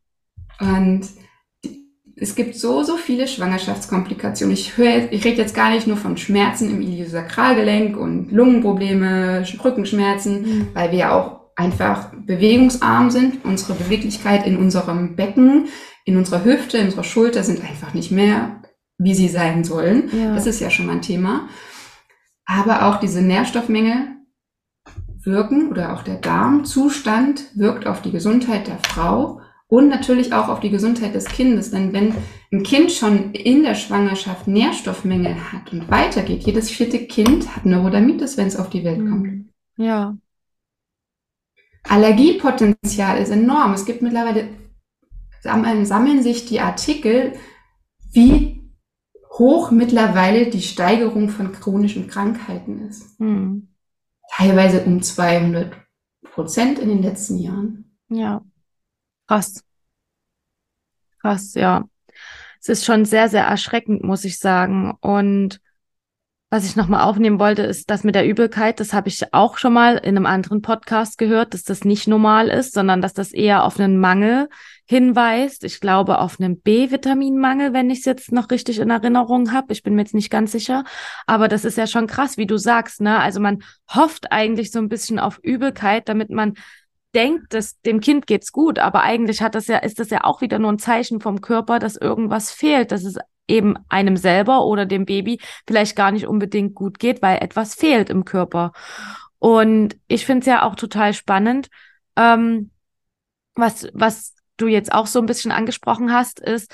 Und 0.61 1.09
es 2.21 2.35
gibt 2.35 2.55
so, 2.55 2.83
so 2.83 2.97
viele 2.97 3.27
Schwangerschaftskomplikationen. 3.27 4.53
Ich 4.53 4.77
höre, 4.77 5.11
ich 5.11 5.25
rede 5.25 5.38
jetzt 5.38 5.55
gar 5.55 5.71
nicht 5.71 5.87
nur 5.87 5.97
von 5.97 6.19
Schmerzen 6.19 6.69
im 6.71 6.83
Iliosakralgelenk 6.83 7.97
und 7.97 8.31
Lungenprobleme, 8.31 9.45
Rückenschmerzen, 9.64 10.43
mhm. 10.43 10.69
weil 10.75 10.93
wir 10.93 10.99
ja 10.99 11.19
auch 11.19 11.39
einfach 11.61 12.12
bewegungsarm 12.14 13.11
sind. 13.11 13.44
Unsere 13.44 13.75
Beweglichkeit 13.75 14.46
in 14.46 14.57
unserem 14.57 15.14
Becken, 15.14 15.68
in 16.05 16.16
unserer 16.16 16.44
Hüfte, 16.44 16.79
in 16.79 16.87
unserer 16.87 17.05
Schulter 17.05 17.42
sind 17.44 17.62
einfach 17.62 17.94
nicht 17.94 18.11
mehr, 18.11 18.62
wie 18.99 19.14
sie 19.14 19.29
sein 19.29 19.62
sollen. 19.62 20.11
Ja. 20.12 20.35
Das 20.35 20.46
ist 20.46 20.61
ja 20.61 20.70
schon 20.70 20.87
mal 20.87 20.96
ein 20.96 21.03
Thema. 21.03 21.49
Aber 22.46 22.87
auch 22.87 22.99
diese 22.99 23.23
Nährstoffmenge 23.23 24.16
wirken 25.23 25.70
oder 25.70 25.94
auch 25.94 26.03
der 26.03 26.16
Darmzustand 26.16 27.44
wirkt 27.55 27.87
auf 27.87 28.03
die 28.03 28.11
Gesundheit 28.11 28.66
der 28.66 28.79
Frau 28.79 29.40
und 29.68 29.88
natürlich 29.88 30.33
auch 30.33 30.49
auf 30.49 30.61
die 30.61 30.70
Gesundheit 30.70 31.14
des 31.14 31.27
Kindes. 31.27 31.70
Denn 31.70 31.92
wenn 31.92 32.14
ein 32.53 32.62
Kind 32.62 32.90
schon 32.90 33.33
in 33.33 33.62
der 33.62 33.75
Schwangerschaft 33.75 34.49
Nährstoffmängel 34.49 35.53
hat 35.53 35.73
und 35.73 35.90
weitergeht, 35.90 36.42
jedes 36.42 36.70
vierte 36.70 37.07
Kind 37.07 37.55
hat 37.55 37.66
Neurodermitis, 37.66 38.37
wenn 38.37 38.49
es 38.49 38.57
auf 38.57 38.70
die 38.70 38.85
Welt 38.85 38.99
kommt. 38.99 39.44
Ja. 39.77 40.16
Allergiepotenzial 41.85 43.19
ist 43.19 43.31
enorm. 43.31 43.73
Es 43.73 43.85
gibt 43.85 44.03
mittlerweile, 44.03 44.49
sammeln 45.43 46.23
sich 46.23 46.47
die 46.47 46.61
Artikel, 46.61 47.35
wie 48.12 48.61
hoch 49.38 49.71
mittlerweile 49.71 50.51
die 50.51 50.62
Steigerung 50.62 51.29
von 51.29 51.53
chronischen 51.53 52.09
Krankheiten 52.09 52.87
ist. 52.88 53.19
Hm. 53.19 53.69
Teilweise 54.33 54.85
um 54.85 55.03
200 55.03 55.73
Prozent 56.33 56.79
in 56.79 56.88
den 56.88 57.03
letzten 57.03 57.38
Jahren. 57.38 57.97
Ja, 58.09 58.45
krass. 59.27 59.64
Krass, 61.21 61.55
ja. 61.55 61.88
Es 62.61 62.69
ist 62.69 62.85
schon 62.85 63.05
sehr, 63.05 63.29
sehr 63.29 63.45
erschreckend, 63.45 64.05
muss 64.05 64.25
ich 64.25 64.38
sagen. 64.38 64.93
Und 65.01 65.61
was 66.52 66.64
ich 66.64 66.74
nochmal 66.74 67.02
aufnehmen 67.02 67.38
wollte, 67.38 67.62
ist 67.62 67.90
das 67.90 68.02
mit 68.02 68.16
der 68.16 68.26
Übelkeit. 68.26 68.80
Das 68.80 68.92
habe 68.92 69.08
ich 69.08 69.32
auch 69.32 69.56
schon 69.56 69.72
mal 69.72 69.96
in 69.98 70.16
einem 70.16 70.26
anderen 70.26 70.62
Podcast 70.62 71.16
gehört, 71.16 71.54
dass 71.54 71.62
das 71.62 71.84
nicht 71.84 72.08
normal 72.08 72.48
ist, 72.48 72.74
sondern 72.74 73.00
dass 73.00 73.14
das 73.14 73.30
eher 73.30 73.64
auf 73.64 73.78
einen 73.78 74.00
Mangel 74.00 74.48
hinweist. 74.84 75.62
Ich 75.62 75.78
glaube 75.78 76.18
auf 76.18 76.40
einen 76.40 76.60
B-Vitaminmangel, 76.60 77.72
wenn 77.72 77.88
ich 77.88 78.00
es 78.00 78.04
jetzt 78.04 78.32
noch 78.32 78.50
richtig 78.50 78.80
in 78.80 78.90
Erinnerung 78.90 79.52
habe. 79.52 79.72
Ich 79.72 79.84
bin 79.84 79.94
mir 79.94 80.02
jetzt 80.02 80.14
nicht 80.14 80.28
ganz 80.28 80.50
sicher. 80.50 80.82
Aber 81.24 81.46
das 81.46 81.64
ist 81.64 81.78
ja 81.78 81.86
schon 81.86 82.08
krass, 82.08 82.36
wie 82.36 82.46
du 82.46 82.56
sagst. 82.56 83.00
Ne? 83.00 83.20
Also 83.20 83.38
man 83.38 83.62
hofft 83.88 84.32
eigentlich 84.32 84.72
so 84.72 84.80
ein 84.80 84.88
bisschen 84.88 85.20
auf 85.20 85.38
Übelkeit, 85.44 86.08
damit 86.08 86.30
man 86.30 86.54
denkt, 87.14 87.54
dass 87.54 87.80
dem 87.82 88.00
Kind 88.00 88.26
geht's 88.26 88.52
gut, 88.52 88.78
aber 88.78 89.02
eigentlich 89.02 89.42
hat 89.42 89.54
das 89.54 89.66
ja, 89.66 89.78
ist 89.78 89.98
das 89.98 90.10
ja 90.10 90.22
auch 90.24 90.40
wieder 90.40 90.58
nur 90.58 90.72
ein 90.72 90.78
Zeichen 90.78 91.20
vom 91.20 91.40
Körper, 91.40 91.78
dass 91.80 91.96
irgendwas 91.96 92.53
fehlt, 92.53 92.92
dass 92.92 93.05
es 93.05 93.16
eben 93.51 93.76
einem 93.88 94.16
selber 94.16 94.64
oder 94.64 94.86
dem 94.86 95.05
Baby 95.05 95.40
vielleicht 95.66 95.96
gar 95.96 96.11
nicht 96.12 96.26
unbedingt 96.26 96.74
gut 96.74 96.98
geht, 96.98 97.20
weil 97.20 97.38
etwas 97.42 97.74
fehlt 97.74 98.09
im 98.09 98.24
Körper. 98.24 98.72
Und 99.38 99.96
ich 100.07 100.24
finde 100.24 100.40
es 100.40 100.46
ja 100.46 100.62
auch 100.62 100.76
total 100.76 101.12
spannend, 101.12 101.68
ähm, 102.16 102.70
was, 103.55 103.88
was 103.92 104.34
du 104.57 104.66
jetzt 104.66 104.92
auch 104.92 105.07
so 105.07 105.18
ein 105.18 105.26
bisschen 105.26 105.53
angesprochen 105.53 106.12
hast, 106.12 106.40
ist, 106.40 106.72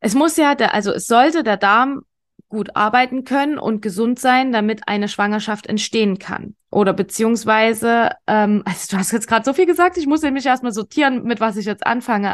es 0.00 0.14
muss 0.14 0.36
ja, 0.36 0.54
der, 0.54 0.74
also 0.74 0.92
es 0.92 1.06
sollte 1.06 1.42
der 1.42 1.56
Darm 1.56 2.02
gut 2.48 2.76
arbeiten 2.76 3.24
können 3.24 3.58
und 3.58 3.80
gesund 3.80 4.18
sein, 4.18 4.52
damit 4.52 4.86
eine 4.86 5.08
Schwangerschaft 5.08 5.66
entstehen 5.66 6.18
kann. 6.18 6.54
Oder 6.70 6.92
beziehungsweise, 6.92 8.10
ähm, 8.26 8.62
also 8.66 8.88
du 8.90 8.98
hast 8.98 9.12
jetzt 9.12 9.26
gerade 9.26 9.44
so 9.44 9.54
viel 9.54 9.66
gesagt, 9.66 9.96
ich 9.96 10.06
muss 10.06 10.22
nämlich 10.22 10.46
erstmal 10.46 10.72
sortieren, 10.72 11.24
mit 11.24 11.40
was 11.40 11.56
ich 11.56 11.64
jetzt 11.64 11.86
anfange. 11.86 12.32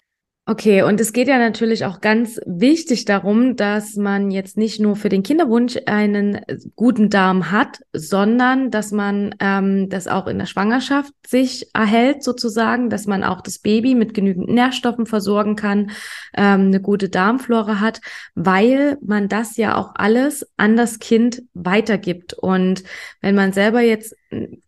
Okay, 0.51 0.81
und 0.81 0.99
es 0.99 1.13
geht 1.13 1.29
ja 1.29 1.39
natürlich 1.39 1.85
auch 1.85 2.01
ganz 2.01 2.41
wichtig 2.47 3.05
darum, 3.05 3.55
dass 3.55 3.97
man 3.97 4.31
jetzt 4.31 4.57
nicht 4.57 4.81
nur 4.81 4.97
für 4.97 5.11
den 5.11 5.23
Kinderwunsch 5.23 5.77
einen 5.85 6.41
guten 6.75 7.11
Darm 7.11 7.51
hat, 7.51 7.81
sondern 7.93 8.71
dass 8.71 8.91
man 8.91 9.35
ähm, 9.41 9.91
das 9.91 10.09
auch 10.09 10.27
in 10.27 10.39
der 10.39 10.47
Schwangerschaft 10.47 11.13
sich 11.27 11.69
erhält, 11.75 12.23
sozusagen, 12.23 12.89
dass 12.89 13.07
man 13.07 13.25
auch 13.25 13.43
das 13.43 13.59
Baby 13.59 13.95
mit 13.95 14.15
genügend 14.15 14.49
Nährstoffen 14.49 15.05
versorgen 15.05 15.55
kann, 15.55 15.91
ähm, 16.35 16.69
eine 16.69 16.81
gute 16.81 17.11
Darmflora 17.11 17.81
hat, 17.81 18.01
weil 18.35 18.97
man 19.03 19.29
das 19.29 19.59
ja 19.59 19.77
auch 19.77 19.97
alles 19.97 20.51
an 20.57 20.79
das 20.79 20.99
Kind 20.99 21.43
weitergibt. 21.53 22.33
Und 22.33 22.85
wenn 23.21 23.35
man 23.35 23.53
selber 23.53 23.83
jetzt 23.83 24.17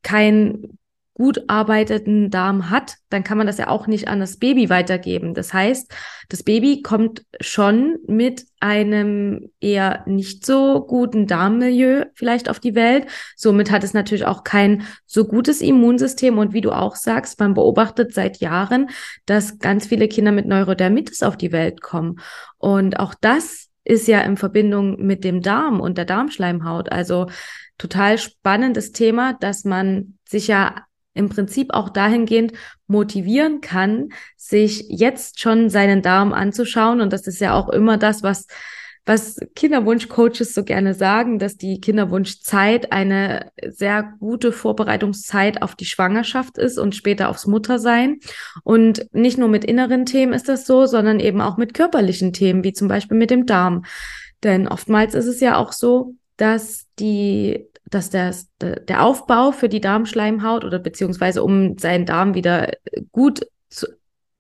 kein 0.03 0.79
gut 1.15 1.45
arbeitenden 1.49 2.31
Darm 2.31 2.71
hat, 2.71 2.97
dann 3.11 3.25
kann 3.25 3.37
man 3.37 3.47
das 3.47 3.59
ja 3.59 3.69
auch 3.69 3.87
nicht 3.87 4.09
an 4.09 4.21
das 4.21 4.39
Baby 4.39 4.71
weitergeben. 4.71 5.35
Das 5.35 5.53
heißt, 5.53 5.93
das 6.29 6.43
Baby 6.43 6.83
kommt 6.83 7.25
schon 7.41 7.99
mit 8.07 8.47
einem 8.61 9.51
eher 9.61 10.03
nicht 10.07 10.47
so 10.47 10.87
guten 10.87 11.27
Darmmilieu 11.27 12.05
vielleicht 12.15 12.49
auf 12.49 12.61
die 12.61 12.75
Welt. 12.75 13.07
Somit 13.37 13.71
hat 13.71 13.85
es 13.85 13.93
natürlich 13.93 14.25
auch 14.25 14.45
kein 14.45 14.85
so 15.07 15.27
gutes 15.27 15.61
Immunsystem. 15.61 16.39
Und 16.39 16.53
wie 16.53 16.61
du 16.61 16.73
auch 16.73 16.97
sagst, 16.97 17.39
man 17.41 17.55
beobachtet 17.55 18.15
seit 18.15 18.39
Jahren, 18.39 18.89
dass 19.27 19.59
ganz 19.59 19.87
viele 19.87 20.09
Kinder 20.09 20.33
mit 20.33 20.47
Neurodermitis 20.47 21.23
auf 21.23 21.37
die 21.37 21.53
Welt 21.53 21.83
kommen. 21.83 22.21
Und 22.57 22.99
auch 22.99 23.15
das 23.21 23.69
ist 23.85 24.07
ja 24.07 24.21
in 24.21 24.37
Verbindung 24.37 25.05
mit 25.05 25.25
dem 25.25 25.43
Darm 25.43 25.81
und 25.81 25.99
der 25.99 26.05
Darmschleimhaut. 26.05 26.93
Also 26.93 27.27
total 27.77 28.19
spannendes 28.19 28.93
Thema, 28.93 29.33
dass 29.33 29.65
man 29.65 30.19
sich 30.25 30.49
ja 30.49 30.77
im 31.15 31.29
Prinzip 31.29 31.73
auch 31.73 31.89
dahingehend 31.89 32.53
motivieren 32.87 33.61
kann, 33.61 34.11
sich 34.37 34.85
jetzt 34.89 35.41
schon 35.41 35.71
seinen 35.71 36.03
Darm 36.03 36.33
anzuschauen. 36.33 37.01
Und 37.01 37.13
das 37.13 37.27
ist 37.27 37.41
ja 37.41 37.55
auch 37.55 37.69
immer 37.69 37.99
das, 37.99 38.23
was, 38.23 38.47
was 39.07 39.39
Kinderwunschcoaches 39.57 40.55
so 40.55 40.63
gerne 40.63 40.95
sagen, 40.95 41.39
dass 41.39 41.57
die 41.57 41.81
Kinderwunschzeit 41.81 42.93
eine 42.93 43.51
sehr 43.67 44.15
gute 44.21 44.53
Vorbereitungszeit 44.53 45.63
auf 45.63 45.75
die 45.75 45.87
Schwangerschaft 45.87 46.59
ist 46.59 46.79
und 46.79 46.95
später 46.95 47.29
aufs 47.29 47.47
Muttersein. 47.47 48.21
Und 48.63 49.07
nicht 49.13 49.39
nur 49.39 49.49
mit 49.49 49.65
inneren 49.65 50.07
Themen 50.07 50.33
ist 50.33 50.49
das 50.49 50.67
so, 50.67 50.87
sondern 50.87 51.19
eben 51.19 51.41
auch 51.41 51.57
mit 51.57 51.75
körperlichen 51.75 52.33
Themen, 52.33 52.63
wie 52.63 52.73
zum 52.73 52.89
Beispiel 52.89 53.17
mit 53.17 53.31
dem 53.31 53.47
Darm. 53.47 53.85
Denn 54.43 54.69
oftmals 54.69 55.15
ist 55.15 55.27
es 55.27 55.41
ja 55.41 55.57
auch 55.57 55.73
so, 55.73 56.15
dass 56.37 56.87
die 56.99 57.70
dass 57.91 58.11
der, 58.11 58.35
der 58.61 59.05
Aufbau 59.05 59.53
für 59.53 59.69
die 59.69 59.81
Darmschleimhaut 59.81 60.65
oder 60.65 60.79
beziehungsweise 60.79 61.43
um 61.43 61.77
seinen 61.79 62.07
Darm 62.07 62.35
wieder 62.35 62.71
gut 63.13 63.41
zu 63.69 63.87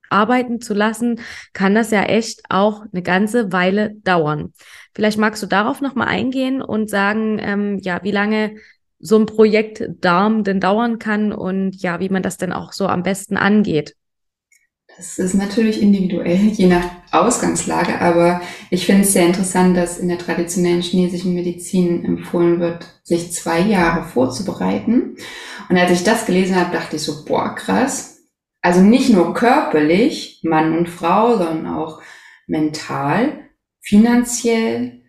arbeiten 0.09 0.61
zu 0.61 0.75
lassen, 0.75 1.21
kann 1.53 1.75
das 1.75 1.91
ja 1.91 2.03
echt 2.03 2.43
auch 2.49 2.85
eine 2.93 3.03
ganze 3.03 3.53
Weile 3.53 3.95
dauern. 4.03 4.53
Vielleicht 4.95 5.19
magst 5.19 5.43
du 5.43 5.47
darauf 5.47 5.81
nochmal 5.81 6.09
eingehen 6.09 6.63
und 6.63 6.91
sagen, 6.91 7.39
ähm, 7.41 7.79
ja, 7.79 8.03
wie 8.03 8.11
lange 8.11 8.57
so 8.99 9.17
ein 9.19 9.27
Projekt 9.27 9.83
Darm 10.01 10.45
denn 10.45 10.61
dauern 10.61 10.99
kann 10.99 11.33
und 11.33 11.81
ja, 11.83 12.01
wie 12.01 12.11
man 12.11 12.23
das 12.23 12.37
denn 12.37 12.53
auch 12.53 12.73
so 12.73 12.87
am 12.87 13.03
besten 13.03 13.37
angeht. 13.37 13.95
Das 15.01 15.19
ist 15.19 15.33
natürlich 15.33 15.81
individuell, 15.81 16.37
je 16.37 16.67
nach 16.67 16.85
Ausgangslage, 17.11 18.03
aber 18.03 18.43
ich 18.69 18.85
finde 18.85 19.05
es 19.05 19.15
sehr 19.15 19.25
interessant, 19.25 19.75
dass 19.75 19.97
in 19.97 20.09
der 20.09 20.19
traditionellen 20.19 20.83
chinesischen 20.83 21.35
Medizin 21.35 22.05
empfohlen 22.05 22.61
wird, 22.61 22.87
sich 23.03 23.33
zwei 23.33 23.61
Jahre 23.61 24.05
vorzubereiten. 24.05 25.17
Und 25.71 25.79
als 25.79 25.91
ich 25.91 26.05
das 26.05 26.27
gelesen 26.27 26.55
habe, 26.55 26.77
dachte 26.77 26.97
ich 26.97 27.03
so, 27.03 27.25
boah, 27.25 27.55
krass. 27.55 28.27
Also 28.61 28.83
nicht 28.83 29.09
nur 29.09 29.33
körperlich, 29.33 30.43
Mann 30.43 30.77
und 30.77 30.91
Frau, 30.91 31.39
sondern 31.39 31.67
auch 31.69 32.03
mental, 32.47 33.49
finanziell, 33.81 35.01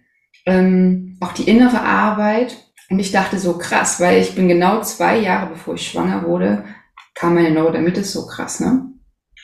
ähm, 0.46 1.18
auch 1.20 1.34
die 1.34 1.50
innere 1.50 1.82
Arbeit. 1.82 2.56
Und 2.90 3.00
ich 3.00 3.12
dachte 3.12 3.38
so 3.38 3.58
krass, 3.58 4.00
weil 4.00 4.22
ich 4.22 4.36
bin 4.36 4.48
genau 4.48 4.80
zwei 4.84 5.18
Jahre 5.18 5.50
bevor 5.50 5.74
ich 5.74 5.86
schwanger 5.86 6.26
wurde, 6.26 6.64
kam 7.14 7.34
meine 7.34 7.52
Neurodermitis 7.52 8.14
so 8.14 8.26
krass, 8.26 8.62
ne? 8.62 8.91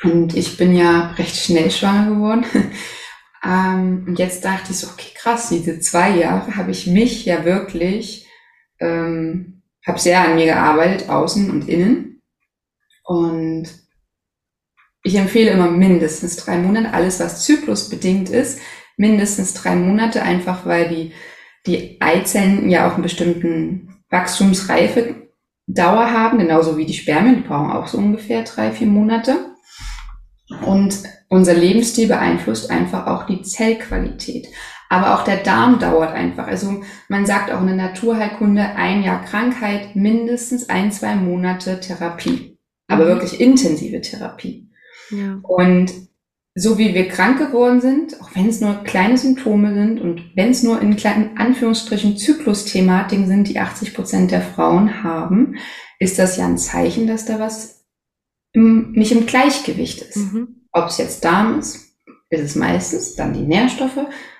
Und 0.03 0.35
ich 0.35 0.57
bin 0.57 0.75
ja 0.75 1.11
recht 1.13 1.35
schnell 1.35 1.71
schwanger 1.71 2.15
geworden. 2.15 2.45
ähm, 3.43 4.05
und 4.07 4.19
jetzt 4.19 4.45
dachte 4.45 4.71
ich 4.71 4.77
so, 4.77 4.87
okay, 4.87 5.11
krass, 5.15 5.49
diese 5.49 5.79
zwei 5.79 6.11
Jahre 6.11 6.55
habe 6.55 6.71
ich 6.71 6.87
mich 6.87 7.25
ja 7.25 7.45
wirklich, 7.45 8.27
ähm, 8.79 9.63
habe 9.85 9.99
sehr 9.99 10.23
an 10.23 10.35
mir 10.35 10.45
gearbeitet, 10.45 11.09
außen 11.09 11.49
und 11.49 11.67
innen. 11.67 12.21
Und 13.03 13.67
ich 15.03 15.15
empfehle 15.15 15.51
immer 15.51 15.71
mindestens 15.71 16.35
drei 16.35 16.57
Monate, 16.57 16.93
alles 16.93 17.19
was 17.19 17.45
zyklusbedingt 17.45 18.29
ist, 18.29 18.59
mindestens 18.97 19.53
drei 19.53 19.75
Monate, 19.75 20.21
einfach 20.21 20.65
weil 20.65 20.89
die, 20.89 21.13
die 21.65 22.01
Eizellen 22.01 22.69
ja 22.69 22.87
auch 22.87 22.95
einen 22.95 23.03
bestimmten 23.03 24.03
Wachstumsreife 24.09 25.27
Dauer 25.67 26.11
haben, 26.11 26.39
genauso 26.39 26.77
wie 26.77 26.85
die 26.85 26.93
Spermien, 26.93 27.37
die 27.37 27.47
brauchen 27.47 27.71
auch 27.71 27.87
so 27.87 27.97
ungefähr 27.97 28.43
drei, 28.43 28.71
vier 28.71 28.87
Monate. 28.87 29.56
Und 30.65 31.03
unser 31.27 31.53
Lebensstil 31.53 32.07
beeinflusst 32.07 32.71
einfach 32.71 33.07
auch 33.07 33.25
die 33.25 33.41
Zellqualität. 33.41 34.47
Aber 34.89 35.15
auch 35.15 35.23
der 35.23 35.37
Darm 35.37 35.79
dauert 35.79 36.13
einfach. 36.13 36.47
Also 36.47 36.81
man 37.09 37.25
sagt 37.25 37.51
auch 37.51 37.59
in 37.61 37.67
der 37.67 37.75
Naturheilkunde 37.75 38.61
ein 38.75 39.03
Jahr 39.03 39.23
Krankheit, 39.23 39.95
mindestens 39.95 40.69
ein, 40.69 40.91
zwei 40.91 41.15
Monate 41.15 41.79
Therapie. 41.79 42.57
Aber 42.87 43.03
mhm. 43.03 43.09
wirklich 43.09 43.41
intensive 43.41 43.99
Therapie. 43.99 44.69
Ja. 45.11 45.39
Und 45.41 45.91
so 46.55 46.79
wie 46.79 46.95
wir 46.95 47.07
krank 47.07 47.37
geworden 47.37 47.81
sind, 47.81 48.19
auch 48.19 48.29
wenn 48.33 48.49
es 48.49 48.61
nur 48.61 48.83
kleine 48.83 49.17
Symptome 49.17 49.75
sind 49.75 50.01
und 50.01 50.35
wenn 50.35 50.49
es 50.49 50.63
nur 50.63 50.81
in 50.81 50.95
kleinen 50.95 51.37
Anführungsstrichen 51.37 52.17
Zyklusthematiken 52.17 53.27
sind, 53.27 53.47
die 53.47 53.59
80 53.59 53.93
Prozent 53.93 54.31
der 54.31 54.41
Frauen 54.41 55.03
haben, 55.03 55.57
ist 55.99 56.17
das 56.17 56.37
ja 56.37 56.45
ein 56.45 56.57
Zeichen, 56.57 57.05
dass 57.05 57.25
da 57.25 57.39
was 57.39 57.76
im, 58.53 58.91
nicht 58.91 59.11
im 59.11 59.25
Gleichgewicht 59.25 60.01
ist. 60.01 60.17
Mhm. 60.17 60.65
Ob 60.71 60.87
es 60.87 60.97
jetzt 60.97 61.23
Darm 61.23 61.59
ist, 61.59 61.97
ist 62.29 62.41
es 62.41 62.55
meistens, 62.55 63.15
dann 63.15 63.33
die 63.33 63.41
Nährstoffe, 63.41 63.99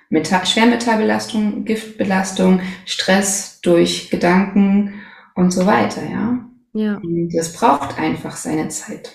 Metall, 0.10 0.46
Schwermetallbelastung, 0.46 1.66
Giftbelastung, 1.66 2.62
Stress 2.86 3.60
durch 3.62 4.10
Gedanken 4.10 4.94
und 5.36 5.52
so 5.52 5.66
weiter, 5.66 6.04
ja. 6.04 6.50
Ja. 6.74 7.02
Das 7.34 7.54
braucht 7.54 7.98
einfach 7.98 8.36
seine 8.36 8.70
Zeit. 8.70 9.12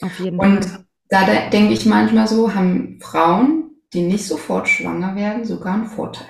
Auf 0.00 0.18
jeden 0.18 0.36
Fall. 0.36 0.56
Und 0.56 0.86
da, 1.08 1.26
da 1.26 1.48
denke 1.48 1.72
ich 1.72 1.86
manchmal 1.86 2.28
so, 2.28 2.54
haben 2.54 2.98
Frauen, 3.00 3.70
die 3.92 4.02
nicht 4.02 4.26
sofort 4.26 4.68
schwanger 4.68 5.16
werden, 5.16 5.44
sogar 5.44 5.74
einen 5.74 5.86
Vorteil. 5.86 6.28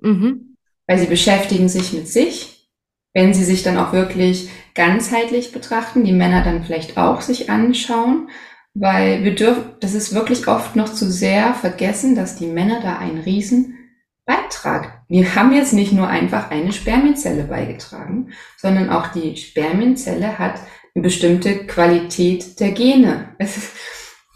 Mhm. 0.00 0.56
Weil 0.86 0.98
sie 0.98 1.06
beschäftigen 1.06 1.68
sich 1.68 1.92
mit 1.92 2.08
sich, 2.08 2.70
wenn 3.14 3.34
sie 3.34 3.44
sich 3.44 3.62
dann 3.62 3.78
auch 3.78 3.92
wirklich 3.92 4.50
ganzheitlich 4.74 5.52
betrachten, 5.52 6.04
die 6.04 6.12
Männer 6.12 6.42
dann 6.42 6.64
vielleicht 6.64 6.96
auch 6.96 7.20
sich 7.20 7.50
anschauen, 7.50 8.28
weil 8.74 9.24
wir 9.24 9.34
dürfen, 9.34 9.64
das 9.80 9.94
ist 9.94 10.14
wirklich 10.14 10.48
oft 10.48 10.76
noch 10.76 10.92
zu 10.92 11.10
sehr 11.10 11.54
vergessen, 11.54 12.14
dass 12.14 12.36
die 12.36 12.46
Männer 12.46 12.80
da 12.80 12.98
einen 12.98 13.18
riesen 13.18 13.78
Beitrag. 14.24 15.02
Wir 15.08 15.34
haben 15.34 15.52
jetzt 15.52 15.72
nicht 15.72 15.92
nur 15.92 16.08
einfach 16.08 16.50
eine 16.50 16.72
Spermienzelle 16.72 17.44
beigetragen, 17.44 18.32
sondern 18.56 18.90
auch 18.90 19.08
die 19.08 19.36
Spermienzelle 19.36 20.38
hat 20.38 20.60
eine 20.94 21.02
bestimmte 21.02 21.66
Qualität 21.66 22.60
der 22.60 22.72
Gene. 22.72 23.36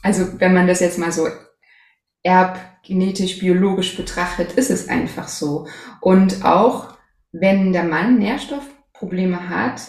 also 0.02 0.40
wenn 0.40 0.54
man 0.54 0.66
das 0.66 0.80
jetzt 0.80 0.98
mal 0.98 1.12
so 1.12 1.28
erbgenetisch, 2.22 3.38
biologisch 3.38 3.96
betrachtet, 3.96 4.52
ist 4.52 4.70
es 4.70 4.88
einfach 4.88 5.28
so. 5.28 5.68
Und 6.00 6.44
auch 6.44 6.96
wenn 7.32 7.72
der 7.72 7.84
Mann 7.84 8.18
Nährstoffprobleme 8.18 9.48
hat, 9.48 9.82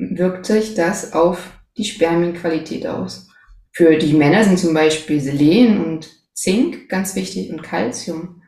wirkt 0.00 0.46
sich 0.46 0.74
das 0.74 1.12
auf 1.12 1.60
die 1.76 1.84
Spermienqualität 1.84 2.86
aus. 2.86 3.28
Für 3.72 3.96
die 3.96 4.14
Männer 4.14 4.44
sind 4.44 4.58
zum 4.58 4.74
Beispiel 4.74 5.20
Selen 5.20 5.84
und 5.84 6.10
Zink 6.32 6.88
ganz 6.88 7.14
wichtig 7.14 7.50
und 7.50 7.62
Calcium. 7.62 8.42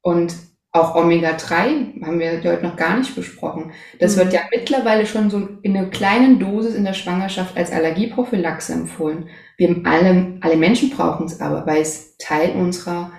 Und 0.00 0.34
auch 0.72 0.94
Omega-3 0.94 2.04
haben 2.04 2.20
wir 2.20 2.42
heute 2.44 2.62
noch 2.62 2.76
gar 2.76 2.96
nicht 2.96 3.14
besprochen. 3.16 3.72
Das 3.98 4.14
mhm. 4.14 4.20
wird 4.20 4.32
ja 4.32 4.40
mittlerweile 4.54 5.04
schon 5.04 5.28
so 5.28 5.48
in 5.62 5.76
einer 5.76 5.88
kleinen 5.88 6.38
Dosis 6.38 6.74
in 6.74 6.84
der 6.84 6.94
Schwangerschaft 6.94 7.56
als 7.56 7.72
Allergieprophylaxe 7.72 8.72
empfohlen. 8.72 9.28
Wir 9.56 9.82
alle, 9.84 10.38
alle 10.40 10.56
Menschen 10.56 10.90
brauchen 10.90 11.26
es 11.26 11.40
aber, 11.40 11.66
weil 11.66 11.82
es 11.82 12.16
Teil 12.18 12.52
unserer 12.52 13.12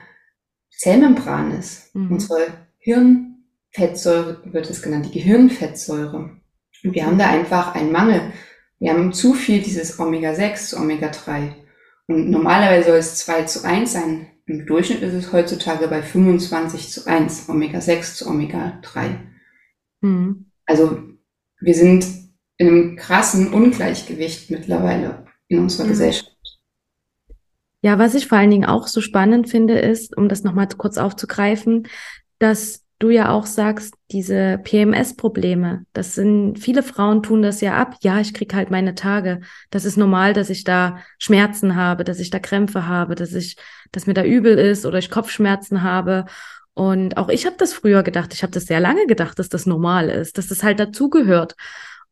Zellmembran 0.71 1.51
ist. 1.51 1.93
Mhm. 1.93 2.11
Unsere 2.13 2.47
Hirnfettsäure 2.79 4.41
wird 4.45 4.69
es 4.69 4.81
genannt, 4.81 5.07
die 5.07 5.19
Gehirnfettsäure. 5.19 6.40
Und 6.83 6.93
wir 6.93 7.05
haben 7.05 7.17
da 7.17 7.29
einfach 7.29 7.75
einen 7.75 7.91
Mangel. 7.91 8.33
Wir 8.79 8.91
haben 8.91 9.13
zu 9.13 9.33
viel 9.33 9.61
dieses 9.61 9.99
Omega-6 9.99 10.69
zu 10.69 10.77
Omega-3. 10.77 11.53
Und 12.07 12.29
normalerweise 12.29 12.89
soll 12.89 12.97
es 12.97 13.17
2 13.17 13.43
zu 13.43 13.63
1 13.63 13.93
sein. 13.93 14.27
Im 14.45 14.65
Durchschnitt 14.65 15.01
ist 15.01 15.13
es 15.13 15.31
heutzutage 15.31 15.87
bei 15.87 16.01
25 16.01 16.89
zu 16.89 17.05
1, 17.05 17.47
Omega-6 17.47 18.15
zu 18.15 18.27
Omega-3. 18.27 19.17
Mhm. 20.01 20.51
Also 20.65 20.99
wir 21.59 21.75
sind 21.75 22.05
in 22.57 22.67
einem 22.67 22.95
krassen 22.95 23.53
Ungleichgewicht 23.53 24.49
mittlerweile 24.49 25.25
in 25.47 25.59
unserer 25.59 25.85
mhm. 25.85 25.89
Gesellschaft. 25.89 26.31
Ja, 27.83 27.97
was 27.97 28.13
ich 28.13 28.27
vor 28.27 28.37
allen 28.37 28.51
Dingen 28.51 28.65
auch 28.65 28.87
so 28.87 29.01
spannend 29.01 29.49
finde, 29.49 29.79
ist, 29.79 30.15
um 30.15 30.29
das 30.29 30.43
nochmal 30.43 30.67
kurz 30.67 30.97
aufzugreifen, 30.97 31.87
dass 32.37 32.80
du 33.01 33.09
ja 33.09 33.31
auch 33.31 33.45
sagst, 33.45 33.95
diese 34.11 34.59
PMS-Probleme, 34.63 35.85
das 35.93 36.15
sind, 36.15 36.59
viele 36.59 36.83
Frauen 36.83 37.23
tun 37.23 37.41
das 37.41 37.61
ja 37.61 37.75
ab. 37.75 37.95
Ja, 38.01 38.19
ich 38.19 38.33
krieg 38.33 38.53
halt 38.53 38.71
meine 38.71 38.95
Tage. 38.95 39.41
Das 39.69 39.85
ist 39.85 39.97
normal, 39.97 40.33
dass 40.33 40.49
ich 40.49 40.63
da 40.63 40.99
Schmerzen 41.17 41.75
habe, 41.75 42.03
dass 42.03 42.19
ich 42.19 42.29
da 42.29 42.39
Krämpfe 42.39 42.87
habe, 42.87 43.15
dass 43.15 43.33
ich, 43.33 43.57
dass 43.91 44.07
mir 44.07 44.13
da 44.13 44.23
übel 44.23 44.57
ist 44.57 44.85
oder 44.85 44.99
ich 44.99 45.09
Kopfschmerzen 45.09 45.83
habe. 45.83 46.25
Und 46.73 47.17
auch 47.17 47.29
ich 47.29 47.45
habe 47.45 47.55
das 47.57 47.73
früher 47.73 48.03
gedacht, 48.03 48.33
ich 48.33 48.43
habe 48.43 48.53
das 48.53 48.65
sehr 48.65 48.79
lange 48.79 49.05
gedacht, 49.07 49.39
dass 49.39 49.49
das 49.49 49.65
normal 49.65 50.09
ist, 50.09 50.37
dass 50.37 50.47
das 50.47 50.63
halt 50.63 50.79
dazugehört. 50.79 51.55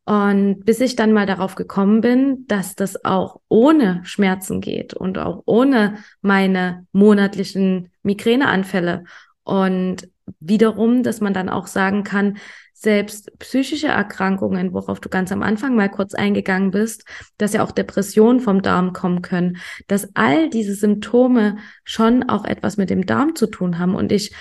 Und 0.05 0.65
bis 0.65 0.79
ich 0.79 0.95
dann 0.95 1.13
mal 1.13 1.27
darauf 1.27 1.53
gekommen 1.53 2.01
bin, 2.01 2.47
dass 2.47 2.75
das 2.75 3.05
auch 3.05 3.41
ohne 3.47 4.01
Schmerzen 4.03 4.59
geht 4.59 4.95
und 4.95 5.19
auch 5.19 5.43
ohne 5.45 5.97
meine 6.21 6.87
monatlichen 6.91 7.91
Migräneanfälle. 8.01 9.03
Und 9.43 10.09
wiederum, 10.39 11.03
dass 11.03 11.21
man 11.21 11.33
dann 11.33 11.49
auch 11.49 11.67
sagen 11.67 12.03
kann, 12.03 12.37
selbst 12.73 13.37
psychische 13.39 13.87
Erkrankungen, 13.87 14.71
worauf 14.73 15.01
du 15.01 15.09
ganz 15.09 15.33
am 15.33 15.43
Anfang 15.43 15.75
mal 15.75 15.89
kurz 15.89 16.13
eingegangen 16.13 16.71
bist, 16.71 17.03
dass 17.37 17.51
ja 17.51 17.61
auch 17.61 17.71
Depressionen 17.71 18.39
vom 18.39 18.61
Darm 18.61 18.93
kommen 18.93 19.21
können, 19.21 19.57
dass 19.87 20.15
all 20.15 20.49
diese 20.49 20.75
Symptome 20.75 21.57
schon 21.83 22.29
auch 22.29 22.45
etwas 22.45 22.77
mit 22.77 22.89
dem 22.89 23.05
Darm 23.05 23.35
zu 23.35 23.47
tun 23.47 23.79
haben. 23.79 23.95
Und 23.95 24.13
ich 24.13 24.33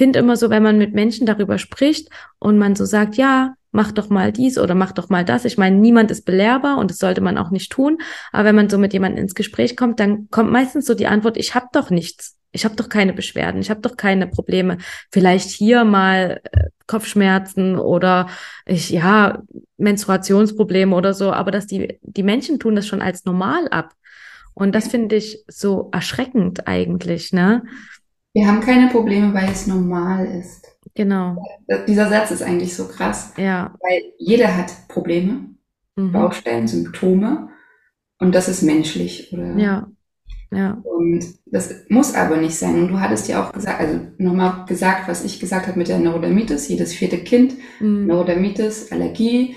finde 0.00 0.18
immer 0.18 0.38
so, 0.38 0.48
wenn 0.48 0.62
man 0.62 0.78
mit 0.78 0.94
Menschen 0.94 1.26
darüber 1.26 1.58
spricht 1.58 2.08
und 2.38 2.56
man 2.56 2.74
so 2.74 2.86
sagt, 2.86 3.16
ja, 3.16 3.52
mach 3.70 3.92
doch 3.92 4.08
mal 4.08 4.32
dies 4.32 4.56
oder 4.56 4.74
mach 4.74 4.92
doch 4.92 5.10
mal 5.10 5.26
das. 5.26 5.44
Ich 5.44 5.58
meine, 5.58 5.76
niemand 5.76 6.10
ist 6.10 6.24
belehrbar 6.24 6.78
und 6.78 6.90
das 6.90 6.96
sollte 6.96 7.20
man 7.20 7.36
auch 7.36 7.50
nicht 7.50 7.70
tun. 7.70 7.98
Aber 8.32 8.46
wenn 8.46 8.54
man 8.54 8.70
so 8.70 8.78
mit 8.78 8.94
jemandem 8.94 9.24
ins 9.24 9.34
Gespräch 9.34 9.76
kommt, 9.76 10.00
dann 10.00 10.30
kommt 10.30 10.50
meistens 10.50 10.86
so 10.86 10.94
die 10.94 11.06
Antwort, 11.06 11.36
ich 11.36 11.54
habe 11.54 11.66
doch 11.74 11.90
nichts. 11.90 12.38
Ich 12.50 12.64
habe 12.64 12.76
doch 12.76 12.88
keine 12.88 13.12
Beschwerden, 13.12 13.60
ich 13.60 13.68
habe 13.68 13.82
doch 13.82 13.94
keine 13.94 14.26
Probleme. 14.26 14.78
Vielleicht 15.12 15.50
hier 15.50 15.84
mal 15.84 16.40
äh, 16.50 16.68
Kopfschmerzen 16.86 17.76
oder 17.76 18.28
ich 18.64 18.88
ja 18.88 19.42
Menstruationsprobleme 19.76 20.96
oder 20.96 21.12
so, 21.12 21.30
aber 21.30 21.50
dass 21.50 21.66
die 21.66 21.98
die 22.00 22.22
Menschen 22.22 22.58
tun 22.58 22.74
das 22.74 22.86
schon 22.86 23.02
als 23.02 23.26
normal 23.26 23.68
ab. 23.68 23.92
Und 24.54 24.74
das 24.74 24.88
finde 24.88 25.16
ich 25.16 25.44
so 25.46 25.90
erschreckend 25.92 26.66
eigentlich, 26.66 27.32
ne? 27.32 27.64
Wir 28.32 28.46
haben 28.46 28.60
keine 28.60 28.88
Probleme, 28.88 29.34
weil 29.34 29.50
es 29.50 29.66
normal 29.66 30.26
ist. 30.26 30.66
Genau. 30.94 31.36
Dieser 31.88 32.08
Satz 32.08 32.30
ist 32.30 32.42
eigentlich 32.42 32.74
so 32.74 32.86
krass. 32.86 33.32
Ja. 33.36 33.74
Weil 33.80 34.02
jeder 34.18 34.56
hat 34.56 34.88
Probleme, 34.88 35.50
mhm. 35.96 36.12
Baustellen, 36.12 36.68
Symptome 36.68 37.48
und 38.18 38.34
das 38.34 38.48
ist 38.48 38.62
menschlich. 38.62 39.32
Oder? 39.32 39.56
Ja. 39.56 39.88
Ja. 40.52 40.82
Und 40.82 41.24
das 41.46 41.72
muss 41.88 42.14
aber 42.14 42.36
nicht 42.36 42.56
sein. 42.56 42.74
Und 42.74 42.88
du 42.88 43.00
hattest 43.00 43.28
ja 43.28 43.44
auch 43.44 43.52
gesagt, 43.52 43.80
also 43.80 44.00
nochmal 44.18 44.64
gesagt, 44.66 45.08
was 45.08 45.24
ich 45.24 45.38
gesagt 45.38 45.68
habe 45.68 45.78
mit 45.78 45.88
der 45.88 46.00
Neurodermitis, 46.00 46.68
jedes 46.68 46.92
vierte 46.92 47.18
Kind, 47.18 47.54
mhm. 47.78 48.06
Neurodermitis, 48.06 48.90
Allergie, 48.90 49.54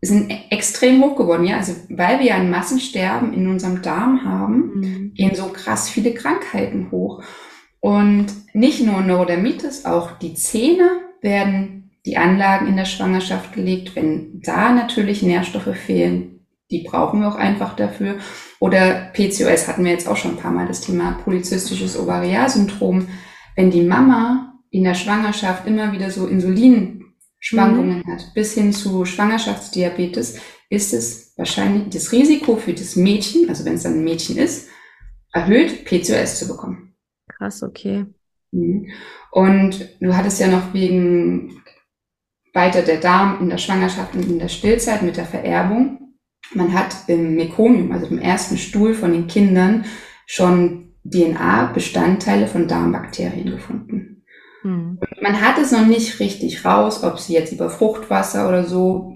sind 0.00 0.32
extrem 0.50 1.02
hoch 1.02 1.16
geworden, 1.16 1.44
ja. 1.44 1.58
Also 1.58 1.74
weil 1.90 2.20
wir 2.20 2.34
ein 2.34 2.50
Massensterben 2.50 3.34
in 3.34 3.48
unserem 3.48 3.82
Darm 3.82 4.24
haben, 4.24 4.72
mhm. 4.74 5.14
gehen 5.14 5.34
so 5.34 5.48
krass 5.48 5.90
viele 5.90 6.14
Krankheiten 6.14 6.90
hoch. 6.90 7.22
Und 7.80 8.26
nicht 8.54 8.84
nur 8.84 9.00
Neurodermitis, 9.00 9.84
auch 9.84 10.18
die 10.18 10.34
Zähne 10.34 10.88
werden 11.20 11.90
die 12.06 12.16
Anlagen 12.16 12.66
in 12.66 12.76
der 12.76 12.84
Schwangerschaft 12.84 13.52
gelegt. 13.52 13.94
Wenn 13.94 14.40
da 14.42 14.72
natürlich 14.72 15.22
Nährstoffe 15.22 15.76
fehlen, 15.76 16.46
die 16.70 16.82
brauchen 16.82 17.20
wir 17.20 17.28
auch 17.28 17.36
einfach 17.36 17.76
dafür. 17.76 18.18
Oder 18.60 19.10
PCOS 19.12 19.68
hatten 19.68 19.84
wir 19.84 19.92
jetzt 19.92 20.08
auch 20.08 20.16
schon 20.16 20.32
ein 20.32 20.36
paar 20.38 20.52
Mal 20.52 20.66
das 20.66 20.80
Thema 20.80 21.12
polyzystisches 21.24 21.98
Ovarialsyndrom. 21.98 23.08
Wenn 23.56 23.70
die 23.70 23.82
Mama 23.82 24.54
in 24.70 24.84
der 24.84 24.94
Schwangerschaft 24.94 25.66
immer 25.66 25.92
wieder 25.92 26.10
so 26.10 26.26
Insulinschwankungen 26.26 28.02
mhm. 28.04 28.12
hat, 28.12 28.34
bis 28.34 28.54
hin 28.54 28.72
zu 28.72 29.04
Schwangerschaftsdiabetes, 29.04 30.38
ist 30.70 30.92
es 30.92 31.32
wahrscheinlich 31.36 31.88
das 31.90 32.12
Risiko 32.12 32.56
für 32.56 32.74
das 32.74 32.96
Mädchen, 32.96 33.48
also 33.48 33.64
wenn 33.64 33.74
es 33.74 33.84
dann 33.84 33.94
ein 33.94 34.04
Mädchen 34.04 34.36
ist, 34.36 34.68
erhöht, 35.32 35.84
PCOS 35.84 36.38
zu 36.38 36.48
bekommen. 36.48 36.87
Krass, 37.38 37.62
okay. 37.62 38.04
Mhm. 38.52 38.88
Und 39.30 39.88
du 40.00 40.16
hattest 40.16 40.40
ja 40.40 40.48
noch 40.48 40.74
wegen 40.74 41.62
weiter 42.52 42.82
der 42.82 42.98
Darm 42.98 43.38
in 43.40 43.50
der 43.50 43.58
Schwangerschaft 43.58 44.14
und 44.14 44.26
in 44.26 44.38
der 44.38 44.48
Stillzeit 44.48 45.02
mit 45.02 45.16
der 45.16 45.26
Vererbung. 45.26 46.16
Man 46.54 46.72
hat 46.72 46.96
im 47.06 47.36
Mekonium, 47.36 47.92
also 47.92 48.06
im 48.06 48.18
ersten 48.18 48.56
Stuhl 48.56 48.94
von 48.94 49.12
den 49.12 49.26
Kindern, 49.26 49.84
schon 50.26 50.94
DNA-Bestandteile 51.04 52.46
von 52.46 52.68
Darmbakterien 52.68 53.50
gefunden. 53.50 54.24
Mhm. 54.64 54.98
man 55.22 55.40
hat 55.40 55.56
es 55.58 55.70
noch 55.70 55.86
nicht 55.86 56.18
richtig 56.18 56.64
raus, 56.64 57.04
ob 57.04 57.20
sie 57.20 57.32
jetzt 57.32 57.52
über 57.52 57.70
Fruchtwasser 57.70 58.48
oder 58.48 58.64
so 58.64 59.14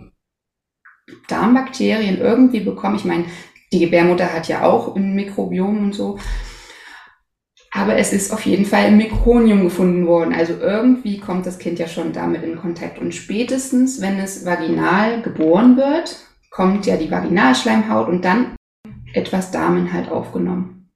Darmbakterien 1.27 2.19
irgendwie 2.19 2.61
bekommen. 2.61 2.95
Ich 2.95 3.05
meine, 3.05 3.25
die 3.73 3.81
Gebärmutter 3.81 4.33
hat 4.33 4.47
ja 4.47 4.63
auch 4.63 4.95
ein 4.95 5.15
Mikrobiom 5.15 5.85
und 5.85 5.95
so. 5.95 6.19
Aber 7.75 7.97
es 7.97 8.13
ist 8.13 8.33
auf 8.33 8.45
jeden 8.45 8.67
Fall 8.67 8.89
im 8.89 8.99
Mikronium 8.99 9.65
gefunden 9.65 10.07
worden. 10.07 10.35
Also 10.35 10.53
irgendwie 10.61 11.19
kommt 11.19 11.47
das 11.47 11.59
Kind 11.59 11.79
ja 11.79 11.89
schon 11.89 12.13
damit 12.13 12.43
in 12.43 12.59
Kontakt. 12.59 12.99
Und 12.99 13.15
spätestens, 13.15 14.03
wenn 14.03 14.19
es 14.19 14.45
vaginal 14.45 15.23
geboren 15.23 15.79
wird, 15.79 16.19
kommt 16.51 16.85
ja 16.85 16.99
die 16.99 17.11
Vaginalschleimhaut 17.11 18.09
und 18.09 18.27
dann 18.27 18.55
etwas 19.15 19.51
Darminhalt 19.51 20.11
aufgenommen. 20.11 20.91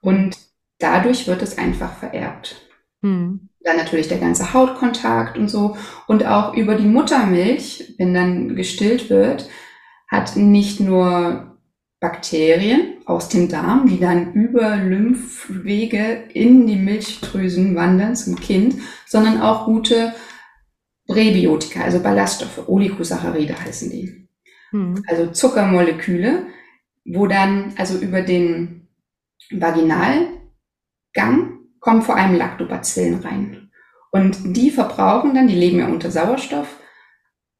Und 0.00 0.38
dadurch 0.78 1.28
wird 1.28 1.42
es 1.42 1.58
einfach 1.58 1.92
vererbt. 1.98 2.66
Hm. 3.02 3.50
Dann 3.60 3.76
natürlich 3.76 4.08
der 4.08 4.18
ganze 4.18 4.54
Hautkontakt 4.54 5.36
und 5.36 5.48
so. 5.48 5.76
Und 6.06 6.26
auch 6.26 6.54
über 6.54 6.76
die 6.76 6.86
Muttermilch, 6.86 7.94
wenn 7.98 8.14
dann 8.14 8.56
gestillt 8.56 9.10
wird, 9.10 9.50
hat 10.08 10.36
nicht 10.36 10.80
nur 10.80 11.51
Bakterien 12.02 12.96
aus 13.06 13.28
dem 13.28 13.48
Darm, 13.48 13.86
die 13.86 14.00
dann 14.00 14.32
über 14.32 14.76
Lymphwege 14.76 16.24
in 16.34 16.66
die 16.66 16.74
Milchdrüsen 16.74 17.76
wandern 17.76 18.16
zum 18.16 18.34
Kind, 18.34 18.74
sondern 19.06 19.40
auch 19.40 19.66
gute 19.66 20.12
Präbiotika, 21.06 21.82
also 21.82 22.00
Ballaststoffe, 22.00 22.68
Oligosaccharide 22.68 23.56
heißen 23.56 23.88
die. 23.88 24.28
Hm. 24.70 25.00
Also 25.06 25.30
Zuckermoleküle, 25.30 26.46
wo 27.04 27.28
dann 27.28 27.72
also 27.76 27.96
über 27.98 28.22
den 28.22 28.88
Vaginalgang 29.52 31.60
kommen 31.78 32.02
vor 32.02 32.16
allem 32.16 32.34
Lactobacillen 32.34 33.20
rein. 33.20 33.70
Und 34.10 34.56
die 34.56 34.72
verbrauchen 34.72 35.36
dann, 35.36 35.46
die 35.46 35.54
leben 35.54 35.78
ja 35.78 35.86
unter 35.86 36.10
Sauerstoff, 36.10 36.80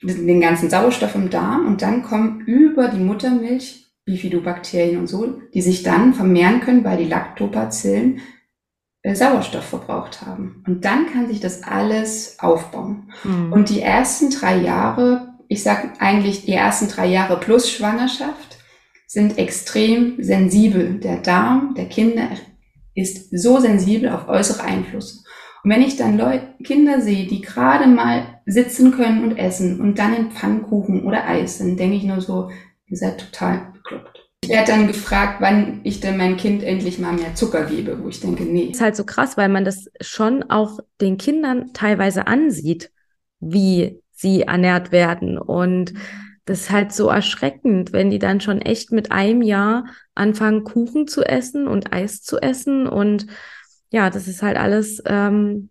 den 0.03 0.40
ganzen 0.40 0.68
Sauerstoff 0.68 1.14
im 1.14 1.30
Darm 1.30 1.64
und 1.64 1.80
dann 1.80 2.03
kommen 2.03 2.40
über 2.40 2.88
die 2.88 2.99
Muttermilch 2.99 3.82
Bifidobakterien 4.05 4.99
und 4.99 5.07
so, 5.07 5.41
die 5.55 5.63
sich 5.63 5.83
dann 5.83 6.15
vermehren 6.15 6.61
können, 6.61 6.85
weil 6.85 6.99
die 6.99 7.09
Lactobacillen 7.09 8.21
äh, 9.03 9.15
Sauerstoff 9.15 9.65
verbraucht 9.65 10.23
haben. 10.23 10.63
Und 10.67 10.85
dann 10.85 11.07
kann 11.07 11.29
sich 11.29 11.41
das 11.41 11.63
alles 11.63 12.37
aufbauen. 12.39 13.13
Mhm. 13.25 13.53
Und 13.53 13.69
die 13.69 13.81
ersten 13.81 14.31
drei 14.31 14.57
Jahre, 14.59 15.35
ich 15.49 15.63
sage 15.63 15.93
eigentlich 15.99 16.45
die 16.45 16.53
ersten 16.53 16.89
drei 16.89 17.07
Jahre 17.07 17.39
plus 17.39 17.71
Schwangerschaft, 17.71 18.59
sind 19.07 19.39
extrem 19.39 20.23
sensibel. 20.23 20.99
Der 21.01 21.19
Darm 21.19 21.75
der 21.77 21.87
Kinder 21.87 22.29
ist 22.95 23.29
so 23.31 23.61
sensibel 23.61 24.09
auf 24.09 24.29
äußere 24.29 24.63
Einflüsse. 24.63 25.23
Und 25.63 25.71
wenn 25.71 25.83
ich 25.83 25.97
dann 25.97 26.19
Leute, 26.19 26.49
Kinder 26.65 27.01
sehe, 27.01 27.27
die 27.27 27.41
gerade 27.41 27.87
mal 27.87 28.41
sitzen 28.47 28.91
können 28.93 29.23
und 29.23 29.37
essen 29.37 29.81
und 29.81 29.99
dann 29.99 30.15
in 30.15 30.31
Pfannkuchen 30.33 31.05
oder 31.05 31.29
Eis, 31.29 31.59
dann 31.59 31.77
denke 31.77 31.97
ich 31.97 32.05
nur 32.05 32.21
so, 32.21 32.51
ihr 32.87 32.97
seid 32.97 33.19
total 33.19 33.72
bekloppt. 33.83 34.18
Ich 34.45 34.51
werde 34.51 34.72
dann 34.72 34.87
gefragt, 34.89 35.41
wann 35.41 35.80
ich 35.85 36.01
denn 36.01 36.16
mein 36.16 36.37
Kind 36.37 36.64
endlich 36.64 36.99
mal 36.99 37.12
mehr 37.12 37.35
Zucker 37.35 37.64
gebe, 37.64 38.03
wo 38.03 38.09
ich 38.09 38.20
denke, 38.20 38.43
nee. 38.43 38.68
Das 38.68 38.78
ist 38.78 38.83
halt 38.83 38.97
so 38.97 39.05
krass, 39.05 39.37
weil 39.37 39.49
man 39.49 39.64
das 39.64 39.87
schon 40.01 40.43
auch 40.51 40.80
den 41.01 41.16
Kindern 41.16 41.72
teilweise 41.74 42.26
ansieht, 42.26 42.91
wie 43.39 44.03
sie 44.11 44.43
ernährt 44.43 44.91
werden. 44.91 45.39
Und 45.39 45.95
das 46.45 46.62
ist 46.62 46.70
halt 46.70 46.93
so 46.93 47.09
erschreckend, 47.09 47.93
wenn 47.93 48.11
die 48.11 48.18
dann 48.18 48.41
schon 48.41 48.61
echt 48.61 48.91
mit 48.91 49.12
einem 49.12 49.43
Jahr 49.43 49.85
anfangen, 50.16 50.64
Kuchen 50.64 51.07
zu 51.07 51.22
essen 51.22 51.68
und 51.68 51.93
Eis 51.93 52.22
zu 52.22 52.39
essen. 52.39 52.89
Und 52.89 53.26
ja, 53.91 54.11
das 54.11 54.26
ist 54.26 54.43
halt 54.43 54.57
alles 54.57 55.01
ähm, 55.07 55.70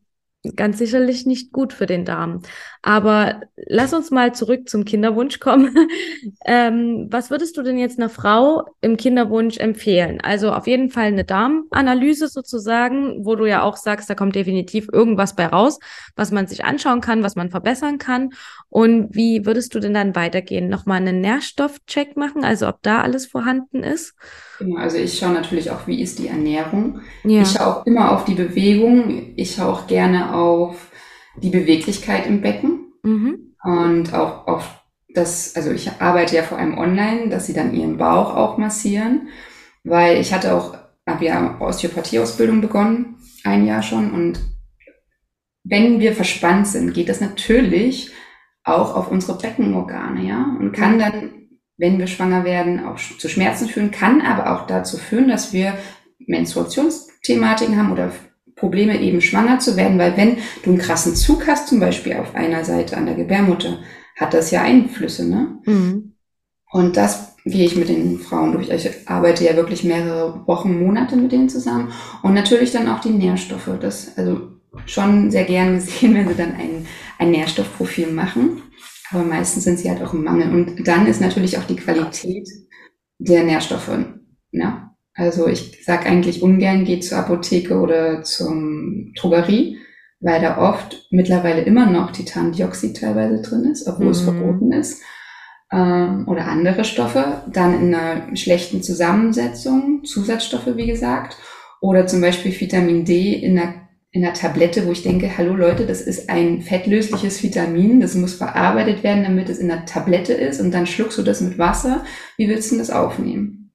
ganz 0.55 0.79
sicherlich 0.79 1.25
nicht 1.25 1.51
gut 1.51 1.71
für 1.71 1.85
den 1.85 2.03
Darm. 2.03 2.41
Aber 2.81 3.41
lass 3.55 3.93
uns 3.93 4.09
mal 4.09 4.33
zurück 4.33 4.67
zum 4.69 4.85
Kinderwunsch 4.85 5.39
kommen. 5.39 5.75
ähm, 6.45 7.07
was 7.11 7.29
würdest 7.29 7.57
du 7.57 7.61
denn 7.61 7.77
jetzt 7.77 7.99
einer 7.99 8.09
Frau 8.09 8.65
im 8.81 8.97
Kinderwunsch 8.97 9.57
empfehlen? 9.57 10.19
Also 10.21 10.51
auf 10.51 10.65
jeden 10.65 10.89
Fall 10.89 11.05
eine 11.05 11.25
Darmanalyse 11.25 12.27
sozusagen, 12.27 13.23
wo 13.23 13.35
du 13.35 13.45
ja 13.45 13.61
auch 13.61 13.77
sagst, 13.77 14.09
da 14.09 14.15
kommt 14.15 14.35
definitiv 14.35 14.87
irgendwas 14.91 15.35
bei 15.35 15.45
raus, 15.45 15.79
was 16.15 16.31
man 16.31 16.47
sich 16.47 16.65
anschauen 16.65 17.01
kann, 17.01 17.23
was 17.23 17.35
man 17.35 17.51
verbessern 17.51 17.99
kann. 17.99 18.31
Und 18.69 19.13
wie 19.13 19.45
würdest 19.45 19.75
du 19.75 19.79
denn 19.79 19.93
dann 19.93 20.15
weitergehen? 20.15 20.69
Nochmal 20.69 20.97
einen 20.97 21.21
Nährstoffcheck 21.21 22.17
machen, 22.17 22.43
also 22.43 22.67
ob 22.67 22.81
da 22.81 23.01
alles 23.01 23.27
vorhanden 23.27 23.83
ist? 23.83 24.15
Genau, 24.61 24.79
also 24.79 24.97
ich 24.97 25.17
schaue 25.17 25.33
natürlich 25.33 25.71
auch, 25.71 25.87
wie 25.87 26.01
ist 26.01 26.19
die 26.19 26.27
Ernährung. 26.27 27.01
Ja. 27.23 27.41
Ich 27.41 27.49
schaue 27.49 27.67
auch 27.67 27.85
immer 27.85 28.11
auf 28.11 28.25
die 28.25 28.35
Bewegung. 28.35 29.33
Ich 29.35 29.55
schaue 29.55 29.73
auch 29.73 29.87
gerne 29.87 30.35
auf 30.35 30.91
die 31.35 31.49
Beweglichkeit 31.49 32.27
im 32.27 32.41
Becken 32.41 32.93
mhm. 33.03 33.55
und 33.63 34.13
auch 34.13 34.47
auf 34.47 34.81
das, 35.13 35.55
also 35.55 35.71
ich 35.71 35.91
arbeite 35.99 36.35
ja 36.35 36.43
vor 36.43 36.57
allem 36.57 36.77
online, 36.77 37.29
dass 37.29 37.47
sie 37.47 37.53
dann 37.53 37.73
ihren 37.73 37.97
Bauch 37.97 38.35
auch 38.35 38.57
massieren, 38.57 39.29
weil 39.83 40.19
ich 40.19 40.33
hatte 40.33 40.53
auch, 40.53 40.77
habe 41.07 41.25
ja 41.25 41.59
Osteopathieausbildung 41.59 42.61
begonnen, 42.61 43.17
ein 43.43 43.65
Jahr 43.65 43.81
schon 43.81 44.11
und 44.11 44.39
wenn 45.63 45.99
wir 45.99 46.13
verspannt 46.13 46.67
sind, 46.67 46.93
geht 46.93 47.09
das 47.09 47.21
natürlich 47.21 48.11
auch 48.63 48.95
auf 48.95 49.11
unsere 49.11 49.37
Beckenorgane, 49.37 50.25
ja, 50.25 50.55
und 50.59 50.71
kann 50.71 50.95
mhm. 50.95 50.99
dann 50.99 51.40
wenn 51.81 51.97
wir 51.97 52.05
schwanger 52.05 52.45
werden, 52.45 52.85
auch 52.85 52.97
zu 52.97 53.27
Schmerzen 53.27 53.67
führen, 53.67 53.89
kann 53.89 54.21
aber 54.21 54.53
auch 54.53 54.67
dazu 54.67 54.97
führen, 54.97 55.27
dass 55.27 55.51
wir 55.51 55.73
Menstruationsthematiken 56.19 57.75
haben 57.75 57.91
oder 57.91 58.11
Probleme 58.55 59.01
eben 59.01 59.19
schwanger 59.19 59.57
zu 59.57 59.75
werden, 59.75 59.97
weil 59.97 60.15
wenn 60.15 60.37
du 60.63 60.69
einen 60.69 60.79
krassen 60.79 61.15
Zug 61.15 61.47
hast, 61.47 61.67
zum 61.67 61.79
Beispiel 61.79 62.13
auf 62.17 62.35
einer 62.35 62.63
Seite 62.63 62.95
an 62.95 63.07
der 63.07 63.15
Gebärmutter, 63.15 63.79
hat 64.15 64.35
das 64.35 64.51
ja 64.51 64.61
Einflüsse, 64.61 65.27
ne? 65.27 65.57
Mhm. 65.65 66.13
Und 66.71 66.97
das 66.97 67.35
gehe 67.43 67.65
ich 67.65 67.75
mit 67.75 67.89
den 67.89 68.19
Frauen 68.19 68.51
durch. 68.51 68.69
Ich 68.69 69.09
arbeite 69.09 69.43
ja 69.43 69.55
wirklich 69.55 69.83
mehrere 69.83 70.47
Wochen, 70.47 70.79
Monate 70.79 71.15
mit 71.15 71.31
denen 71.31 71.49
zusammen. 71.49 71.91
Und 72.21 72.35
natürlich 72.35 72.71
dann 72.71 72.87
auch 72.87 72.99
die 72.99 73.09
Nährstoffe. 73.09 73.71
Das, 73.81 74.15
also 74.17 74.51
schon 74.85 75.31
sehr 75.31 75.45
gern 75.45 75.75
gesehen, 75.75 76.13
wenn 76.13 76.27
sie 76.27 76.35
dann 76.35 76.53
ein, 76.53 76.85
ein 77.17 77.31
Nährstoffprofil 77.31 78.11
machen. 78.11 78.61
Aber 79.11 79.23
meistens 79.23 79.63
sind 79.63 79.79
sie 79.79 79.89
halt 79.89 80.01
auch 80.01 80.13
im 80.13 80.23
Mangel. 80.23 80.53
Und 80.53 80.87
dann 80.87 81.07
ist 81.07 81.21
natürlich 81.21 81.57
auch 81.57 81.65
die 81.65 81.75
Qualität 81.75 82.47
der 83.19 83.43
Nährstoffe. 83.43 83.91
Ja? 84.51 84.95
Also 85.13 85.47
ich 85.47 85.83
sage 85.83 86.05
eigentlich 86.05 86.41
ungern, 86.41 86.85
geht 86.85 87.03
zur 87.03 87.17
Apotheke 87.17 87.79
oder 87.79 88.23
zum 88.23 89.13
Drogerie, 89.15 89.77
weil 90.19 90.41
da 90.41 90.57
oft 90.57 91.07
mittlerweile 91.11 91.61
immer 91.61 91.85
noch 91.87 92.11
Titandioxid 92.11 92.99
teilweise 92.99 93.41
drin 93.41 93.65
ist, 93.65 93.87
obwohl 93.87 94.05
mhm. 94.05 94.11
es 94.11 94.21
verboten 94.21 94.71
ist. 94.71 95.01
Ähm, 95.71 96.27
oder 96.27 96.47
andere 96.47 96.83
Stoffe, 96.83 97.43
dann 97.51 97.81
in 97.81 97.95
einer 97.95 98.35
schlechten 98.35 98.81
Zusammensetzung, 98.81 100.03
Zusatzstoffe 100.03 100.75
wie 100.75 100.87
gesagt, 100.87 101.37
oder 101.81 102.07
zum 102.07 102.21
Beispiel 102.21 102.57
Vitamin 102.57 103.05
D 103.05 103.33
in 103.33 103.57
einer 103.57 103.80
in 104.11 104.25
einer 104.25 104.33
Tablette, 104.33 104.85
wo 104.85 104.91
ich 104.91 105.03
denke, 105.03 105.37
hallo 105.37 105.55
Leute, 105.55 105.85
das 105.85 106.01
ist 106.01 106.29
ein 106.29 106.61
fettlösliches 106.61 107.41
Vitamin, 107.43 108.01
das 108.01 108.13
muss 108.15 108.33
verarbeitet 108.33 109.03
werden, 109.03 109.23
damit 109.23 109.47
es 109.47 109.59
in 109.59 109.71
einer 109.71 109.85
Tablette 109.85 110.33
ist 110.33 110.59
und 110.59 110.73
dann 110.73 110.85
schluckst 110.85 111.17
du 111.17 111.23
das 111.23 111.39
mit 111.39 111.57
Wasser. 111.57 112.03
Wie 112.35 112.49
willst 112.49 112.71
du 112.71 112.77
das 112.77 112.89
aufnehmen? 112.89 113.71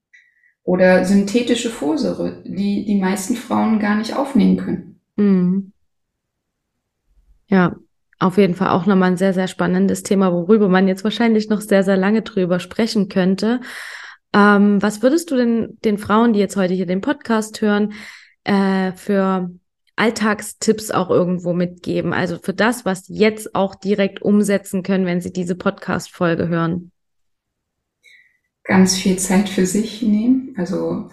Oder 0.63 1.05
synthetische 1.07 1.71
Folsäure, 1.71 2.43
die 2.45 2.85
die 2.85 3.01
meisten 3.01 3.35
Frauen 3.35 3.79
gar 3.79 3.97
nicht 3.97 4.15
aufnehmen 4.15 4.57
können. 4.59 5.01
Mhm. 5.17 5.73
Ja, 7.49 7.77
auf 8.19 8.37
jeden 8.37 8.55
Fall 8.55 8.71
auch 8.71 8.85
nochmal 8.85 9.13
ein 9.13 9.17
sehr, 9.17 9.33
sehr 9.33 9.49
spannendes 9.49 10.03
Thema, 10.03 10.33
worüber 10.33 10.69
man 10.69 10.89
jetzt 10.89 11.05
wahrscheinlich 11.05 11.49
noch 11.49 11.63
sehr, 11.63 11.83
sehr 11.83 11.97
lange 11.97 12.23
drüber 12.23 12.61
sprechen 12.61 13.09
könnte. 13.09 13.61
Ähm, 14.35 14.83
was 14.83 15.03
würdest 15.03 15.31
du 15.31 15.37
denn 15.37 15.79
den 15.85 15.97
Frauen, 15.97 16.35
die 16.35 16.41
jetzt 16.41 16.57
heute 16.57 16.75
hier 16.75 16.87
den 16.87 17.01
Podcast 17.01 17.63
hören, 17.63 17.95
äh, 18.45 18.93
für 18.93 19.51
Alltagstipps 19.97 20.91
auch 20.91 21.11
irgendwo 21.11 21.53
mitgeben? 21.53 22.13
Also 22.13 22.39
für 22.39 22.55
das, 22.55 22.85
was 22.85 23.07
Sie 23.07 23.15
jetzt 23.15 23.55
auch 23.55 23.75
direkt 23.75 24.23
umsetzen 24.23 24.83
können, 24.83 25.07
wenn 25.07 25.21
Sie 25.21 25.33
diese 25.33 25.55
Podcast-Folge 25.55 26.49
hören. 26.49 26.93
Ganz 28.65 28.97
viel 28.97 29.19
Zeit 29.19 29.49
für 29.49 29.67
sich 29.67 30.03
nehmen. 30.03 30.55
Also 30.57 31.11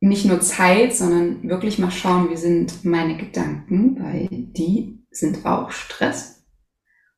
nicht 0.00 0.24
nur 0.24 0.40
Zeit, 0.40 0.94
sondern 0.94 1.48
wirklich 1.48 1.78
mal 1.78 1.90
schauen, 1.90 2.30
wie 2.30 2.36
sind 2.36 2.84
meine 2.84 3.16
Gedanken, 3.16 4.02
weil 4.02 4.28
die 4.30 5.04
sind 5.10 5.44
auch 5.44 5.70
Stress. 5.70 6.44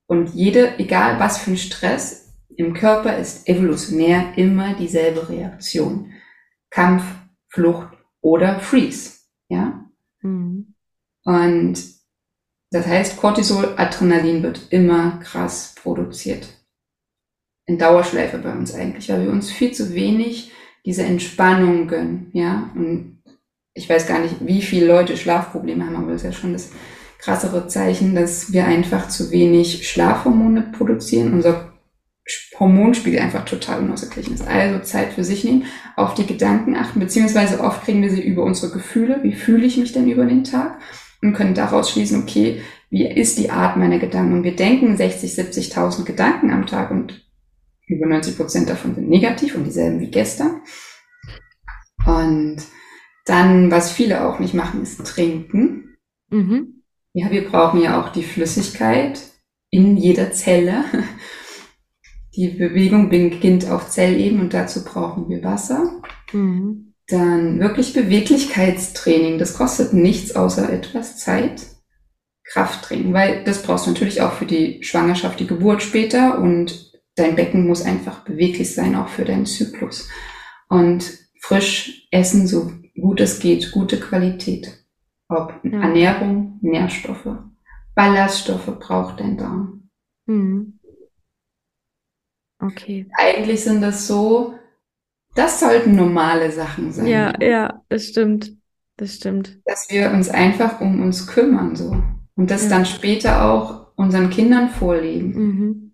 Und 0.07 0.34
jede, 0.34 0.78
egal 0.78 1.20
was 1.20 1.38
für 1.38 1.53
ein 1.53 1.57
Stress 1.57 2.34
im 2.57 2.74
Körper 2.74 3.16
ist 3.16 3.48
evolutionär 3.48 4.36
immer 4.36 4.74
dieselbe 4.74 5.28
Reaktion. 5.28 6.12
Kampf, 6.68 7.05
Flucht 7.48 7.96
oder 8.20 8.61
Freeze. 8.61 9.20
Ja? 9.48 9.86
Mhm. 10.20 10.74
Und 11.25 11.79
das 12.71 12.87
heißt, 12.87 13.16
Cortisol, 13.16 13.75
Adrenalin 13.77 14.43
wird 14.43 14.68
immer 14.71 15.18
krass 15.23 15.75
produziert. 15.81 16.47
In 17.66 17.79
Dauerschleife 17.79 18.39
bei 18.39 18.53
uns 18.53 18.75
eigentlich, 18.75 19.09
weil 19.09 19.25
wir 19.25 19.31
uns 19.31 19.51
viel 19.51 19.73
zu 19.73 19.95
wenig 19.95 20.53
diese 20.85 21.03
Entspannung 21.03 21.89
gönnen, 21.89 22.31
ja. 22.33 22.71
Und 22.75 23.23
ich 23.75 23.89
weiß 23.89 24.07
gar 24.07 24.21
nicht, 24.21 24.37
wie 24.41 24.62
viele 24.62 24.87
Leute 24.87 25.16
Schlafprobleme 25.16 25.87
haben, 25.87 25.97
aber 25.97 26.12
das 26.12 26.23
ist 26.23 26.25
ja 26.25 26.33
schon 26.33 26.53
das 26.53 26.71
krassere 27.18 27.68
Zeichen, 27.68 28.14
dass 28.14 28.53
wir 28.53 28.64
einfach 28.64 29.09
zu 29.09 29.31
wenig 29.31 29.89
Schlafhormone 29.89 30.73
produzieren. 30.73 31.35
Unser 31.35 31.73
Hormonspiegel 32.59 33.21
einfach 33.21 33.45
total 33.45 33.81
unausgeglichen 33.81 34.35
ist. 34.35 34.47
Also 34.47 34.79
Zeit 34.81 35.12
für 35.12 35.25
sich 35.25 35.45
nehmen, 35.45 35.64
auf 35.97 36.14
die 36.14 36.27
Gedanken 36.27 36.77
achten, 36.77 37.01
beziehungsweise 37.01 37.61
oft 37.61 37.85
kriegen 37.85 38.03
wir 38.03 38.11
sie 38.11 38.23
über 38.23 38.45
unsere 38.45 38.73
Gefühle. 38.73 39.21
Wie 39.23 39.35
fühle 39.35 39.66
ich 39.66 39.77
mich 39.77 39.93
denn 39.93 40.09
über 40.09 40.25
den 40.25 40.45
Tag? 40.45 40.79
Und 41.23 41.35
können 41.35 41.55
daraus 41.55 41.91
schließen, 41.91 42.23
okay, 42.23 42.62
wie 42.91 43.07
ist 43.07 43.39
die 43.39 43.51
Art 43.51 43.77
meiner 43.77 43.99
Gedanken? 43.99 44.35
Und 44.35 44.43
wir 44.43 44.57
denken 44.57 44.97
60, 44.97 45.33
70.000 45.33 46.05
Gedanken 46.05 46.51
am 46.51 46.66
Tag 46.66 46.91
und 46.91 47.27
über 47.87 48.07
90 48.07 48.37
Prozent 48.37 48.68
davon 48.68 48.95
sind 48.95 49.09
negativ 49.09 49.55
und 49.55 49.64
dieselben 49.64 50.01
wie 50.01 50.11
gestern. 50.11 50.62
Und 52.07 52.59
dann, 53.27 53.71
was 53.71 53.93
viele 53.93 54.27
auch 54.27 54.39
nicht 54.39 54.55
machen, 54.55 54.83
ist 54.83 55.05
trinken. 55.07 55.97
Mhm. 56.31 56.83
Ja, 57.12 57.31
wir 57.31 57.49
brauchen 57.49 57.83
ja 57.83 58.01
auch 58.01 58.11
die 58.11 58.23
Flüssigkeit 58.23 59.21
in 59.71 59.97
jeder 59.97 60.33
Zelle. 60.33 60.85
Die 62.37 62.49
Bewegung 62.49 63.11
beginnt 63.11 63.68
auf 63.68 63.91
Zellebene 63.91 64.43
und 64.43 64.55
dazu 64.55 64.85
brauchen 64.85 65.29
wir 65.29 65.43
Wasser. 65.43 66.01
Mhm. 66.33 66.89
Dann 67.11 67.61
wirklich 67.61 67.93
Beweglichkeitstraining. 67.93 69.39
Das 69.39 69.55
kostet 69.55 69.93
nichts 69.93 70.37
außer 70.37 70.73
etwas 70.73 71.19
Zeit. 71.19 71.67
Krafttraining, 72.45 73.13
weil 73.13 73.45
das 73.45 73.63
brauchst 73.63 73.87
du 73.87 73.91
natürlich 73.91 74.23
auch 74.23 74.33
für 74.33 74.47
die 74.47 74.83
Schwangerschaft, 74.83 75.39
die 75.39 75.47
Geburt 75.47 75.83
später 75.83 76.41
und 76.41 76.93
dein 77.15 77.37
Becken 77.37 77.67
muss 77.67 77.83
einfach 77.83 78.25
beweglich 78.25 78.75
sein, 78.75 78.97
auch 78.97 79.09
für 79.09 79.25
deinen 79.25 79.47
Zyklus. 79.47 80.09
Und 80.69 81.17
frisch 81.41 82.09
essen, 82.11 82.49
so 82.49 82.73
gut 83.01 83.21
es 83.21 83.39
geht, 83.39 83.71
gute 83.71 84.01
Qualität. 84.01 84.85
Ob 85.29 85.55
ja. 85.63 85.81
Ernährung, 85.81 86.59
Nährstoffe, 86.61 87.39
Ballaststoffe 87.95 88.79
braucht 88.81 89.21
dein 89.21 89.37
Darm. 89.37 89.91
Mhm. 90.27 90.81
Okay. 92.61 93.09
Eigentlich 93.17 93.63
sind 93.63 93.81
das 93.81 94.07
so 94.07 94.55
das 95.35 95.61
sollten 95.61 95.95
normale 95.95 96.51
Sachen 96.51 96.93
sein. 96.93 97.07
Ja, 97.07 97.33
ja, 97.41 97.83
das 97.89 98.07
stimmt. 98.07 98.53
Das 98.97 99.14
stimmt. 99.14 99.59
Dass 99.64 99.89
wir 99.89 100.11
uns 100.11 100.28
einfach 100.28 100.81
um 100.81 101.01
uns 101.03 101.26
kümmern, 101.26 101.74
so. 101.74 102.03
Und 102.37 102.51
das 102.51 102.64
ja. 102.64 102.68
dann 102.70 102.85
später 102.85 103.45
auch 103.51 103.89
unseren 103.97 104.28
Kindern 104.31 104.68
vorleben. 104.68 105.33
Mhm. 105.33 105.93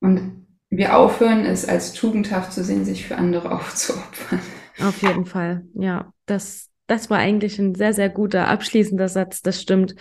Und 0.00 0.46
wir 0.70 0.96
aufhören, 0.96 1.44
es 1.44 1.68
als 1.68 1.92
tugendhaft 1.92 2.52
zu 2.52 2.64
sehen, 2.64 2.84
sich 2.84 3.06
für 3.06 3.16
andere 3.16 3.52
aufzuopfern. 3.52 4.40
Auf 4.80 5.02
jeden 5.02 5.26
Fall, 5.26 5.64
ja. 5.74 6.12
Das, 6.24 6.68
das 6.86 7.10
war 7.10 7.18
eigentlich 7.18 7.58
ein 7.58 7.74
sehr, 7.74 7.92
sehr 7.92 8.08
guter 8.08 8.48
abschließender 8.48 9.08
Satz. 9.08 9.42
Das 9.42 9.60
stimmt. 9.60 9.94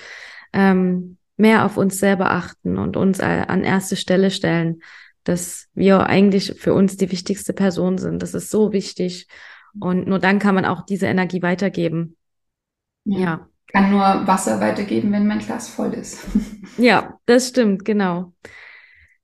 Ähm, 0.53 1.17
mehr 1.35 1.65
auf 1.65 1.77
uns 1.77 1.99
selber 1.99 2.31
achten 2.31 2.77
und 2.77 2.95
uns 2.97 3.19
an 3.19 3.63
erste 3.63 3.95
Stelle 3.95 4.29
stellen 4.29 4.81
dass 5.29 5.67
wir 5.75 6.07
eigentlich 6.07 6.55
für 6.57 6.73
uns 6.73 6.97
die 6.97 7.11
wichtigste 7.11 7.53
Person 7.53 7.99
sind. 7.99 8.23
Das 8.23 8.33
ist 8.33 8.49
so 8.49 8.73
wichtig. 8.73 9.27
Und 9.79 10.07
nur 10.07 10.17
dann 10.17 10.39
kann 10.39 10.55
man 10.55 10.65
auch 10.65 10.85
diese 10.85 11.05
Energie 11.05 11.43
weitergeben. 11.43 12.17
Ja. 13.05 13.19
ja. 13.19 13.47
Kann 13.71 13.91
nur 13.91 14.01
Wasser 14.01 14.59
weitergeben, 14.59 15.11
wenn 15.11 15.27
mein 15.27 15.37
Glas 15.37 15.69
voll 15.69 15.93
ist. 15.93 16.25
ja, 16.77 17.19
das 17.27 17.49
stimmt, 17.49 17.85
genau. 17.85 18.33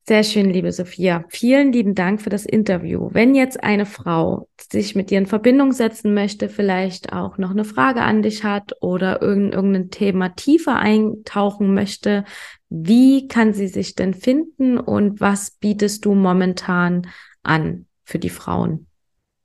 Sehr 0.08 0.24
schön, 0.24 0.52
liebe 0.52 0.72
Sophia. 0.72 1.26
Vielen 1.30 1.72
lieben 1.72 1.96
Dank 1.96 2.22
für 2.22 2.30
das 2.30 2.46
Interview. 2.46 3.10
Wenn 3.12 3.34
jetzt 3.34 3.64
eine 3.64 3.88
Frau 3.88 4.48
sich 4.72 4.94
mit 4.94 5.10
dir 5.10 5.18
in 5.18 5.26
Verbindung 5.26 5.72
setzen 5.72 6.14
möchte, 6.14 6.48
vielleicht 6.48 7.12
auch 7.12 7.40
noch 7.40 7.50
eine 7.50 7.66
Frage 7.66 8.04
an 8.04 8.22
dich 8.22 8.44
hat 8.44 8.74
oder 8.82 9.24
irgendein 9.24 9.90
Thema 9.90 10.30
tiefer 10.30 10.76
eintauchen 10.76 11.74
möchte, 11.74 12.24
wie 12.70 13.28
kann 13.28 13.54
sie 13.54 13.68
sich 13.68 13.96
denn 13.96 14.14
finden 14.14 14.78
und 14.78 15.20
was 15.22 15.52
bietest 15.52 16.06
du 16.06 16.16
momentan 16.16 17.08
an 17.44 17.86
für 18.04 18.20
die 18.20 18.30
Frauen? 18.30 18.88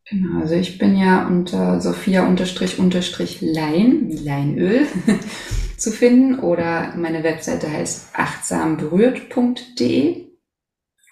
Genau, 0.08 0.40
also 0.40 0.54
ich 0.54 0.78
bin 0.78 0.98
ja 0.98 1.28
unter 1.28 1.80
Sophia 1.80 2.26
unterstrich 2.26 2.80
unterstrich 2.80 3.40
Lein, 3.40 4.10
Leinöl 4.10 4.86
zu 5.76 5.92
finden 5.92 6.40
oder 6.40 6.96
meine 6.96 7.22
Webseite 7.22 7.70
heißt 7.70 8.08
achtsamberührt.de. 8.14 10.26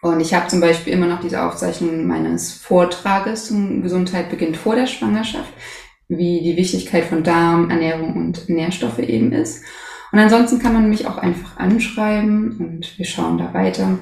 Und 0.02 0.20
ich 0.20 0.34
habe 0.34 0.48
zum 0.48 0.60
Beispiel 0.60 0.92
immer 0.92 1.06
noch 1.06 1.20
diese 1.20 1.42
Aufzeichnung 1.42 2.06
meines 2.06 2.52
Vortrages 2.52 3.46
zum 3.46 3.82
Gesundheit 3.82 4.30
beginnt 4.30 4.56
vor 4.56 4.74
der 4.74 4.86
Schwangerschaft, 4.86 5.52
wie 6.08 6.40
die 6.40 6.56
Wichtigkeit 6.56 7.04
von 7.04 7.22
Darm, 7.22 7.70
Ernährung 7.70 8.16
und 8.16 8.48
Nährstoffe 8.48 9.00
eben 9.00 9.32
ist. 9.32 9.62
Und 10.12 10.18
ansonsten 10.18 10.58
kann 10.58 10.72
man 10.72 10.88
mich 10.88 11.06
auch 11.06 11.18
einfach 11.18 11.58
anschreiben 11.58 12.56
und 12.58 12.98
wir 12.98 13.04
schauen 13.04 13.38
da 13.38 13.52
weiter. 13.52 13.98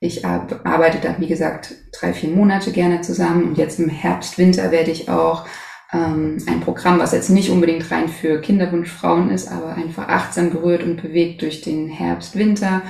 Ich 0.00 0.24
arbeite 0.24 0.98
da, 1.02 1.16
wie 1.18 1.26
gesagt, 1.26 1.74
drei, 1.92 2.12
vier 2.12 2.30
Monate 2.30 2.70
gerne 2.70 3.00
zusammen 3.00 3.44
und 3.44 3.58
jetzt 3.58 3.80
im 3.80 3.88
Herbst, 3.88 4.38
Winter 4.38 4.70
werde 4.70 4.92
ich 4.92 5.08
auch 5.08 5.46
ähm, 5.92 6.38
ein 6.46 6.60
Programm, 6.60 7.00
was 7.00 7.12
jetzt 7.12 7.30
nicht 7.30 7.50
unbedingt 7.50 7.90
rein 7.90 8.08
für 8.08 8.40
Kinderwunschfrauen 8.40 9.30
ist, 9.30 9.50
aber 9.50 9.74
einfach 9.74 10.08
achtsam 10.08 10.50
berührt 10.50 10.84
und 10.84 11.02
bewegt 11.02 11.42
durch 11.42 11.62
den 11.62 11.88
Herbst, 11.88 12.36
Winter 12.36 12.82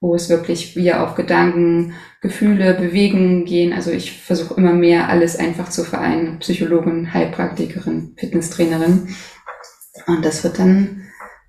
wo 0.00 0.14
es 0.14 0.28
wirklich 0.28 0.76
wieder 0.76 1.02
auf 1.02 1.14
Gedanken, 1.14 1.94
Gefühle, 2.20 2.74
Bewegungen 2.74 3.44
gehen. 3.44 3.72
Also 3.72 3.90
ich 3.90 4.20
versuche 4.20 4.54
immer 4.54 4.72
mehr 4.72 5.08
alles 5.08 5.36
einfach 5.36 5.70
zu 5.70 5.84
vereinen. 5.84 6.38
Psychologin, 6.38 7.12
Heilpraktikerin, 7.12 8.14
Fitnesstrainerin. 8.16 9.14
Und 10.06 10.24
das 10.24 10.44
wird 10.44 10.58
dann 10.58 11.05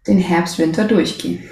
den 0.07 0.17
Herbst, 0.17 0.59
Winter 0.59 0.85
durchgehen. 0.85 1.43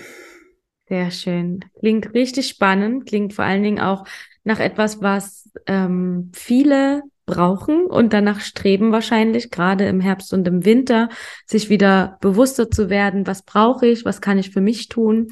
Sehr 0.87 1.11
schön. 1.11 1.65
Klingt 1.79 2.13
richtig 2.13 2.47
spannend, 2.47 3.07
klingt 3.07 3.33
vor 3.33 3.45
allen 3.45 3.63
Dingen 3.63 3.79
auch 3.79 4.05
nach 4.43 4.59
etwas, 4.59 5.01
was 5.01 5.49
ähm, 5.65 6.31
viele 6.33 7.01
brauchen 7.25 7.85
und 7.85 8.13
danach 8.13 8.39
streben 8.39 8.91
wahrscheinlich, 8.91 9.49
gerade 9.49 9.87
im 9.87 9.99
Herbst 9.99 10.31
und 10.31 10.47
im 10.47 10.63
Winter, 10.63 11.09
sich 11.47 11.69
wieder 11.69 12.17
bewusster 12.21 12.69
zu 12.69 12.89
werden, 12.89 13.25
was 13.25 13.41
brauche 13.41 13.87
ich, 13.87 14.05
was 14.05 14.21
kann 14.21 14.37
ich 14.37 14.51
für 14.51 14.61
mich 14.61 14.87
tun. 14.89 15.29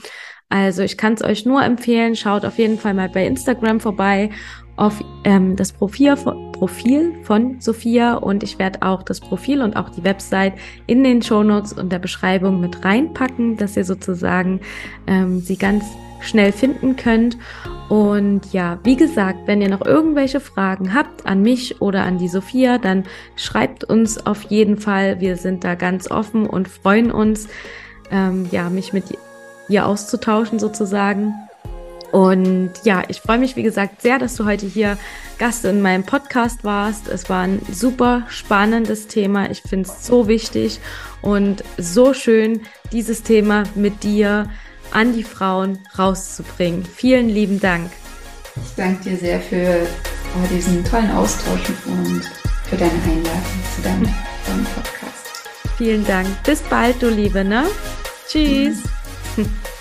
Also 0.50 0.82
ich 0.82 0.98
kann 0.98 1.14
es 1.14 1.24
euch 1.24 1.46
nur 1.46 1.64
empfehlen, 1.64 2.16
schaut 2.16 2.46
auf 2.46 2.58
jeden 2.58 2.80
Fall 2.80 2.94
mal 2.94 3.10
bei 3.10 3.26
Instagram 3.26 3.80
vorbei 3.80 4.32
auf 4.76 5.04
ähm, 5.24 5.56
das 5.56 5.72
Profil, 5.72 6.16
Profil 6.52 7.14
von 7.24 7.60
Sophia 7.60 8.16
und 8.16 8.44
ich 8.44 8.58
werde 8.58 8.82
auch 8.82 9.04
das 9.04 9.20
Profil 9.20 9.62
und 9.62 9.76
auch 9.76 9.90
die 9.90 10.04
Website 10.04 10.54
in 10.88 11.04
den 11.04 11.22
Shownotes 11.22 11.74
und 11.74 11.92
der 11.92 12.00
Beschreibung 12.00 12.60
mit 12.60 12.84
reinpacken, 12.84 13.58
dass 13.58 13.78
ihr 13.78 13.86
sozusagen 13.86 14.62
ähm, 15.08 15.40
sie 15.40 15.58
ganz 15.58 15.86
schnell 16.24 16.52
finden 16.52 16.96
könnt. 16.96 17.38
Und 17.90 18.54
ja, 18.54 18.80
wie 18.84 18.96
gesagt, 18.96 19.40
wenn 19.46 19.62
ihr 19.62 19.70
noch 19.70 19.86
irgendwelche 19.86 20.40
Fragen 20.40 20.94
habt 20.94 21.26
an 21.26 21.42
mich 21.42 21.82
oder 21.82 22.04
an 22.04 22.18
die 22.18 22.30
Sophia, 22.30 22.78
dann 22.78 23.04
schreibt 23.36 23.84
uns 23.84 24.26
auf 24.26 24.44
jeden 24.44 24.78
Fall. 24.78 25.20
Wir 25.20 25.36
sind 25.36 25.64
da 25.64 25.76
ganz 25.76 26.10
offen 26.10 26.48
und 26.48 26.68
freuen 26.68 27.12
uns, 27.12 27.48
ähm, 28.10 28.48
ja, 28.52 28.70
mich 28.70 28.94
mit 28.94 29.06
hier 29.68 29.86
auszutauschen 29.86 30.60
sozusagen. 30.60 31.34
Und 32.14 32.74
ja, 32.84 33.02
ich 33.08 33.22
freue 33.22 33.40
mich, 33.40 33.56
wie 33.56 33.64
gesagt, 33.64 34.04
sehr, 34.04 34.20
dass 34.20 34.36
du 34.36 34.46
heute 34.46 34.68
hier 34.68 35.00
Gast 35.40 35.66
in 35.66 35.82
meinem 35.82 36.04
Podcast 36.04 36.64
warst. 36.64 37.08
Es 37.08 37.28
war 37.28 37.42
ein 37.42 37.60
super 37.72 38.28
spannendes 38.30 39.08
Thema. 39.08 39.50
Ich 39.50 39.64
finde 39.64 39.90
es 39.90 40.06
so 40.06 40.28
wichtig 40.28 40.80
und 41.24 41.64
so 41.80 42.14
schön, 42.14 42.62
dieses 42.92 43.24
Thema 43.24 43.64
mit 43.74 44.04
dir 44.04 44.48
an 44.92 45.14
die 45.14 45.24
Frauen 45.24 45.80
rauszubringen. 45.98 46.86
Vielen 46.86 47.30
lieben 47.30 47.60
Dank. 47.60 47.90
Ich 48.64 48.76
danke 48.76 49.10
dir 49.10 49.18
sehr 49.18 49.42
für 49.42 49.88
diesen 50.52 50.86
tollen 50.86 51.10
Austausch 51.10 51.68
und 51.88 52.22
für 52.70 52.78
deine 52.78 52.92
Einladung 52.92 53.64
zu 53.76 53.82
deinem, 53.82 54.04
deinem 54.04 54.66
Podcast. 54.66 55.50
Vielen 55.80 56.06
Dank. 56.06 56.28
Bis 56.44 56.62
bald, 56.62 57.02
du 57.02 57.10
Liebe, 57.10 57.44
ne? 57.44 57.66
Tschüss. 58.28 58.84
Mhm. 59.36 59.50